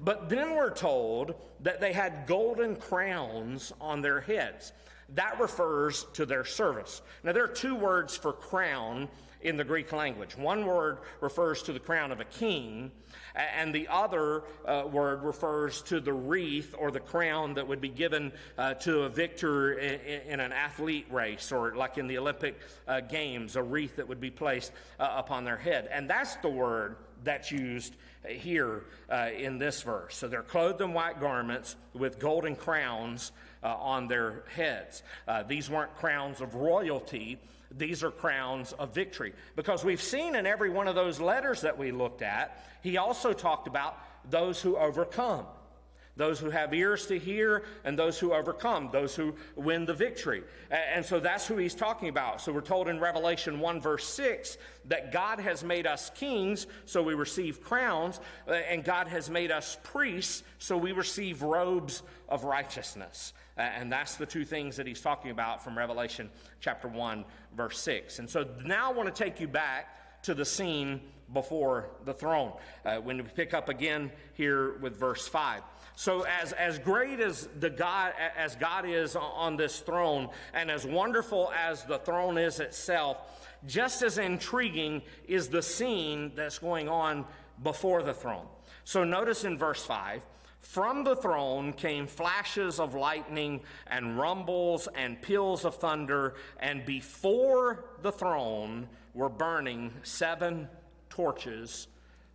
But 0.00 0.28
then 0.28 0.54
we're 0.54 0.74
told 0.74 1.34
that 1.60 1.80
they 1.80 1.92
had 1.92 2.26
golden 2.26 2.76
crowns 2.76 3.72
on 3.80 4.00
their 4.00 4.20
heads. 4.20 4.72
That 5.14 5.40
refers 5.40 6.06
to 6.14 6.26
their 6.26 6.44
service. 6.44 7.02
Now, 7.22 7.32
there 7.32 7.44
are 7.44 7.48
two 7.48 7.74
words 7.74 8.16
for 8.16 8.32
crown 8.32 9.08
in 9.40 9.56
the 9.56 9.64
Greek 9.64 9.92
language. 9.92 10.36
One 10.36 10.66
word 10.66 10.98
refers 11.20 11.62
to 11.64 11.72
the 11.72 11.78
crown 11.78 12.12
of 12.12 12.20
a 12.20 12.24
king, 12.24 12.90
and 13.34 13.74
the 13.74 13.86
other 13.88 14.42
uh, 14.64 14.84
word 14.90 15.22
refers 15.22 15.82
to 15.82 16.00
the 16.00 16.12
wreath 16.12 16.74
or 16.76 16.90
the 16.90 17.00
crown 17.00 17.54
that 17.54 17.66
would 17.66 17.80
be 17.80 17.88
given 17.88 18.32
uh, 18.56 18.74
to 18.74 19.02
a 19.02 19.08
victor 19.08 19.74
in, 19.74 20.00
in, 20.22 20.40
an 20.40 20.52
athlete 20.52 21.06
race 21.10 21.52
or 21.52 21.74
like 21.76 21.98
in 21.98 22.08
the 22.08 22.18
Olympic 22.18 22.58
uh, 22.86 23.00
Games, 23.00 23.56
a 23.56 23.62
wreath 23.62 23.96
that 23.96 24.08
would 24.08 24.20
be 24.20 24.30
placed 24.30 24.72
uh, 24.98 25.14
upon 25.16 25.44
their 25.44 25.56
head. 25.56 25.88
And 25.92 26.10
that's 26.10 26.36
the 26.36 26.48
word 26.48 26.96
that's 27.22 27.50
used 27.50 27.94
here 28.26 28.84
uh, 29.10 29.28
in 29.36 29.58
this 29.58 29.82
verse. 29.82 30.16
So 30.16 30.28
they're 30.28 30.42
clothed 30.42 30.80
in 30.80 30.92
white 30.92 31.20
garments 31.20 31.76
with 31.94 32.18
golden 32.18 32.56
crowns 32.56 33.32
uh, 33.62 33.74
on 33.76 34.08
their 34.08 34.44
heads. 34.54 35.02
These 35.48 35.70
weren't 35.70 35.94
crowns 35.96 36.40
of 36.40 36.54
royalty, 36.54 37.38
these 37.70 38.02
are 38.02 38.10
crowns 38.10 38.72
of 38.72 38.94
victory. 38.94 39.32
Because 39.56 39.84
we've 39.84 40.02
seen 40.02 40.34
in 40.34 40.46
every 40.46 40.70
one 40.70 40.88
of 40.88 40.94
those 40.94 41.20
letters 41.20 41.60
that 41.62 41.76
we 41.76 41.92
looked 41.92 42.22
at, 42.22 42.64
he 42.82 42.96
also 42.96 43.32
talked 43.32 43.66
about 43.66 43.98
those 44.30 44.60
who 44.60 44.76
overcome 44.76 45.46
those 46.18 46.38
who 46.38 46.50
have 46.50 46.74
ears 46.74 47.06
to 47.06 47.18
hear, 47.18 47.62
and 47.84 47.98
those 47.98 48.18
who 48.18 48.34
overcome, 48.34 48.90
those 48.92 49.14
who 49.14 49.34
win 49.56 49.86
the 49.86 49.94
victory. 49.94 50.42
And 50.70 51.04
so 51.04 51.20
that's 51.20 51.46
who 51.46 51.56
he's 51.56 51.74
talking 51.74 52.10
about. 52.10 52.42
So 52.42 52.52
we're 52.52 52.60
told 52.60 52.88
in 52.88 53.00
Revelation 53.00 53.60
1, 53.60 53.80
verse 53.80 54.06
6, 54.08 54.58
that 54.86 55.12
God 55.12 55.38
has 55.40 55.64
made 55.64 55.86
us 55.86 56.10
kings, 56.10 56.66
so 56.84 57.02
we 57.02 57.14
receive 57.14 57.62
crowns, 57.62 58.20
uh, 58.46 58.52
and 58.52 58.84
God 58.84 59.08
has 59.08 59.30
made 59.30 59.50
us 59.50 59.78
priests, 59.82 60.42
so 60.58 60.76
we 60.76 60.92
receive 60.92 61.42
robes 61.42 62.02
of 62.28 62.44
righteousness. 62.44 63.32
And 63.56 63.90
that's 63.90 64.14
the 64.14 64.26
two 64.26 64.44
things 64.44 64.76
that 64.76 64.86
he's 64.86 65.00
talking 65.00 65.30
about 65.30 65.64
from 65.64 65.76
Revelation 65.76 66.30
chapter 66.60 66.86
1, 66.86 67.24
verse 67.56 67.80
6. 67.80 68.18
And 68.20 68.28
so 68.30 68.46
now 68.64 68.90
I 68.90 68.94
want 68.94 69.12
to 69.12 69.24
take 69.24 69.40
you 69.40 69.48
back 69.48 70.22
to 70.22 70.34
the 70.34 70.44
scene 70.44 71.00
before 71.32 71.90
the 72.04 72.14
throne. 72.14 72.52
Uh, 72.84 72.96
when 72.96 73.18
we 73.18 73.22
pick 73.24 73.54
up 73.54 73.68
again 73.68 74.10
here 74.34 74.78
with 74.78 74.96
verse 74.96 75.26
5. 75.26 75.62
So 75.98 76.24
as, 76.26 76.52
as 76.52 76.78
great 76.78 77.18
as 77.18 77.48
the 77.58 77.70
God 77.70 78.12
as 78.36 78.54
God 78.54 78.86
is 78.86 79.16
on 79.16 79.56
this 79.56 79.80
throne, 79.80 80.28
and 80.54 80.70
as 80.70 80.86
wonderful 80.86 81.50
as 81.52 81.82
the 81.82 81.98
throne 81.98 82.38
is 82.38 82.60
itself, 82.60 83.16
just 83.66 84.02
as 84.02 84.16
intriguing 84.16 85.02
is 85.26 85.48
the 85.48 85.60
scene 85.60 86.30
that's 86.36 86.60
going 86.60 86.88
on 86.88 87.24
before 87.64 88.04
the 88.04 88.14
throne. 88.14 88.46
So 88.84 89.02
notice 89.02 89.42
in 89.42 89.58
verse 89.58 89.84
5 89.84 90.24
from 90.60 91.02
the 91.02 91.16
throne 91.16 91.72
came 91.72 92.06
flashes 92.06 92.78
of 92.78 92.94
lightning 92.94 93.60
and 93.88 94.16
rumbles 94.16 94.86
and 94.94 95.20
peals 95.20 95.64
of 95.64 95.78
thunder, 95.78 96.36
and 96.60 96.84
before 96.84 97.86
the 98.02 98.12
throne 98.12 98.88
were 99.14 99.28
burning 99.28 99.92
seven 100.04 100.68
torches 101.10 101.88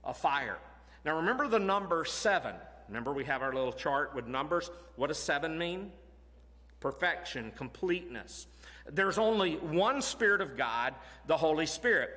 of 0.03 0.18
fire. 0.18 0.59
Now 1.05 1.16
remember 1.16 1.47
the 1.47 1.59
number 1.59 2.03
seven. 2.03 2.55
Remember, 2.88 3.13
we 3.13 3.25
have 3.25 3.41
our 3.41 3.53
little 3.53 3.73
chart 3.73 4.13
with 4.15 4.27
numbers. 4.27 4.69
What 4.95 5.07
does 5.07 5.17
seven 5.17 5.57
mean? 5.57 5.91
Perfection, 6.79 7.51
completeness. 7.55 8.47
There's 8.91 9.17
only 9.17 9.55
one 9.55 10.01
Spirit 10.01 10.41
of 10.41 10.57
God, 10.57 10.93
the 11.27 11.38
Holy 11.38 11.65
Spirit. 11.65 12.09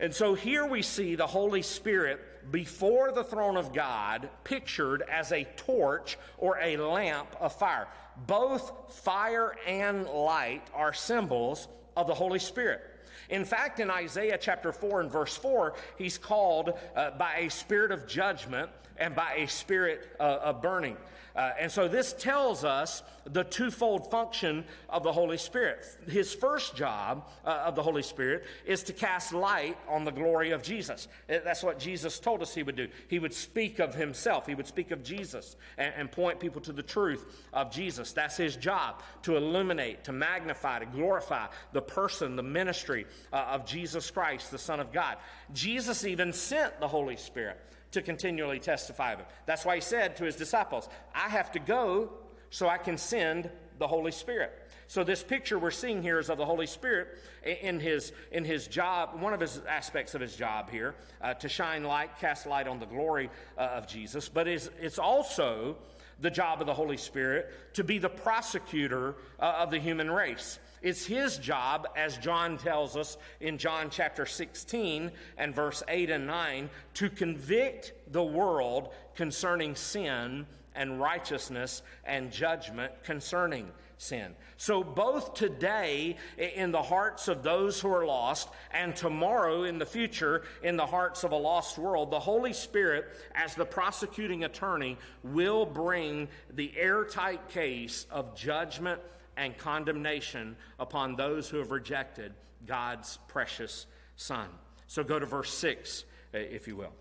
And 0.00 0.14
so 0.14 0.34
here 0.34 0.64
we 0.64 0.82
see 0.82 1.14
the 1.14 1.26
Holy 1.26 1.62
Spirit 1.62 2.50
before 2.50 3.12
the 3.12 3.24
throne 3.24 3.56
of 3.56 3.74
God 3.74 4.30
pictured 4.44 5.02
as 5.02 5.32
a 5.32 5.44
torch 5.56 6.16
or 6.38 6.58
a 6.62 6.76
lamp 6.76 7.28
of 7.40 7.52
fire. 7.52 7.88
Both 8.26 8.94
fire 9.02 9.56
and 9.66 10.06
light 10.06 10.62
are 10.72 10.94
symbols 10.94 11.68
of 11.96 12.06
the 12.06 12.14
Holy 12.14 12.38
Spirit. 12.38 12.80
In 13.28 13.44
fact, 13.44 13.80
in 13.80 13.90
Isaiah 13.90 14.38
chapter 14.40 14.72
4 14.72 15.02
and 15.02 15.10
verse 15.10 15.36
4, 15.36 15.74
he's 15.96 16.16
called 16.16 16.72
uh, 16.96 17.10
by 17.12 17.36
a 17.38 17.50
spirit 17.50 17.92
of 17.92 18.06
judgment 18.06 18.70
and 18.96 19.14
by 19.14 19.34
a 19.34 19.46
spirit 19.46 20.08
uh, 20.18 20.38
of 20.42 20.62
burning. 20.62 20.96
Uh, 21.38 21.52
and 21.60 21.70
so 21.70 21.86
this 21.86 22.14
tells 22.14 22.64
us 22.64 23.04
the 23.24 23.44
twofold 23.44 24.10
function 24.10 24.64
of 24.88 25.04
the 25.04 25.12
Holy 25.12 25.38
Spirit. 25.38 25.86
His 26.08 26.34
first 26.34 26.74
job 26.74 27.28
uh, 27.44 27.62
of 27.64 27.76
the 27.76 27.82
Holy 27.82 28.02
Spirit 28.02 28.44
is 28.66 28.82
to 28.82 28.92
cast 28.92 29.32
light 29.32 29.78
on 29.88 30.04
the 30.04 30.10
glory 30.10 30.50
of 30.50 30.64
Jesus. 30.64 31.06
Uh, 31.30 31.36
that's 31.44 31.62
what 31.62 31.78
Jesus 31.78 32.18
told 32.18 32.42
us 32.42 32.56
he 32.56 32.64
would 32.64 32.74
do. 32.74 32.88
He 33.06 33.20
would 33.20 33.32
speak 33.32 33.78
of 33.78 33.94
himself, 33.94 34.48
he 34.48 34.56
would 34.56 34.66
speak 34.66 34.90
of 34.90 35.04
Jesus 35.04 35.54
and, 35.76 35.94
and 35.96 36.10
point 36.10 36.40
people 36.40 36.60
to 36.62 36.72
the 36.72 36.82
truth 36.82 37.44
of 37.52 37.70
Jesus. 37.70 38.12
That's 38.12 38.36
his 38.36 38.56
job 38.56 39.00
to 39.22 39.36
illuminate, 39.36 40.02
to 40.04 40.12
magnify, 40.12 40.80
to 40.80 40.86
glorify 40.86 41.46
the 41.72 41.82
person, 41.82 42.34
the 42.34 42.42
ministry 42.42 43.06
uh, 43.32 43.36
of 43.50 43.64
Jesus 43.64 44.10
Christ, 44.10 44.50
the 44.50 44.58
Son 44.58 44.80
of 44.80 44.92
God. 44.92 45.18
Jesus 45.52 46.04
even 46.04 46.32
sent 46.32 46.80
the 46.80 46.88
Holy 46.88 47.16
Spirit 47.16 47.60
to 47.92 48.02
continually 48.02 48.58
testify 48.58 49.12
of 49.12 49.20
him. 49.20 49.26
That's 49.46 49.64
why 49.64 49.76
he 49.76 49.80
said 49.80 50.16
to 50.16 50.24
his 50.24 50.36
disciples, 50.36 50.88
I 51.14 51.28
have 51.28 51.52
to 51.52 51.58
go 51.58 52.10
so 52.50 52.68
I 52.68 52.78
can 52.78 52.98
send 52.98 53.50
the 53.78 53.86
Holy 53.86 54.12
Spirit. 54.12 54.52
So 54.88 55.04
this 55.04 55.22
picture 55.22 55.58
we're 55.58 55.70
seeing 55.70 56.02
here 56.02 56.18
is 56.18 56.30
of 56.30 56.38
the 56.38 56.46
Holy 56.46 56.66
Spirit 56.66 57.08
in 57.44 57.78
his 57.78 58.12
in 58.32 58.44
his 58.44 58.66
job, 58.66 59.20
one 59.20 59.34
of 59.34 59.40
his 59.40 59.60
aspects 59.68 60.14
of 60.14 60.20
his 60.20 60.34
job 60.34 60.70
here, 60.70 60.94
uh, 61.20 61.34
to 61.34 61.48
shine 61.48 61.84
light, 61.84 62.18
cast 62.18 62.46
light 62.46 62.66
on 62.66 62.78
the 62.78 62.86
glory 62.86 63.30
uh, 63.58 63.60
of 63.60 63.86
Jesus. 63.86 64.28
But 64.30 64.48
it's, 64.48 64.70
it's 64.80 64.98
also 64.98 65.76
the 66.20 66.30
job 66.30 66.60
of 66.60 66.66
the 66.66 66.74
Holy 66.74 66.96
Spirit 66.96 67.74
to 67.74 67.84
be 67.84 67.98
the 67.98 68.08
prosecutor 68.08 69.16
uh, 69.38 69.56
of 69.58 69.70
the 69.70 69.78
human 69.78 70.10
race. 70.10 70.58
It's 70.82 71.04
his 71.04 71.38
job, 71.38 71.88
as 71.96 72.18
John 72.18 72.58
tells 72.58 72.96
us 72.96 73.16
in 73.40 73.58
John 73.58 73.90
chapter 73.90 74.26
16 74.26 75.10
and 75.36 75.54
verse 75.54 75.82
8 75.88 76.10
and 76.10 76.26
9, 76.26 76.70
to 76.94 77.10
convict 77.10 77.92
the 78.12 78.22
world 78.22 78.90
concerning 79.14 79.74
sin 79.74 80.46
and 80.74 81.00
righteousness 81.00 81.82
and 82.04 82.30
judgment 82.30 82.92
concerning 83.02 83.70
sin. 83.98 84.34
So, 84.56 84.82
both 84.82 85.34
today 85.34 86.16
in 86.36 86.70
the 86.70 86.82
hearts 86.82 87.28
of 87.28 87.42
those 87.42 87.80
who 87.80 87.92
are 87.92 88.06
lost, 88.06 88.48
and 88.72 88.94
tomorrow 88.94 89.64
in 89.64 89.78
the 89.78 89.86
future 89.86 90.42
in 90.62 90.76
the 90.76 90.86
hearts 90.86 91.24
of 91.24 91.32
a 91.32 91.36
lost 91.36 91.78
world, 91.78 92.10
the 92.10 92.20
Holy 92.20 92.52
Spirit, 92.52 93.06
as 93.34 93.54
the 93.54 93.64
prosecuting 93.64 94.44
attorney, 94.44 94.96
will 95.22 95.66
bring 95.66 96.28
the 96.54 96.72
airtight 96.76 97.48
case 97.48 98.06
of 98.10 98.36
judgment 98.36 99.00
and 99.38 99.56
condemnation 99.56 100.56
upon 100.78 101.16
those 101.16 101.48
who 101.48 101.58
have 101.58 101.70
rejected 101.70 102.34
God's 102.66 103.18
precious 103.28 103.86
Son. 104.16 104.48
So 104.88 105.04
go 105.04 105.18
to 105.18 105.24
verse 105.24 105.54
6, 105.54 106.04
uh, 106.34 106.38
if 106.38 106.66
you 106.66 106.76
will. 106.76 106.92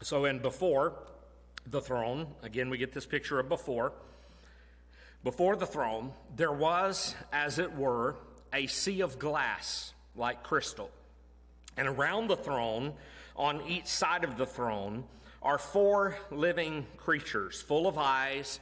So, 0.00 0.26
in 0.26 0.38
before 0.38 0.94
the 1.66 1.80
throne, 1.80 2.26
again, 2.42 2.68
we 2.68 2.78
get 2.78 2.92
this 2.92 3.06
picture 3.06 3.40
of 3.40 3.48
before. 3.48 3.92
Before 5.22 5.56
the 5.56 5.66
throne, 5.66 6.12
there 6.36 6.52
was, 6.52 7.14
as 7.32 7.58
it 7.58 7.74
were, 7.74 8.16
a 8.52 8.66
sea 8.66 9.00
of 9.00 9.18
glass 9.18 9.94
like 10.14 10.42
crystal. 10.42 10.90
And 11.76 11.88
around 11.88 12.28
the 12.28 12.36
throne, 12.36 12.92
on 13.34 13.62
each 13.66 13.86
side 13.86 14.24
of 14.24 14.36
the 14.36 14.46
throne, 14.46 15.04
are 15.44 15.58
four 15.58 16.16
living 16.30 16.86
creatures 16.96 17.60
full 17.60 17.86
of 17.86 17.98
eyes 17.98 18.58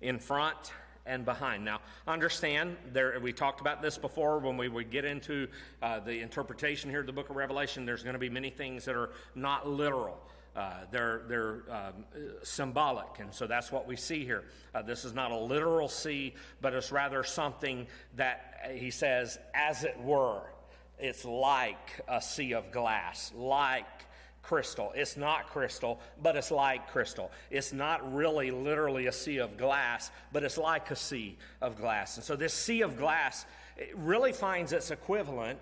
in 0.00 0.18
front 0.18 0.72
and 1.06 1.24
behind. 1.24 1.64
Now, 1.64 1.80
understand, 2.06 2.76
there, 2.92 3.18
we 3.20 3.32
talked 3.32 3.60
about 3.60 3.80
this 3.80 3.96
before 3.96 4.38
when 4.38 4.56
we 4.56 4.68
would 4.68 4.90
get 4.90 5.04
into 5.04 5.48
uh, 5.82 6.00
the 6.00 6.20
interpretation 6.20 6.90
here 6.90 7.00
of 7.00 7.06
the 7.06 7.12
book 7.12 7.30
of 7.30 7.36
Revelation. 7.36 7.86
There's 7.86 8.02
going 8.02 8.14
to 8.14 8.20
be 8.20 8.28
many 8.28 8.50
things 8.50 8.84
that 8.84 8.96
are 8.96 9.10
not 9.34 9.68
literal. 9.68 10.20
Uh, 10.54 10.72
they're 10.90 11.20
they're 11.28 11.62
um, 11.70 12.04
symbolic, 12.42 13.18
and 13.18 13.32
so 13.32 13.46
that's 13.46 13.70
what 13.70 13.86
we 13.86 13.94
see 13.94 14.24
here. 14.24 14.42
Uh, 14.74 14.80
this 14.80 15.04
is 15.04 15.12
not 15.12 15.30
a 15.30 15.36
literal 15.36 15.86
sea, 15.86 16.34
but 16.62 16.72
it's 16.72 16.90
rather 16.90 17.22
something 17.22 17.86
that 18.16 18.54
uh, 18.64 18.70
he 18.70 18.90
says, 18.90 19.38
as 19.54 19.84
it 19.84 20.00
were, 20.00 20.40
it's 20.98 21.26
like 21.26 22.00
a 22.08 22.22
sea 22.22 22.54
of 22.54 22.72
glass, 22.72 23.32
like 23.36 24.05
crystal. 24.46 24.92
It's 24.94 25.16
not 25.16 25.48
crystal, 25.48 26.00
but 26.22 26.36
it's 26.36 26.50
like 26.50 26.88
crystal. 26.88 27.32
It's 27.50 27.72
not 27.72 28.14
really 28.14 28.50
literally 28.50 29.08
a 29.08 29.12
sea 29.12 29.38
of 29.38 29.56
glass, 29.56 30.10
but 30.32 30.44
it's 30.44 30.56
like 30.56 30.90
a 30.90 30.96
sea 30.96 31.36
of 31.60 31.76
glass. 31.76 32.16
And 32.16 32.24
so 32.24 32.36
this 32.36 32.54
sea 32.54 32.82
of 32.82 32.96
glass 32.96 33.44
really 33.94 34.32
finds 34.32 34.72
its 34.72 34.90
equivalent 34.90 35.58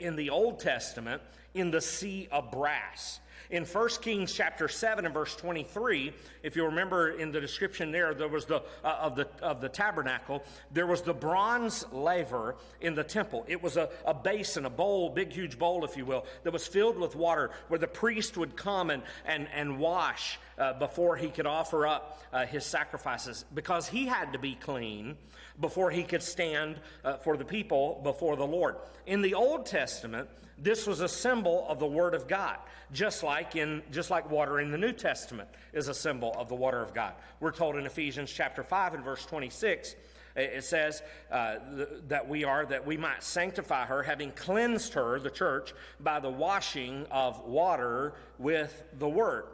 in 0.00 0.16
the 0.16 0.30
Old 0.30 0.58
Testament 0.58 1.22
in 1.54 1.70
the 1.70 1.80
sea 1.80 2.26
of 2.32 2.50
brass. 2.50 3.20
In 3.54 3.64
1 3.64 3.88
Kings 4.02 4.34
chapter 4.34 4.66
7 4.66 5.04
and 5.04 5.14
verse 5.14 5.36
23, 5.36 6.12
if 6.42 6.56
you 6.56 6.64
remember 6.64 7.10
in 7.10 7.30
the 7.30 7.40
description 7.40 7.92
there, 7.92 8.12
there 8.12 8.26
was 8.26 8.46
the, 8.46 8.64
uh, 8.82 8.96
of, 9.00 9.14
the, 9.14 9.28
of 9.40 9.60
the 9.60 9.68
tabernacle, 9.68 10.42
there 10.72 10.88
was 10.88 11.02
the 11.02 11.14
bronze 11.14 11.86
laver 11.92 12.56
in 12.80 12.96
the 12.96 13.04
temple. 13.04 13.44
It 13.46 13.62
was 13.62 13.76
a, 13.76 13.90
a 14.04 14.12
basin, 14.12 14.64
a 14.64 14.70
bowl, 14.70 15.08
big, 15.08 15.32
huge 15.32 15.56
bowl, 15.56 15.84
if 15.84 15.96
you 15.96 16.04
will, 16.04 16.26
that 16.42 16.52
was 16.52 16.66
filled 16.66 16.98
with 16.98 17.14
water 17.14 17.52
where 17.68 17.78
the 17.78 17.86
priest 17.86 18.36
would 18.36 18.56
come 18.56 18.90
and, 18.90 19.04
and, 19.24 19.46
and 19.54 19.78
wash 19.78 20.40
uh, 20.58 20.72
before 20.72 21.14
he 21.16 21.28
could 21.28 21.46
offer 21.46 21.86
up 21.86 22.24
uh, 22.32 22.46
his 22.46 22.66
sacrifices 22.66 23.44
because 23.54 23.86
he 23.86 24.04
had 24.04 24.32
to 24.32 24.38
be 24.40 24.56
clean 24.56 25.16
before 25.60 25.92
he 25.92 26.02
could 26.02 26.24
stand 26.24 26.80
uh, 27.04 27.18
for 27.18 27.36
the 27.36 27.44
people 27.44 28.00
before 28.02 28.34
the 28.34 28.46
Lord. 28.46 28.74
In 29.06 29.22
the 29.22 29.34
Old 29.34 29.64
Testament, 29.64 30.28
this 30.58 30.86
was 30.86 31.00
a 31.00 31.08
symbol 31.08 31.66
of 31.68 31.78
the 31.78 31.86
Word 31.86 32.14
of 32.14 32.28
God, 32.28 32.58
just 32.92 33.22
like 33.22 33.56
in 33.56 33.82
just 33.90 34.10
like 34.10 34.30
water 34.30 34.60
in 34.60 34.70
the 34.70 34.78
New 34.78 34.92
Testament 34.92 35.48
is 35.72 35.88
a 35.88 35.94
symbol 35.94 36.34
of 36.38 36.48
the 36.48 36.54
water 36.54 36.80
of 36.80 36.94
God. 36.94 37.14
We're 37.40 37.52
told 37.52 37.76
in 37.76 37.86
Ephesians 37.86 38.32
chapter 38.32 38.62
5 38.62 38.94
and 38.94 39.04
verse 39.04 39.24
26 39.26 39.96
It 40.36 40.64
says 40.64 41.02
uh, 41.30 41.56
th- 41.76 41.88
that 42.08 42.28
we 42.28 42.44
are, 42.44 42.66
that 42.66 42.86
we 42.86 42.96
might 42.96 43.22
sanctify 43.22 43.86
her, 43.86 44.02
having 44.02 44.30
cleansed 44.32 44.94
her, 44.94 45.18
the 45.18 45.30
church, 45.30 45.74
by 46.00 46.20
the 46.20 46.30
washing 46.30 47.06
of 47.10 47.40
water 47.44 48.14
with 48.38 48.84
the 48.98 49.08
word. 49.08 49.46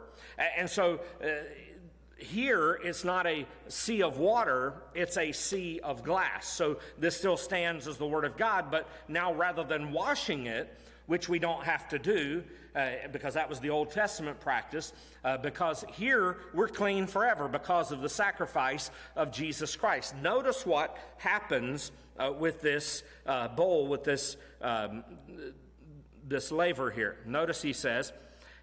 And 0.57 0.69
so 0.69 0.99
uh, 1.23 1.27
here 2.21 2.79
it's 2.83 3.03
not 3.03 3.25
a 3.25 3.45
sea 3.67 4.03
of 4.03 4.17
water, 4.17 4.73
it's 4.93 5.17
a 5.17 5.31
sea 5.31 5.79
of 5.83 6.03
glass. 6.03 6.47
So 6.47 6.77
this 6.97 7.17
still 7.17 7.37
stands 7.37 7.87
as 7.87 7.97
the 7.97 8.07
word 8.07 8.25
of 8.25 8.37
God, 8.37 8.69
but 8.71 8.87
now 9.07 9.33
rather 9.33 9.63
than 9.63 9.91
washing 9.91 10.45
it, 10.45 10.77
which 11.05 11.29
we 11.29 11.39
don't 11.39 11.63
have 11.63 11.87
to 11.89 11.99
do 11.99 12.43
uh, 12.75 12.89
because 13.11 13.33
that 13.33 13.49
was 13.49 13.59
the 13.59 13.69
Old 13.69 13.91
Testament 13.91 14.39
practice, 14.39 14.93
uh, 15.25 15.37
because 15.37 15.83
here 15.93 16.37
we're 16.53 16.67
clean 16.67 17.07
forever 17.07 17.47
because 17.47 17.91
of 17.91 18.01
the 18.01 18.09
sacrifice 18.09 18.91
of 19.15 19.31
Jesus 19.31 19.75
Christ. 19.75 20.15
Notice 20.21 20.65
what 20.65 20.97
happens 21.17 21.91
uh, 22.17 22.31
with 22.31 22.61
this 22.61 23.03
uh, 23.25 23.49
bowl, 23.49 23.87
with 23.87 24.03
this, 24.03 24.37
um, 24.61 25.03
this 26.27 26.51
laver 26.51 26.91
here. 26.91 27.17
Notice 27.25 27.61
he 27.61 27.73
says, 27.73 28.13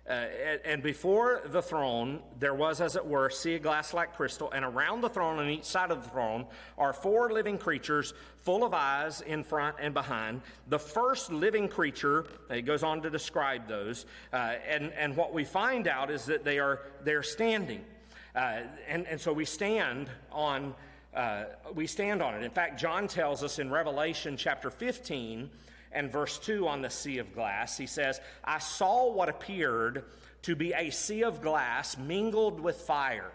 uh, 0.08 0.26
and 0.64 0.82
before 0.82 1.42
the 1.44 1.60
throne, 1.60 2.20
there 2.38 2.54
was, 2.54 2.80
as 2.80 2.96
it 2.96 3.04
were, 3.04 3.28
sea 3.28 3.58
glass 3.58 3.92
like 3.92 4.16
crystal, 4.16 4.50
and 4.52 4.64
around 4.64 5.02
the 5.02 5.08
throne 5.08 5.38
on 5.38 5.50
each 5.50 5.64
side 5.64 5.90
of 5.90 6.02
the 6.02 6.08
throne 6.08 6.46
are 6.78 6.94
four 6.94 7.30
living 7.30 7.58
creatures 7.58 8.14
full 8.42 8.64
of 8.64 8.72
eyes 8.72 9.20
in 9.20 9.44
front 9.44 9.76
and 9.78 9.92
behind. 9.92 10.40
The 10.68 10.78
first 10.78 11.30
living 11.30 11.68
creature, 11.68 12.24
he 12.50 12.62
goes 12.62 12.82
on 12.82 13.02
to 13.02 13.10
describe 13.10 13.68
those, 13.68 14.06
uh, 14.32 14.54
and, 14.66 14.92
and 14.94 15.14
what 15.14 15.34
we 15.34 15.44
find 15.44 15.86
out 15.86 16.10
is 16.10 16.24
that 16.26 16.42
they 16.42 16.58
are 16.58 16.80
they're 17.04 17.22
standing. 17.22 17.84
Uh, 18.34 18.60
and, 18.88 19.06
and 19.06 19.20
so 19.20 19.32
we 19.32 19.44
stand 19.44 20.08
on 20.32 20.74
uh, 21.14 21.44
we 21.74 21.86
stand 21.86 22.22
on 22.22 22.34
it. 22.34 22.42
In 22.42 22.50
fact, 22.50 22.80
John 22.80 23.08
tells 23.08 23.42
us 23.42 23.58
in 23.58 23.70
Revelation 23.70 24.36
chapter 24.36 24.70
15 24.70 25.50
and 25.92 26.10
verse 26.10 26.38
2 26.38 26.66
on 26.68 26.82
the 26.82 26.90
sea 26.90 27.18
of 27.18 27.34
glass. 27.34 27.76
He 27.76 27.86
says, 27.86 28.20
I 28.44 28.58
saw 28.58 29.12
what 29.12 29.28
appeared 29.28 30.04
to 30.42 30.56
be 30.56 30.72
a 30.72 30.90
sea 30.90 31.24
of 31.24 31.42
glass 31.42 31.96
mingled 31.98 32.60
with 32.60 32.76
fire, 32.76 33.32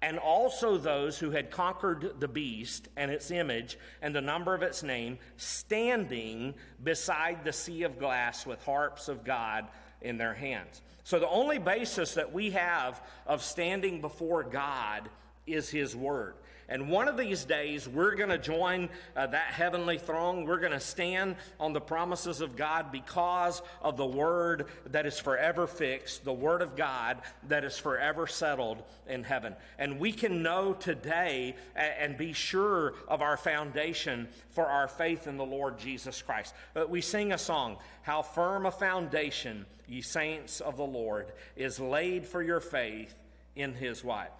and 0.00 0.18
also 0.18 0.78
those 0.78 1.18
who 1.18 1.30
had 1.30 1.50
conquered 1.50 2.20
the 2.20 2.28
beast 2.28 2.88
and 2.96 3.10
its 3.10 3.30
image 3.30 3.78
and 4.00 4.14
the 4.14 4.20
number 4.20 4.54
of 4.54 4.62
its 4.62 4.82
name, 4.82 5.18
standing 5.36 6.54
beside 6.82 7.44
the 7.44 7.52
sea 7.52 7.82
of 7.82 7.98
glass 7.98 8.46
with 8.46 8.62
harps 8.64 9.08
of 9.08 9.24
God 9.24 9.66
in 10.00 10.16
their 10.16 10.34
hands. 10.34 10.82
So 11.02 11.18
the 11.18 11.28
only 11.28 11.58
basis 11.58 12.14
that 12.14 12.32
we 12.32 12.50
have 12.50 13.02
of 13.26 13.42
standing 13.42 14.00
before 14.00 14.44
God 14.44 15.08
is 15.46 15.68
His 15.70 15.96
Word. 15.96 16.34
And 16.70 16.90
one 16.90 17.08
of 17.08 17.16
these 17.16 17.44
days, 17.44 17.88
we're 17.88 18.14
going 18.14 18.28
to 18.28 18.38
join 18.38 18.90
uh, 19.16 19.26
that 19.28 19.52
heavenly 19.52 19.96
throne. 19.96 20.44
We're 20.44 20.58
going 20.58 20.72
to 20.72 20.80
stand 20.80 21.36
on 21.58 21.72
the 21.72 21.80
promises 21.80 22.42
of 22.42 22.56
God 22.56 22.92
because 22.92 23.62
of 23.80 23.96
the 23.96 24.06
word 24.06 24.66
that 24.86 25.06
is 25.06 25.18
forever 25.18 25.66
fixed, 25.66 26.24
the 26.24 26.32
word 26.32 26.60
of 26.60 26.76
God 26.76 27.22
that 27.48 27.64
is 27.64 27.78
forever 27.78 28.26
settled 28.26 28.82
in 29.08 29.24
heaven. 29.24 29.56
And 29.78 29.98
we 29.98 30.12
can 30.12 30.42
know 30.42 30.74
today 30.74 31.56
and 31.74 32.18
be 32.18 32.34
sure 32.34 32.92
of 33.08 33.22
our 33.22 33.38
foundation 33.38 34.28
for 34.50 34.66
our 34.66 34.88
faith 34.88 35.26
in 35.26 35.38
the 35.38 35.46
Lord 35.46 35.78
Jesus 35.78 36.20
Christ. 36.20 36.54
But 36.74 36.90
we 36.90 37.00
sing 37.00 37.32
a 37.32 37.38
song, 37.38 37.78
How 38.02 38.20
Firm 38.20 38.66
a 38.66 38.70
Foundation, 38.70 39.64
ye 39.86 40.02
saints 40.02 40.60
of 40.60 40.76
the 40.76 40.84
Lord, 40.84 41.32
is 41.56 41.80
laid 41.80 42.26
for 42.26 42.42
your 42.42 42.60
faith 42.60 43.14
in 43.56 43.72
his 43.72 44.04
what? 44.04 44.38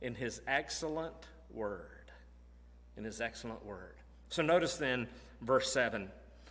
In 0.00 0.14
his 0.14 0.40
excellent 0.46 1.12
word. 1.56 2.12
In 2.96 3.04
his 3.04 3.20
excellent 3.20 3.64
word. 3.64 3.94
So 4.28 4.42
notice 4.42 4.76
then 4.76 5.08
verse 5.40 5.72
7. 5.72 6.08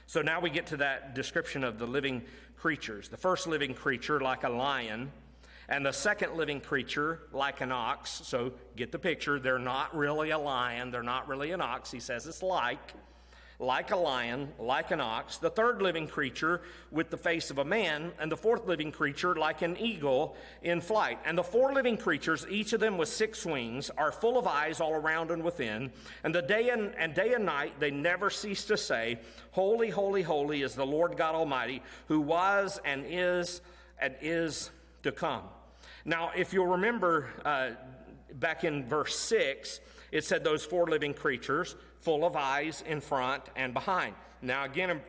So 0.08 0.22
now 0.22 0.40
we 0.40 0.50
get 0.50 0.68
to 0.68 0.78
that 0.78 1.16
description 1.16 1.64
of 1.64 1.80
the 1.80 1.88
living 1.88 2.22
creatures. 2.58 3.10
The 3.10 3.18
first 3.18 3.48
living 3.48 3.74
creature, 3.74 4.20
like 4.20 4.44
a 4.44 4.50
lion, 4.50 5.12
and 5.68 5.86
the 5.86 5.92
second 5.92 6.36
living 6.36 6.62
creature, 6.62 7.22
like 7.32 7.62
an 7.62 7.72
ox. 7.72 8.12
So 8.12 8.54
get 8.76 8.92
the 8.92 9.00
picture. 9.00 9.40
They're 9.40 9.58
not 9.58 9.96
really 9.96 10.30
a 10.30 10.38
lion, 10.38 10.92
they're 10.92 11.04
not 11.04 11.28
really 11.28 11.52
an 11.52 11.62
ox. 11.62 11.92
He 11.92 12.00
says 12.00 12.28
it's 12.28 12.44
like 12.44 12.94
like 13.60 13.92
a 13.92 13.96
lion, 13.96 14.50
like 14.60 14.92
an 14.92 15.00
ox, 15.00 15.38
the 15.38 15.50
third 15.50 15.82
living 15.82 16.08
creature 16.08 16.62
with 16.92 17.10
the 17.10 17.18
face 17.18 17.50
of 17.50 17.58
a 17.58 17.66
man, 17.66 18.12
and 18.20 18.32
the 18.32 18.38
fourth 18.38 18.66
living 18.68 18.92
creature 18.92 19.36
like 19.36 19.62
an 19.62 19.78
eagle 19.78 20.36
in 20.62 20.82
flight. 20.82 21.20
And 21.26 21.38
the 21.38 21.44
four 21.44 21.74
living 21.74 21.98
creatures, 21.98 22.46
each 22.50 22.74
of 22.74 22.80
them 22.80 22.98
with 22.98 23.10
six 23.10 23.46
wings, 23.46 23.90
are 23.98 24.12
full 24.12 24.38
of 24.38 24.48
eyes 24.48 24.82
all 24.82 24.94
around 24.94 25.32
and 25.32 25.44
within. 25.44 25.92
And 26.24 26.36
the 26.36 26.42
day 26.42 26.70
and, 26.70 26.94
and 26.96 27.14
day 27.14 27.34
and 27.34 27.46
night 27.46 27.80
they 27.80 27.92
never 27.92 28.30
cease 28.30 28.66
to 28.66 28.78
say, 28.78 29.20
Holy, 29.52 29.90
holy, 29.90 30.22
holy 30.22 30.62
is 30.62 30.76
the 30.76 30.86
Lord 30.86 31.16
God 31.16 31.36
Almighty, 31.36 31.82
who 32.08 32.20
was 32.20 32.80
and 32.84 33.06
is 33.08 33.62
and 34.00 34.16
is 34.22 34.72
to 35.04 35.12
come. 35.12 35.44
Now, 36.04 36.32
if 36.36 36.54
you'll 36.54 36.68
remember 36.68 37.30
uh, 37.46 37.72
back 38.34 38.64
in 38.64 38.86
verse 38.86 39.18
6, 39.18 39.80
it 40.12 40.24
said 40.24 40.44
those 40.44 40.64
four 40.64 40.88
living 40.88 41.14
creatures 41.14 41.76
full 42.06 42.24
of 42.24 42.36
eyes 42.36 42.84
in 42.88 43.02
front 43.02 43.44
and 43.56 43.74
behind. 43.74 44.14
Now, 44.42 44.64
again, 44.64 44.92
in 44.92 45.02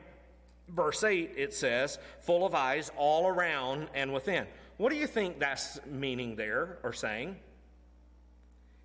verse 0.70 1.04
8, 1.04 1.34
it 1.36 1.52
says, 1.52 1.98
full 2.22 2.46
of 2.46 2.54
eyes 2.54 2.90
all 2.96 3.28
around 3.28 3.88
and 3.94 4.14
within. 4.14 4.46
What 4.78 4.90
do 4.90 4.96
you 4.96 5.06
think 5.06 5.38
that's 5.38 5.78
meaning 5.86 6.36
there 6.36 6.78
or 6.82 6.94
saying? 6.94 7.36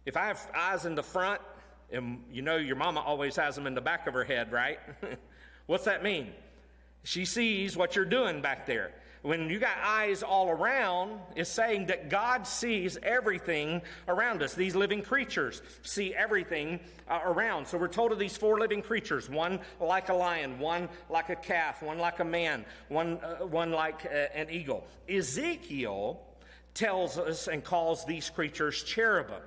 If 0.05 0.17
I 0.17 0.25
have 0.25 0.45
eyes 0.53 0.85
in 0.85 0.93
the 0.93 1.03
front, 1.03 1.41
and 1.89 2.23
you 2.31 2.41
know 2.41 2.57
your 2.57 2.75
mama 2.75 2.99
always 2.99 3.37
has 3.37 3.55
them 3.55 3.65
in 3.65 3.75
the 3.75 3.81
back 3.81 4.07
of 4.07 4.13
her 4.13 4.25
head, 4.25 4.51
right? 4.51 4.79
What's 5.65 5.85
that 5.85 6.03
mean? 6.03 6.31
She 7.03 7.23
sees 7.23 7.77
what 7.77 7.95
you're 7.95 8.05
doing 8.05 8.41
back 8.41 8.65
there 8.65 8.91
when 9.21 9.49
you 9.49 9.59
got 9.59 9.77
eyes 9.83 10.23
all 10.23 10.49
around, 10.49 11.19
is 11.35 11.47
saying 11.47 11.87
that 11.87 12.09
God 12.09 12.47
sees 12.47 12.97
everything 13.03 13.81
around 14.07 14.41
us. 14.41 14.55
These 14.55 14.75
living 14.75 15.03
creatures 15.03 15.61
see 15.83 16.15
everything 16.15 16.79
uh, 17.07 17.19
around. 17.23 17.67
So 17.67 17.77
we're 17.77 17.87
told 17.87 18.11
of 18.11 18.19
these 18.19 18.35
four 18.35 18.59
living 18.59 18.81
creatures 18.81 19.29
one 19.29 19.59
like 19.79 20.09
a 20.09 20.13
lion, 20.13 20.57
one 20.57 20.89
like 21.09 21.29
a 21.29 21.35
calf, 21.35 21.83
one 21.83 21.99
like 21.99 22.19
a 22.19 22.25
man, 22.25 22.65
one, 22.89 23.19
uh, 23.23 23.45
one 23.45 23.71
like 23.71 24.05
uh, 24.05 24.27
an 24.33 24.49
eagle. 24.49 24.87
Ezekiel 25.07 26.19
tells 26.73 27.17
us 27.17 27.47
and 27.47 27.63
calls 27.63 28.05
these 28.05 28.29
creatures 28.29 28.81
cherubim. 28.83 29.41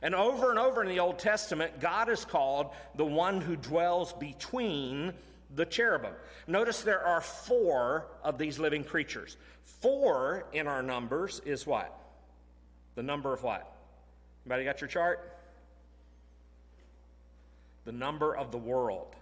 And 0.00 0.14
over 0.14 0.50
and 0.50 0.58
over 0.58 0.82
in 0.82 0.88
the 0.88 1.00
Old 1.00 1.18
Testament, 1.18 1.80
God 1.80 2.08
is 2.08 2.24
called 2.24 2.70
the 2.94 3.04
one 3.04 3.40
who 3.40 3.56
dwells 3.56 4.12
between 4.12 5.12
the 5.54 5.64
cherubim. 5.64 6.12
Notice 6.46 6.82
there 6.82 7.04
are 7.04 7.20
four 7.20 8.06
of 8.22 8.38
these 8.38 8.58
living 8.58 8.84
creatures. 8.84 9.36
Four 9.80 10.46
in 10.52 10.66
our 10.66 10.82
numbers 10.82 11.40
is 11.44 11.66
what? 11.66 11.94
The 12.94 13.02
number 13.02 13.32
of 13.32 13.42
what? 13.42 13.70
Anybody 14.44 14.64
got 14.64 14.80
your 14.80 14.88
chart? 14.88 15.36
The 17.84 17.92
number 17.92 18.36
of 18.36 18.50
the 18.50 18.58
world. 18.58 19.14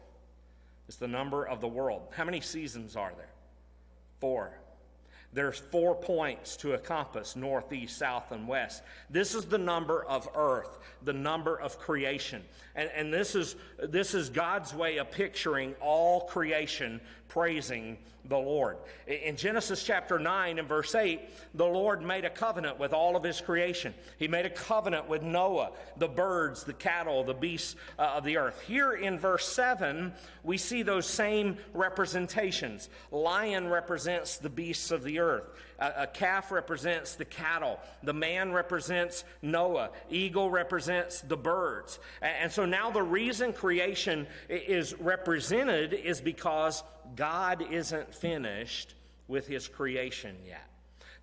It's 0.88 0.96
the 0.96 1.08
number 1.08 1.44
of 1.44 1.60
the 1.60 1.68
world. 1.68 2.08
How 2.16 2.24
many 2.24 2.40
seasons 2.40 2.96
are 2.96 3.12
there? 3.16 3.30
Four. 4.20 4.58
There's 5.36 5.58
four 5.58 5.94
points 5.94 6.56
to 6.56 6.72
a 6.72 6.78
compass 6.78 7.36
north, 7.36 7.70
east, 7.70 7.98
south, 7.98 8.32
and 8.32 8.48
west. 8.48 8.82
This 9.10 9.34
is 9.34 9.44
the 9.44 9.58
number 9.58 10.02
of 10.06 10.26
earth, 10.34 10.78
the 11.02 11.12
number 11.12 11.60
of 11.60 11.78
creation. 11.78 12.42
And, 12.74 12.90
and 12.96 13.12
this, 13.12 13.34
is, 13.34 13.54
this 13.78 14.14
is 14.14 14.30
God's 14.30 14.72
way 14.72 14.96
of 14.96 15.10
picturing 15.10 15.74
all 15.78 16.22
creation 16.22 17.02
praising 17.28 17.98
the 18.28 18.36
Lord. 18.36 18.76
In 19.06 19.36
Genesis 19.36 19.84
chapter 19.84 20.18
9 20.18 20.58
and 20.58 20.68
verse 20.68 20.94
8, 20.94 21.20
the 21.54 21.66
Lord 21.66 22.02
made 22.02 22.24
a 22.24 22.30
covenant 22.30 22.78
with 22.78 22.92
all 22.92 23.16
of 23.16 23.22
his 23.22 23.40
creation. 23.40 23.94
He 24.18 24.28
made 24.28 24.46
a 24.46 24.50
covenant 24.50 25.08
with 25.08 25.22
Noah, 25.22 25.72
the 25.96 26.08
birds, 26.08 26.64
the 26.64 26.72
cattle, 26.72 27.24
the 27.24 27.34
beasts 27.34 27.76
uh, 27.98 28.14
of 28.16 28.24
the 28.24 28.36
earth. 28.38 28.60
Here 28.62 28.92
in 28.92 29.18
verse 29.18 29.46
7, 29.48 30.12
we 30.42 30.58
see 30.58 30.82
those 30.82 31.06
same 31.06 31.56
representations. 31.72 32.88
Lion 33.10 33.68
represents 33.68 34.38
the 34.38 34.50
beasts 34.50 34.90
of 34.90 35.02
the 35.02 35.20
earth. 35.20 35.44
A, 35.78 36.06
calf 36.06 36.50
represents 36.50 37.16
the 37.16 37.24
cattle. 37.24 37.78
The 38.02 38.14
man 38.14 38.52
represents 38.52 39.24
Noah. 39.42 39.90
Eagle 40.10 40.50
represents 40.50 41.20
the 41.20 41.36
birds. 41.36 41.98
And 42.22 42.50
so 42.50 42.64
now 42.64 42.90
the 42.90 43.02
reason 43.02 43.52
creation 43.52 44.26
is 44.48 44.94
represented 44.94 45.92
is 45.92 46.20
because 46.20 46.82
God 47.14 47.64
isn't 47.70 48.14
finished 48.14 48.94
with 49.28 49.46
his 49.46 49.68
creation 49.68 50.36
yet. 50.46 50.68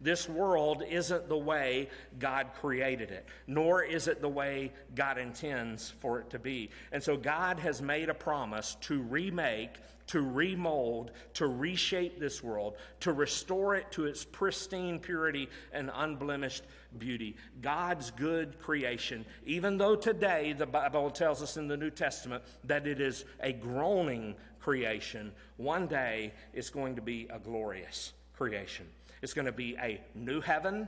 This 0.04 0.28
world 0.28 0.84
isn't 0.88 1.30
the 1.30 1.38
way 1.38 1.90
God 2.20 2.48
created 2.60 3.10
it, 3.10 3.26
nor 3.48 3.84
is 3.84 4.10
it 4.10 4.22
the 4.22 4.30
way 4.30 4.74
God 4.96 5.18
intends 5.18 5.92
for 6.02 6.20
it 6.20 6.30
to 6.32 6.40
be. 6.40 6.72
And 6.92 7.02
so 7.02 7.16
God 7.16 7.58
has 7.60 7.82
made 7.82 8.10
a 8.10 8.14
promise 8.14 8.76
to 8.82 9.02
remake, 9.02 9.78
to 10.08 10.20
remold, 10.20 11.12
to 11.36 11.48
reshape 11.48 12.20
this 12.20 12.44
world, 12.44 12.76
to 13.00 13.14
restore 13.14 13.76
it 13.76 13.90
to 13.94 14.06
its 14.06 14.26
pristine 14.26 15.00
purity 15.00 15.50
and 15.72 15.90
unblemished 15.96 16.66
beauty. 17.00 17.38
God's 17.62 18.12
good 18.12 18.60
creation, 18.60 19.26
even 19.46 19.78
though 19.78 19.96
today 19.96 20.52
the 20.52 20.66
Bible 20.66 21.12
tells 21.12 21.42
us 21.42 21.56
in 21.56 21.70
the 21.70 21.78
New 21.78 21.90
Testament 21.90 22.44
that 22.66 22.88
it 22.88 23.00
is 23.00 23.24
a 23.40 23.54
groaning 23.54 24.36
creation, 24.64 25.32
one 25.58 25.88
day 25.88 26.32
it's 26.54 26.70
going 26.70 26.96
to 26.96 27.02
be 27.02 27.28
a 27.30 27.40
glorious 27.40 28.14
creation. 28.36 28.86
It's 29.22 29.34
going 29.34 29.46
to 29.46 29.52
be 29.52 29.76
a 29.82 30.02
new 30.16 30.42
heaven 30.42 30.88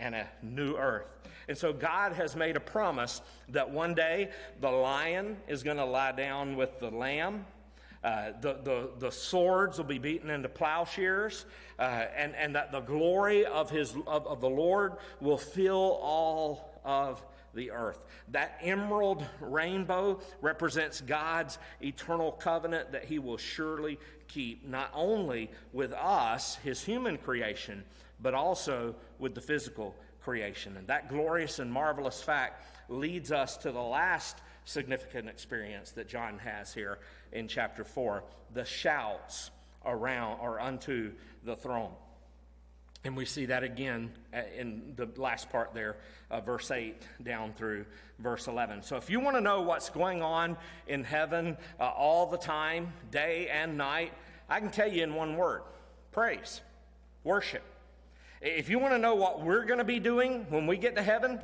and 0.00 0.14
a 0.14 0.28
new 0.42 0.76
earth. 0.76 1.06
And 1.48 1.56
so 1.56 1.72
God 1.72 2.12
has 2.12 2.36
made 2.36 2.56
a 2.56 2.60
promise 2.60 3.20
that 3.50 3.70
one 3.70 3.94
day 3.94 4.30
the 4.60 4.70
lion 4.70 5.36
is 5.48 5.62
going 5.62 5.76
to 5.76 5.84
lie 5.84 6.12
down 6.12 6.56
with 6.56 6.78
the 6.78 6.90
lamb. 6.90 7.44
Uh, 8.02 8.32
the, 8.42 8.58
the, 8.64 8.90
the 8.98 9.10
swords 9.10 9.78
will 9.78 9.86
be 9.86 9.98
beaten 9.98 10.28
into 10.28 10.48
plowshares, 10.48 11.46
uh, 11.78 12.04
and, 12.14 12.34
and 12.34 12.54
that 12.54 12.70
the 12.70 12.80
glory 12.80 13.46
of, 13.46 13.70
his, 13.70 13.94
of, 14.06 14.26
of 14.26 14.42
the 14.42 14.48
Lord 14.48 14.94
will 15.20 15.38
fill 15.38 15.98
all 16.02 16.78
of 16.84 17.24
the 17.54 17.70
earth. 17.70 18.04
That 18.28 18.58
emerald 18.62 19.24
rainbow 19.40 20.20
represents 20.40 21.00
God's 21.00 21.58
eternal 21.82 22.32
covenant 22.32 22.92
that 22.92 23.04
he 23.04 23.18
will 23.18 23.36
surely 23.36 23.98
keep, 24.28 24.66
not 24.68 24.90
only 24.94 25.50
with 25.72 25.92
us, 25.92 26.56
his 26.56 26.82
human 26.82 27.18
creation, 27.18 27.84
but 28.20 28.34
also 28.34 28.94
with 29.18 29.34
the 29.34 29.40
physical 29.40 29.94
creation. 30.22 30.76
And 30.76 30.86
that 30.88 31.08
glorious 31.08 31.58
and 31.58 31.70
marvelous 31.70 32.22
fact 32.22 32.64
leads 32.88 33.32
us 33.32 33.56
to 33.58 33.72
the 33.72 33.82
last 33.82 34.38
significant 34.64 35.28
experience 35.28 35.90
that 35.92 36.08
John 36.08 36.38
has 36.38 36.72
here 36.72 36.98
in 37.32 37.48
chapter 37.48 37.84
4 37.84 38.24
the 38.54 38.64
shouts 38.64 39.50
around 39.84 40.40
or 40.40 40.60
unto 40.60 41.12
the 41.44 41.56
throne. 41.56 41.92
And 43.04 43.14
we 43.14 43.26
see 43.26 43.46
that 43.46 43.62
again 43.62 44.10
uh, 44.32 44.40
in 44.56 44.94
the 44.96 45.08
last 45.16 45.50
part 45.50 45.74
there, 45.74 45.96
uh, 46.30 46.40
verse 46.40 46.70
8 46.70 46.96
down 47.22 47.52
through 47.52 47.84
verse 48.18 48.46
11. 48.46 48.82
So 48.82 48.96
if 48.96 49.10
you 49.10 49.20
want 49.20 49.36
to 49.36 49.42
know 49.42 49.60
what's 49.60 49.90
going 49.90 50.22
on 50.22 50.56
in 50.86 51.04
heaven 51.04 51.58
uh, 51.78 51.84
all 51.84 52.26
the 52.26 52.38
time, 52.38 52.94
day 53.10 53.48
and 53.48 53.76
night, 53.76 54.14
I 54.48 54.58
can 54.58 54.70
tell 54.70 54.90
you 54.90 55.02
in 55.02 55.14
one 55.14 55.36
word 55.36 55.62
praise, 56.12 56.62
worship. 57.24 57.62
If 58.40 58.70
you 58.70 58.78
want 58.78 58.94
to 58.94 58.98
know 58.98 59.16
what 59.16 59.42
we're 59.42 59.64
going 59.64 59.78
to 59.78 59.84
be 59.84 59.98
doing 59.98 60.46
when 60.48 60.66
we 60.66 60.76
get 60.78 60.96
to 60.96 61.02
heaven, 61.02 61.40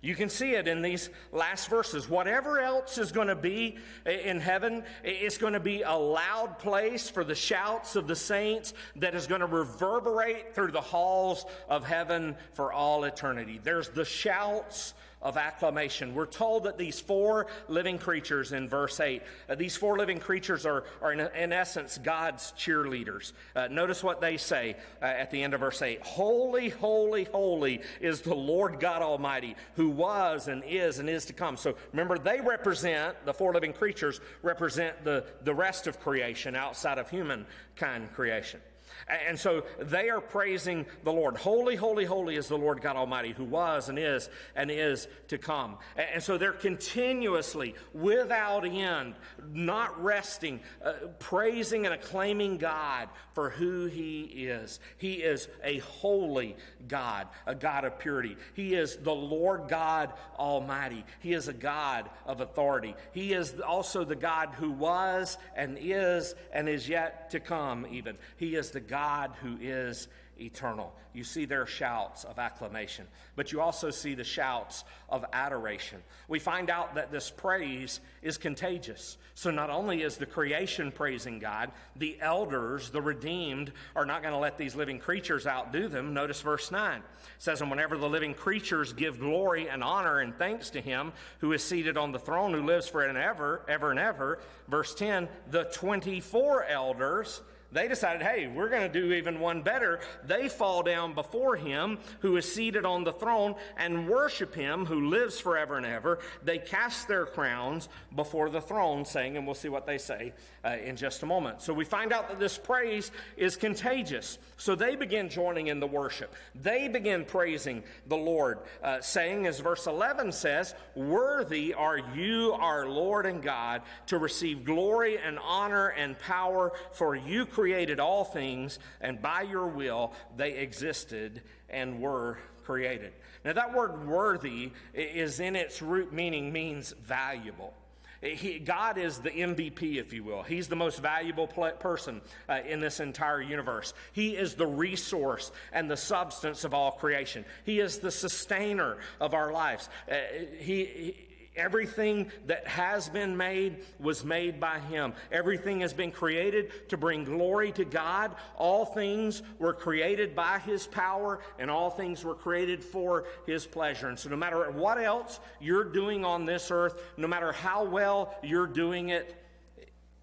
you 0.00 0.14
can 0.14 0.28
see 0.28 0.52
it 0.52 0.68
in 0.68 0.82
these 0.82 1.10
last 1.32 1.68
verses. 1.68 2.08
Whatever 2.08 2.60
else 2.60 2.98
is 2.98 3.12
going 3.12 3.28
to 3.28 3.36
be 3.36 3.76
in 4.04 4.40
heaven, 4.40 4.84
it's 5.02 5.38
going 5.38 5.54
to 5.54 5.60
be 5.60 5.82
a 5.82 5.94
loud 5.94 6.58
place 6.58 7.08
for 7.08 7.24
the 7.24 7.34
shouts 7.34 7.96
of 7.96 8.06
the 8.06 8.16
saints 8.16 8.74
that 8.96 9.14
is 9.14 9.26
going 9.26 9.40
to 9.40 9.46
reverberate 9.46 10.54
through 10.54 10.72
the 10.72 10.80
halls 10.80 11.44
of 11.68 11.84
heaven 11.84 12.36
for 12.52 12.72
all 12.72 13.04
eternity. 13.04 13.60
There's 13.62 13.88
the 13.88 14.04
shouts 14.04 14.94
of 15.22 15.36
acclamation. 15.36 16.14
We're 16.14 16.26
told 16.26 16.64
that 16.64 16.78
these 16.78 17.00
four 17.00 17.46
living 17.68 17.98
creatures 17.98 18.52
in 18.52 18.68
verse 18.68 19.00
8, 19.00 19.22
uh, 19.48 19.54
these 19.54 19.76
four 19.76 19.98
living 19.98 20.20
creatures 20.20 20.66
are, 20.66 20.84
are 21.00 21.12
in, 21.12 21.20
in 21.20 21.52
essence 21.52 21.98
God's 21.98 22.52
cheerleaders. 22.58 23.32
Uh, 23.54 23.68
notice 23.68 24.04
what 24.04 24.20
they 24.20 24.36
say 24.36 24.76
uh, 25.00 25.06
at 25.06 25.30
the 25.30 25.42
end 25.42 25.54
of 25.54 25.60
verse 25.60 25.80
8 25.82 26.02
Holy, 26.02 26.68
holy, 26.68 27.24
holy 27.24 27.80
is 28.00 28.20
the 28.20 28.34
Lord 28.34 28.78
God 28.78 29.02
Almighty, 29.02 29.56
who 29.74 29.88
was 29.90 30.48
and 30.48 30.62
is 30.64 30.98
and 30.98 31.08
is 31.08 31.24
to 31.26 31.32
come. 31.32 31.56
So 31.56 31.76
remember, 31.92 32.18
they 32.18 32.40
represent, 32.40 33.16
the 33.24 33.34
four 33.34 33.52
living 33.52 33.72
creatures 33.72 34.20
represent 34.42 35.02
the, 35.04 35.24
the 35.44 35.54
rest 35.54 35.86
of 35.86 35.98
creation 36.00 36.54
outside 36.54 36.98
of 36.98 37.08
humankind 37.10 38.12
creation. 38.12 38.60
And 39.08 39.38
so 39.38 39.62
they 39.78 40.10
are 40.10 40.20
praising 40.20 40.84
the 41.04 41.12
Lord. 41.12 41.36
Holy, 41.36 41.76
holy, 41.76 42.04
holy 42.04 42.34
is 42.34 42.48
the 42.48 42.58
Lord 42.58 42.80
God 42.80 42.96
Almighty, 42.96 43.30
who 43.30 43.44
was 43.44 43.88
and 43.88 44.00
is 44.00 44.28
and 44.56 44.68
is 44.68 45.06
to 45.28 45.38
come. 45.38 45.76
And 45.96 46.20
so 46.20 46.38
they're 46.38 46.52
continuously, 46.52 47.76
without 47.94 48.66
end, 48.66 49.14
not 49.52 50.02
resting, 50.02 50.58
uh, 50.84 50.94
praising 51.20 51.86
and 51.86 51.94
acclaiming 51.94 52.58
God 52.58 53.08
for 53.32 53.50
who 53.50 53.86
He 53.86 54.22
is. 54.22 54.80
He 54.98 55.14
is 55.14 55.46
a 55.62 55.78
holy 55.78 56.56
God, 56.88 57.28
a 57.46 57.54
God 57.54 57.84
of 57.84 58.00
purity. 58.00 58.36
He 58.54 58.74
is 58.74 58.96
the 58.96 59.14
Lord 59.14 59.68
God 59.68 60.14
Almighty. 60.36 61.04
He 61.20 61.32
is 61.32 61.46
a 61.46 61.52
God 61.52 62.10
of 62.26 62.40
authority. 62.40 62.96
He 63.12 63.34
is 63.34 63.54
also 63.60 64.04
the 64.04 64.16
God 64.16 64.48
who 64.58 64.72
was 64.72 65.38
and 65.54 65.78
is 65.80 66.34
and 66.52 66.68
is 66.68 66.88
yet 66.88 67.30
to 67.30 67.38
come, 67.38 67.86
even. 67.88 68.18
He 68.36 68.56
is 68.56 68.72
the 68.72 68.80
God 68.80 68.95
God 68.96 69.32
who 69.42 69.58
is 69.60 70.08
eternal. 70.40 70.90
You 71.12 71.22
see 71.22 71.44
their 71.44 71.66
shouts 71.66 72.24
of 72.24 72.38
acclamation, 72.38 73.06
but 73.36 73.52
you 73.52 73.60
also 73.60 73.90
see 73.90 74.14
the 74.14 74.24
shouts 74.24 74.84
of 75.10 75.22
adoration. 75.34 76.02
We 76.28 76.38
find 76.38 76.70
out 76.70 76.94
that 76.94 77.12
this 77.12 77.30
praise 77.30 78.00
is 78.22 78.38
contagious. 78.38 79.18
So 79.34 79.50
not 79.50 79.68
only 79.68 80.00
is 80.00 80.16
the 80.16 80.24
creation 80.24 80.90
praising 80.92 81.40
God, 81.40 81.72
the 81.96 82.16
elders, 82.22 82.88
the 82.88 83.02
redeemed, 83.02 83.70
are 83.94 84.06
not 84.06 84.22
going 84.22 84.32
to 84.32 84.40
let 84.40 84.56
these 84.56 84.74
living 84.74 84.98
creatures 84.98 85.46
outdo 85.46 85.88
them. 85.88 86.14
Notice 86.14 86.40
verse 86.40 86.70
9 86.70 86.96
it 86.96 87.02
says, 87.36 87.60
And 87.60 87.70
whenever 87.70 87.98
the 87.98 88.08
living 88.08 88.32
creatures 88.32 88.94
give 88.94 89.20
glory 89.20 89.68
and 89.68 89.84
honor 89.84 90.20
and 90.20 90.34
thanks 90.38 90.70
to 90.70 90.80
him 90.80 91.12
who 91.40 91.52
is 91.52 91.62
seated 91.62 91.98
on 91.98 92.12
the 92.12 92.18
throne, 92.18 92.54
who 92.54 92.62
lives 92.62 92.88
for 92.88 93.02
and 93.04 93.18
ever, 93.18 93.60
ever 93.68 93.90
and 93.90 94.00
ever, 94.00 94.38
verse 94.68 94.94
10, 94.94 95.28
the 95.50 95.64
24 95.64 96.64
elders 96.64 97.42
they 97.72 97.88
decided, 97.88 98.22
hey, 98.22 98.46
we're 98.46 98.68
going 98.68 98.90
to 98.90 99.00
do 99.00 99.12
even 99.12 99.40
one 99.40 99.62
better. 99.62 100.00
They 100.24 100.48
fall 100.48 100.82
down 100.82 101.14
before 101.14 101.56
him 101.56 101.98
who 102.20 102.36
is 102.36 102.50
seated 102.50 102.84
on 102.84 103.04
the 103.04 103.12
throne 103.12 103.54
and 103.76 104.08
worship 104.08 104.54
him 104.54 104.86
who 104.86 105.08
lives 105.08 105.38
forever 105.38 105.76
and 105.76 105.86
ever. 105.86 106.20
They 106.44 106.58
cast 106.58 107.08
their 107.08 107.26
crowns 107.26 107.88
before 108.14 108.50
the 108.50 108.60
throne, 108.60 109.04
saying, 109.04 109.36
and 109.36 109.46
we'll 109.46 109.54
see 109.54 109.68
what 109.68 109.86
they 109.86 109.98
say 109.98 110.32
uh, 110.64 110.76
in 110.82 110.96
just 110.96 111.22
a 111.22 111.26
moment. 111.26 111.60
So 111.60 111.72
we 111.72 111.84
find 111.84 112.12
out 112.12 112.28
that 112.28 112.38
this 112.38 112.56
praise 112.56 113.10
is 113.36 113.56
contagious. 113.56 114.38
So 114.56 114.74
they 114.74 114.96
begin 114.96 115.28
joining 115.28 115.66
in 115.66 115.80
the 115.80 115.86
worship. 115.86 116.34
They 116.54 116.88
begin 116.88 117.24
praising 117.24 117.82
the 118.06 118.16
Lord, 118.16 118.60
uh, 118.82 119.00
saying, 119.00 119.46
as 119.46 119.60
verse 119.60 119.86
11 119.86 120.32
says, 120.32 120.74
Worthy 120.94 121.74
are 121.74 121.98
you, 122.14 122.52
our 122.52 122.88
Lord 122.88 123.26
and 123.26 123.42
God, 123.42 123.82
to 124.06 124.18
receive 124.18 124.64
glory 124.64 125.18
and 125.18 125.38
honor 125.38 125.88
and 125.88 126.18
power, 126.18 126.72
for 126.92 127.14
you 127.16 127.44
created 127.56 127.98
all 127.98 128.22
things, 128.22 128.78
and 129.00 129.22
by 129.22 129.40
your 129.40 129.66
will 129.66 130.12
they 130.36 130.58
existed 130.58 131.40
and 131.70 132.02
were 132.02 132.36
created. 132.64 133.14
Now, 133.46 133.54
that 133.54 133.72
word 133.72 134.06
worthy 134.06 134.72
is 134.92 135.40
in 135.40 135.56
its 135.56 135.80
root 135.80 136.12
meaning 136.12 136.52
means 136.52 136.92
valuable. 137.02 137.72
He, 138.20 138.58
God 138.58 138.98
is 138.98 139.20
the 139.20 139.30
MVP, 139.30 139.96
if 139.96 140.12
you 140.12 140.22
will. 140.22 140.42
He's 140.42 140.68
the 140.68 140.76
most 140.76 141.00
valuable 141.00 141.46
person 141.46 142.20
uh, 142.46 142.60
in 142.68 142.80
this 142.80 143.00
entire 143.00 143.40
universe. 143.40 143.94
He 144.12 144.36
is 144.36 144.54
the 144.54 144.66
resource 144.66 145.50
and 145.72 145.90
the 145.90 145.96
substance 145.96 146.64
of 146.64 146.74
all 146.74 146.92
creation. 146.92 147.46
He 147.64 147.80
is 147.80 148.00
the 148.00 148.10
sustainer 148.10 148.98
of 149.18 149.32
our 149.32 149.50
lives. 149.50 149.88
Uh, 150.10 150.16
he, 150.58 151.25
Everything 151.56 152.30
that 152.46 152.66
has 152.66 153.08
been 153.08 153.36
made 153.36 153.78
was 153.98 154.24
made 154.24 154.60
by 154.60 154.78
Him. 154.78 155.14
Everything 155.32 155.80
has 155.80 155.92
been 155.92 156.10
created 156.10 156.88
to 156.90 156.96
bring 156.96 157.24
glory 157.24 157.72
to 157.72 157.84
God. 157.84 158.34
All 158.56 158.84
things 158.84 159.42
were 159.58 159.72
created 159.72 160.36
by 160.36 160.58
His 160.60 160.86
power, 160.86 161.40
and 161.58 161.70
all 161.70 161.90
things 161.90 162.24
were 162.24 162.34
created 162.34 162.84
for 162.84 163.24
His 163.46 163.66
pleasure. 163.66 164.08
And 164.08 164.18
so, 164.18 164.28
no 164.28 164.36
matter 164.36 164.70
what 164.70 164.98
else 164.98 165.40
you're 165.60 165.84
doing 165.84 166.24
on 166.24 166.44
this 166.44 166.70
earth, 166.70 167.02
no 167.16 167.28
matter 167.28 167.52
how 167.52 167.84
well 167.84 168.34
you're 168.42 168.66
doing 168.66 169.08
it, 169.08 169.34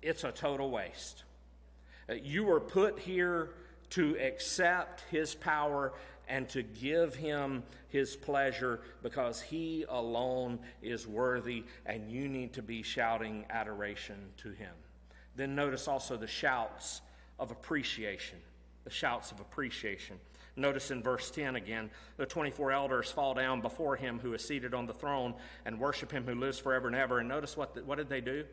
it's 0.02 0.24
a 0.24 0.32
total 0.32 0.70
waste. 0.70 1.24
Uh, 2.10 2.14
you 2.14 2.44
were 2.44 2.60
put 2.60 3.00
here 3.00 3.50
to 3.92 4.18
accept 4.20 5.04
His 5.10 5.34
power 5.36 5.94
and 6.28 6.48
to 6.50 6.64
give 6.64 7.16
him 7.16 7.64
his 7.94 8.16
pleasure 8.16 8.82
because 9.04 9.40
he 9.40 9.86
alone 9.88 10.58
is 10.82 11.08
worthy 11.08 11.64
and 11.86 12.12
you 12.12 12.28
need 12.28 12.52
to 12.52 12.64
be 12.64 12.82
shouting 12.82 13.46
adoration 13.52 14.18
to 14.36 14.50
him. 14.50 14.74
Then 15.36 15.54
notice 15.54 15.88
also 15.88 16.18
the 16.18 16.26
shouts 16.26 17.02
of 17.38 17.52
appreciation. 17.52 18.40
The 18.84 18.90
shouts 18.90 19.32
of 19.32 19.40
appreciation. 19.40 20.18
Notice 20.56 20.90
in 20.90 21.04
verse 21.04 21.30
10 21.30 21.56
again, 21.56 21.92
the 22.18 22.26
24 22.26 22.72
elders 22.72 23.12
fall 23.12 23.36
down 23.36 23.62
before 23.62 23.96
him 23.96 24.18
who 24.18 24.34
is 24.34 24.44
seated 24.44 24.74
on 24.74 24.88
the 24.88 24.94
throne 24.94 25.36
and 25.64 25.80
worship 25.80 26.12
him 26.12 26.26
who 26.26 26.34
lives 26.34 26.58
forever 26.58 26.88
and 26.88 26.96
ever. 26.96 27.20
And 27.20 27.30
notice 27.30 27.56
what, 27.56 27.76
the, 27.76 27.84
what 27.84 28.00
did 28.00 28.10
they 28.10 28.22
do? 28.22 28.44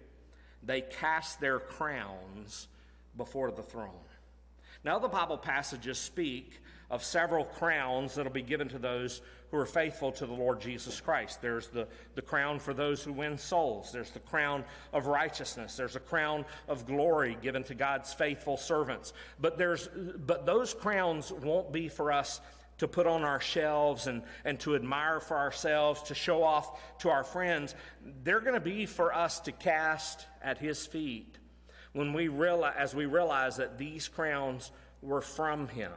They 0.62 0.82
cast 0.82 1.40
their 1.40 1.58
crowns 1.60 2.68
before 3.16 3.52
the 3.52 3.62
throne. 3.62 4.04
Now, 4.84 4.98
the 4.98 5.08
Bible 5.08 5.38
passages 5.38 5.98
speak 5.98 6.60
of 6.90 7.04
several 7.04 7.44
crowns 7.44 8.14
that'll 8.14 8.32
be 8.32 8.42
given 8.42 8.68
to 8.68 8.78
those 8.78 9.22
who 9.50 9.56
are 9.56 9.66
faithful 9.66 10.12
to 10.12 10.26
the 10.26 10.32
Lord 10.32 10.60
Jesus 10.60 11.00
Christ. 11.00 11.42
There's 11.42 11.68
the, 11.68 11.86
the 12.14 12.22
crown 12.22 12.58
for 12.58 12.74
those 12.74 13.02
who 13.02 13.12
win 13.12 13.38
souls, 13.38 13.92
there's 13.92 14.10
the 14.10 14.20
crown 14.20 14.64
of 14.92 15.06
righteousness, 15.06 15.76
there's 15.76 15.96
a 15.96 16.00
crown 16.00 16.44
of 16.68 16.86
glory 16.86 17.36
given 17.42 17.64
to 17.64 17.74
God's 17.74 18.12
faithful 18.12 18.56
servants. 18.56 19.12
But, 19.40 19.58
there's, 19.58 19.88
but 20.26 20.46
those 20.46 20.74
crowns 20.74 21.32
won't 21.32 21.72
be 21.72 21.88
for 21.88 22.12
us 22.12 22.40
to 22.78 22.88
put 22.88 23.06
on 23.06 23.24
our 23.24 23.40
shelves 23.40 24.06
and, 24.06 24.22
and 24.44 24.58
to 24.60 24.74
admire 24.74 25.20
for 25.20 25.36
ourselves, 25.36 26.02
to 26.04 26.14
show 26.14 26.42
off 26.42 26.98
to 27.00 27.10
our 27.10 27.24
friends. 27.24 27.74
They're 28.24 28.40
going 28.40 28.54
to 28.54 28.60
be 28.60 28.86
for 28.86 29.14
us 29.14 29.40
to 29.40 29.52
cast 29.52 30.26
at 30.42 30.56
His 30.56 30.86
feet 30.86 31.36
when 31.92 32.14
we 32.14 32.28
realize, 32.28 32.74
as 32.78 32.94
we 32.94 33.04
realize 33.04 33.56
that 33.56 33.76
these 33.76 34.08
crowns 34.08 34.70
were 35.02 35.20
from 35.20 35.68
Him. 35.68 35.92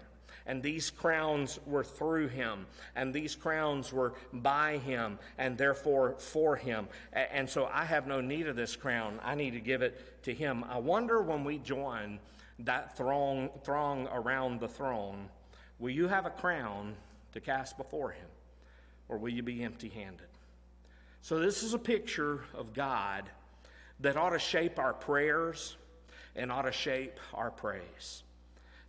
And 0.46 0.62
these 0.62 0.90
crowns 0.90 1.60
were 1.66 1.84
through 1.84 2.28
him, 2.28 2.66
and 2.96 3.14
these 3.14 3.36
crowns 3.36 3.94
were 3.94 4.14
by 4.34 4.78
him, 4.78 5.20
and 5.38 5.58
therefore 5.58 6.16
for 6.18 6.56
him. 6.56 6.88
And 7.14 7.50
so 7.50 7.66
I 7.66 7.86
have 7.86 8.08
no 8.08 8.20
need 8.20 8.48
of 8.48 8.56
this 8.56 8.76
crown. 8.76 9.20
I 9.24 9.36
need 9.36 9.52
to 9.52 9.62
give 9.62 9.82
it 9.82 10.24
to 10.24 10.34
him. 10.34 10.66
I 10.70 10.80
wonder 10.80 11.22
when 11.22 11.44
we 11.44 11.60
join 11.60 12.20
that 12.60 12.98
throng, 12.98 13.50
throng 13.64 14.08
around 14.12 14.60
the 14.60 14.68
throne 14.68 15.30
Will 15.80 15.90
you 15.90 16.08
have 16.08 16.26
a 16.26 16.30
crown 16.30 16.96
to 17.34 17.42
cast 17.42 17.78
before 17.78 18.12
him, 18.12 18.28
or 19.10 19.18
will 19.18 19.32
you 19.32 19.44
be 19.44 19.64
empty 19.64 19.90
handed? 19.90 20.28
So, 21.22 21.40
this 21.40 21.62
is 21.62 21.74
a 21.74 21.80
picture 21.80 22.42
of 22.54 22.74
God 22.74 23.26
that 24.00 24.16
ought 24.16 24.30
to 24.30 24.40
shape 24.40 24.80
our 24.80 24.94
prayers 24.94 25.76
and 26.36 26.52
ought 26.52 26.64
to 26.64 26.72
shape 26.72 27.20
our 27.34 27.52
praise. 27.52 28.24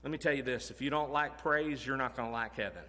Let 0.05 0.11
me 0.11 0.19
tell 0.19 0.35
you 0.35 0.43
this 0.43 0.71
if 0.71 0.83
you 0.83 0.91
don't 0.91 1.11
like 1.11 1.39
praise, 1.39 1.85
you're 1.85 1.97
not 1.97 2.15
going 2.15 2.29
to 2.29 2.33
like 2.33 2.55
heaven. 2.57 2.83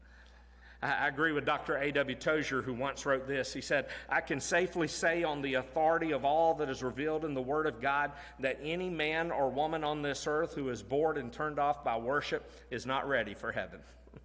I 0.82 1.08
agree 1.08 1.32
with 1.32 1.44
Dr. 1.44 1.76
A.W. 1.76 2.16
Tozer, 2.16 2.62
who 2.62 2.72
once 2.72 3.04
wrote 3.04 3.26
this. 3.26 3.52
He 3.52 3.60
said, 3.60 3.88
I 4.08 4.20
can 4.20 4.38
safely 4.38 4.86
say, 4.86 5.24
on 5.24 5.42
the 5.42 5.54
authority 5.54 6.12
of 6.12 6.24
all 6.24 6.54
that 6.54 6.68
is 6.68 6.84
revealed 6.84 7.24
in 7.24 7.34
the 7.34 7.42
Word 7.42 7.66
of 7.66 7.80
God, 7.80 8.12
that 8.38 8.60
any 8.62 8.88
man 8.88 9.32
or 9.32 9.50
woman 9.50 9.82
on 9.82 10.00
this 10.02 10.28
earth 10.28 10.54
who 10.54 10.68
is 10.70 10.80
bored 10.80 11.18
and 11.18 11.32
turned 11.32 11.58
off 11.58 11.82
by 11.82 11.98
worship 11.98 12.48
is 12.70 12.86
not 12.86 13.08
ready 13.08 13.34
for 13.34 13.52
heaven. 13.52 13.80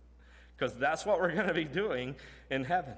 Because 0.55 0.77
that's 0.77 1.03
what 1.03 1.19
we're 1.19 1.33
going 1.33 1.47
to 1.47 1.53
be 1.53 1.65
doing 1.65 2.15
in 2.51 2.63
heaven. 2.63 2.93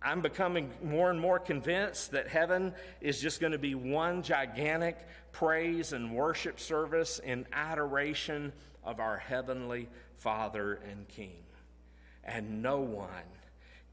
I'm 0.00 0.20
becoming 0.20 0.70
more 0.82 1.10
and 1.10 1.20
more 1.20 1.38
convinced 1.40 2.12
that 2.12 2.28
heaven 2.28 2.72
is 3.00 3.20
just 3.20 3.40
going 3.40 3.52
to 3.52 3.58
be 3.58 3.74
one 3.74 4.22
gigantic 4.22 4.96
praise 5.32 5.92
and 5.92 6.14
worship 6.14 6.60
service 6.60 7.18
in 7.18 7.46
adoration 7.52 8.52
of 8.84 9.00
our 9.00 9.16
Heavenly 9.16 9.88
Father 10.16 10.80
and 10.88 11.08
King. 11.08 11.42
And 12.22 12.62
no 12.62 12.80
one 12.80 13.08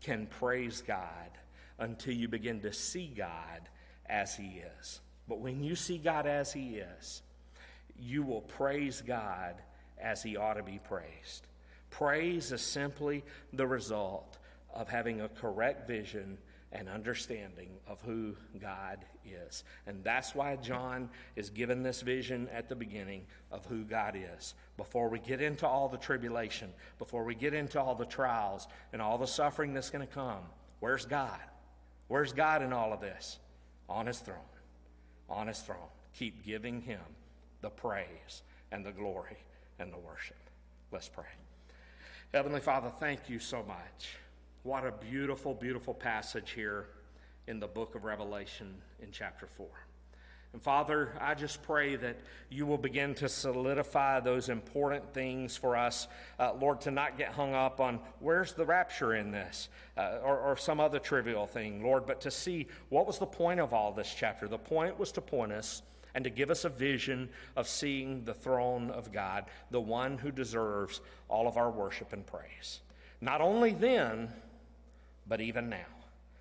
can 0.02 0.28
praise 0.28 0.84
God 0.86 1.32
until 1.80 2.14
you 2.14 2.28
begin 2.28 2.62
to 2.62 2.72
see 2.72 3.08
God 3.08 3.68
as 4.06 4.36
He 4.36 4.62
is. 4.80 5.02
But 5.28 5.40
when 5.40 5.64
you 5.64 5.76
see 5.76 5.98
God 5.98 6.28
as 6.28 6.54
He 6.54 6.78
is, 6.78 7.24
you 7.98 8.22
will 8.22 8.42
praise 8.42 9.02
God 9.02 9.56
as 9.98 10.22
He 10.22 10.38
ought 10.38 10.56
to 10.56 10.64
be 10.64 10.80
praised. 10.84 11.48
Praise 11.90 12.52
is 12.52 12.62
simply 12.62 13.24
the 13.54 13.66
result 13.66 14.38
of 14.76 14.90
having 14.90 15.22
a 15.22 15.30
correct 15.30 15.88
vision 15.88 16.38
and 16.72 16.90
understanding 16.90 17.70
of 17.88 18.02
who 18.02 18.36
God 18.60 19.06
is. 19.26 19.64
And 19.88 20.04
that's 20.04 20.36
why 20.36 20.58
John 20.58 21.10
is 21.38 21.50
given 21.50 21.84
this 21.84 22.02
vision 22.02 22.50
at 22.54 22.68
the 22.68 22.76
beginning 22.76 23.26
of 23.52 23.66
who 23.66 23.84
God 23.84 24.18
is. 24.38 24.56
Before 24.76 25.08
we 25.08 25.20
get 25.20 25.42
into 25.42 25.66
all 25.66 25.88
the 25.88 25.98
tribulation, 25.98 26.70
before 27.00 27.24
we 27.24 27.34
get 27.34 27.54
into 27.54 27.80
all 27.80 27.96
the 27.96 28.06
trials 28.06 28.68
and 28.92 29.02
all 29.02 29.18
the 29.18 29.26
suffering 29.26 29.74
that's 29.74 29.90
going 29.90 30.06
to 30.06 30.14
come, 30.14 30.42
where's 30.82 31.06
God? 31.06 31.40
Where's 32.10 32.34
God 32.34 32.62
in 32.62 32.74
all 32.74 32.92
of 32.92 33.00
this? 33.00 33.40
On 33.88 34.06
his 34.06 34.20
throne. 34.20 34.38
On 35.30 35.48
his 35.48 35.60
throne. 35.60 35.78
Keep 36.14 36.46
giving 36.46 36.82
him 36.82 37.00
the 37.62 37.70
praise 37.70 38.42
and 38.72 38.86
the 38.86 38.92
glory 38.92 39.38
and 39.80 39.94
the 39.94 39.98
worship. 39.98 40.38
Let's 40.92 41.08
pray. 41.08 41.24
Heavenly 42.34 42.60
Father, 42.60 42.92
thank 43.00 43.30
you 43.30 43.40
so 43.40 43.64
much 43.64 44.18
what 44.66 44.84
a 44.84 44.92
beautiful, 44.92 45.54
beautiful 45.54 45.94
passage 45.94 46.50
here 46.50 46.88
in 47.46 47.60
the 47.60 47.68
book 47.68 47.94
of 47.94 48.04
Revelation 48.04 48.74
in 49.00 49.12
chapter 49.12 49.46
4. 49.46 49.68
And 50.54 50.62
Father, 50.62 51.14
I 51.22 51.36
just 51.36 51.62
pray 51.62 51.96
that 51.98 52.18
you 52.50 52.66
will 52.66 52.80
begin 52.80 53.14
to 53.16 53.30
solidify 53.30 54.22
those 54.22 54.50
important 54.50 55.14
things 55.14 55.56
for 55.56 55.78
us, 55.78 56.08
uh, 56.40 56.54
Lord, 56.60 56.82
to 56.82 56.90
not 56.90 57.16
get 57.16 57.30
hung 57.30 57.54
up 57.54 57.80
on 57.80 58.00
where's 58.20 58.54
the 58.54 58.66
rapture 58.66 59.14
in 59.14 59.30
this 59.30 59.70
uh, 60.00 60.18
or, 60.24 60.40
or 60.40 60.58
some 60.58 60.80
other 60.80 60.98
trivial 60.98 61.46
thing, 61.46 61.84
Lord, 61.84 62.08
but 62.08 62.20
to 62.22 62.32
see 62.32 62.66
what 62.90 63.06
was 63.06 63.20
the 63.20 63.28
point 63.28 63.60
of 63.60 63.72
all 63.72 63.92
this 63.92 64.12
chapter. 64.18 64.48
The 64.48 64.58
point 64.58 64.98
was 64.98 65.12
to 65.12 65.22
point 65.22 65.52
us 65.52 65.84
and 66.16 66.24
to 66.24 66.32
give 66.32 66.50
us 66.50 66.66
a 66.66 66.70
vision 66.70 67.30
of 67.56 67.68
seeing 67.68 68.24
the 68.24 68.34
throne 68.34 68.90
of 68.90 69.12
God, 69.12 69.46
the 69.70 69.82
one 69.82 70.18
who 70.18 70.32
deserves 70.32 71.02
all 71.30 71.48
of 71.48 71.56
our 71.56 71.70
worship 71.70 72.14
and 72.14 72.26
praise. 72.26 72.80
Not 73.22 73.42
only 73.42 73.72
then, 73.72 74.30
but 75.28 75.42
even 75.42 75.70
now. 75.70 75.86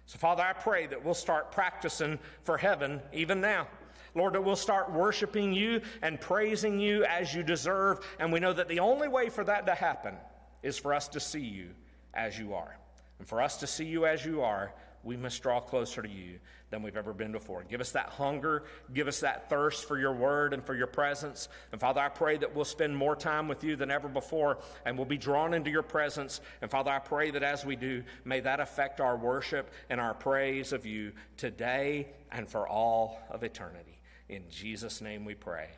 So, 0.06 0.18
Father, 0.18 0.42
I 0.42 0.52
pray 0.52 0.86
that 0.86 1.02
we'll 1.02 1.14
start 1.14 1.50
practicing 1.50 2.18
for 2.42 2.58
heaven 2.58 3.00
even 3.12 3.40
now. 3.40 3.68
Lord, 4.14 4.34
that 4.34 4.44
we'll 4.44 4.54
start 4.54 4.92
worshiping 4.92 5.52
you 5.52 5.80
and 6.02 6.20
praising 6.20 6.78
you 6.78 7.04
as 7.04 7.34
you 7.34 7.42
deserve. 7.42 8.06
And 8.18 8.32
we 8.32 8.38
know 8.38 8.52
that 8.52 8.68
the 8.68 8.80
only 8.80 9.08
way 9.08 9.28
for 9.28 9.42
that 9.44 9.66
to 9.66 9.74
happen 9.74 10.14
is 10.62 10.78
for 10.78 10.94
us 10.94 11.08
to 11.08 11.20
see 11.20 11.40
you 11.40 11.70
as 12.12 12.38
you 12.38 12.54
are. 12.54 12.76
And 13.18 13.26
for 13.26 13.42
us 13.42 13.56
to 13.58 13.66
see 13.66 13.84
you 13.84 14.06
as 14.06 14.24
you 14.24 14.42
are, 14.42 14.72
we 15.02 15.16
must 15.16 15.42
draw 15.42 15.60
closer 15.60 16.02
to 16.02 16.08
you 16.08 16.38
than 16.74 16.82
we've 16.82 16.96
ever 16.96 17.12
been 17.12 17.30
before. 17.30 17.62
Give 17.62 17.80
us 17.80 17.92
that 17.92 18.08
hunger, 18.08 18.64
give 18.92 19.06
us 19.06 19.20
that 19.20 19.48
thirst 19.48 19.86
for 19.86 19.96
your 19.96 20.12
word 20.12 20.52
and 20.52 20.64
for 20.64 20.74
your 20.74 20.88
presence. 20.88 21.48
And 21.70 21.80
Father, 21.80 22.00
I 22.00 22.08
pray 22.08 22.36
that 22.38 22.52
we'll 22.52 22.64
spend 22.64 22.96
more 22.96 23.14
time 23.14 23.46
with 23.46 23.62
you 23.62 23.76
than 23.76 23.92
ever 23.92 24.08
before 24.08 24.58
and 24.84 24.98
we'll 24.98 25.06
be 25.06 25.16
drawn 25.16 25.54
into 25.54 25.70
your 25.70 25.84
presence. 25.84 26.40
And 26.62 26.70
Father, 26.70 26.90
I 26.90 26.98
pray 26.98 27.30
that 27.30 27.44
as 27.44 27.64
we 27.64 27.76
do, 27.76 28.02
may 28.24 28.40
that 28.40 28.58
affect 28.58 29.00
our 29.00 29.16
worship 29.16 29.70
and 29.88 30.00
our 30.00 30.14
praise 30.14 30.72
of 30.72 30.84
you 30.84 31.12
today 31.36 32.08
and 32.32 32.48
for 32.48 32.66
all 32.66 33.20
of 33.30 33.44
eternity. 33.44 34.00
In 34.28 34.42
Jesus' 34.50 35.00
name 35.00 35.24
we 35.24 35.36
pray. 35.36 35.68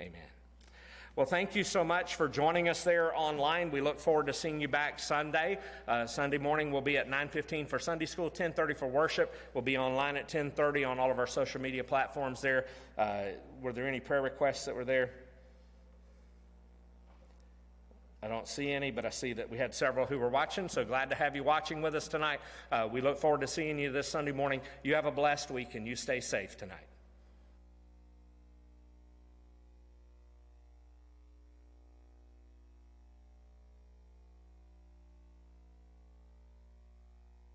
Amen. 0.00 0.35
Well, 1.16 1.24
thank 1.24 1.54
you 1.54 1.64
so 1.64 1.82
much 1.82 2.16
for 2.16 2.28
joining 2.28 2.68
us 2.68 2.84
there 2.84 3.16
online. 3.16 3.70
We 3.70 3.80
look 3.80 3.98
forward 3.98 4.26
to 4.26 4.34
seeing 4.34 4.60
you 4.60 4.68
back 4.68 4.98
Sunday. 4.98 5.58
Uh, 5.88 6.04
Sunday 6.04 6.36
morning 6.36 6.70
we'll 6.70 6.82
be 6.82 6.98
at 6.98 7.08
9:15 7.08 7.66
for 7.66 7.78
Sunday 7.78 8.04
school, 8.04 8.30
10:30 8.30 8.74
for 8.74 8.86
worship. 8.86 9.34
We'll 9.54 9.62
be 9.62 9.78
online 9.78 10.18
at 10.18 10.28
10:30 10.28 10.84
on 10.84 10.98
all 10.98 11.10
of 11.10 11.18
our 11.18 11.26
social 11.26 11.58
media 11.58 11.82
platforms. 11.82 12.42
There, 12.42 12.66
uh, 12.98 13.28
were 13.62 13.72
there 13.72 13.88
any 13.88 13.98
prayer 13.98 14.20
requests 14.20 14.66
that 14.66 14.74
were 14.74 14.84
there? 14.84 15.10
I 18.22 18.28
don't 18.28 18.46
see 18.46 18.70
any, 18.70 18.90
but 18.90 19.06
I 19.06 19.10
see 19.10 19.32
that 19.32 19.48
we 19.48 19.56
had 19.56 19.74
several 19.74 20.04
who 20.04 20.18
were 20.18 20.28
watching. 20.28 20.68
So 20.68 20.84
glad 20.84 21.08
to 21.08 21.16
have 21.16 21.34
you 21.34 21.44
watching 21.44 21.80
with 21.80 21.94
us 21.94 22.08
tonight. 22.08 22.40
Uh, 22.70 22.90
we 22.92 23.00
look 23.00 23.16
forward 23.16 23.40
to 23.40 23.46
seeing 23.46 23.78
you 23.78 23.90
this 23.90 24.06
Sunday 24.06 24.32
morning. 24.32 24.60
You 24.82 24.94
have 24.96 25.06
a 25.06 25.12
blessed 25.12 25.50
week 25.50 25.76
and 25.76 25.86
you 25.86 25.96
stay 25.96 26.20
safe 26.20 26.58
tonight. 26.58 26.86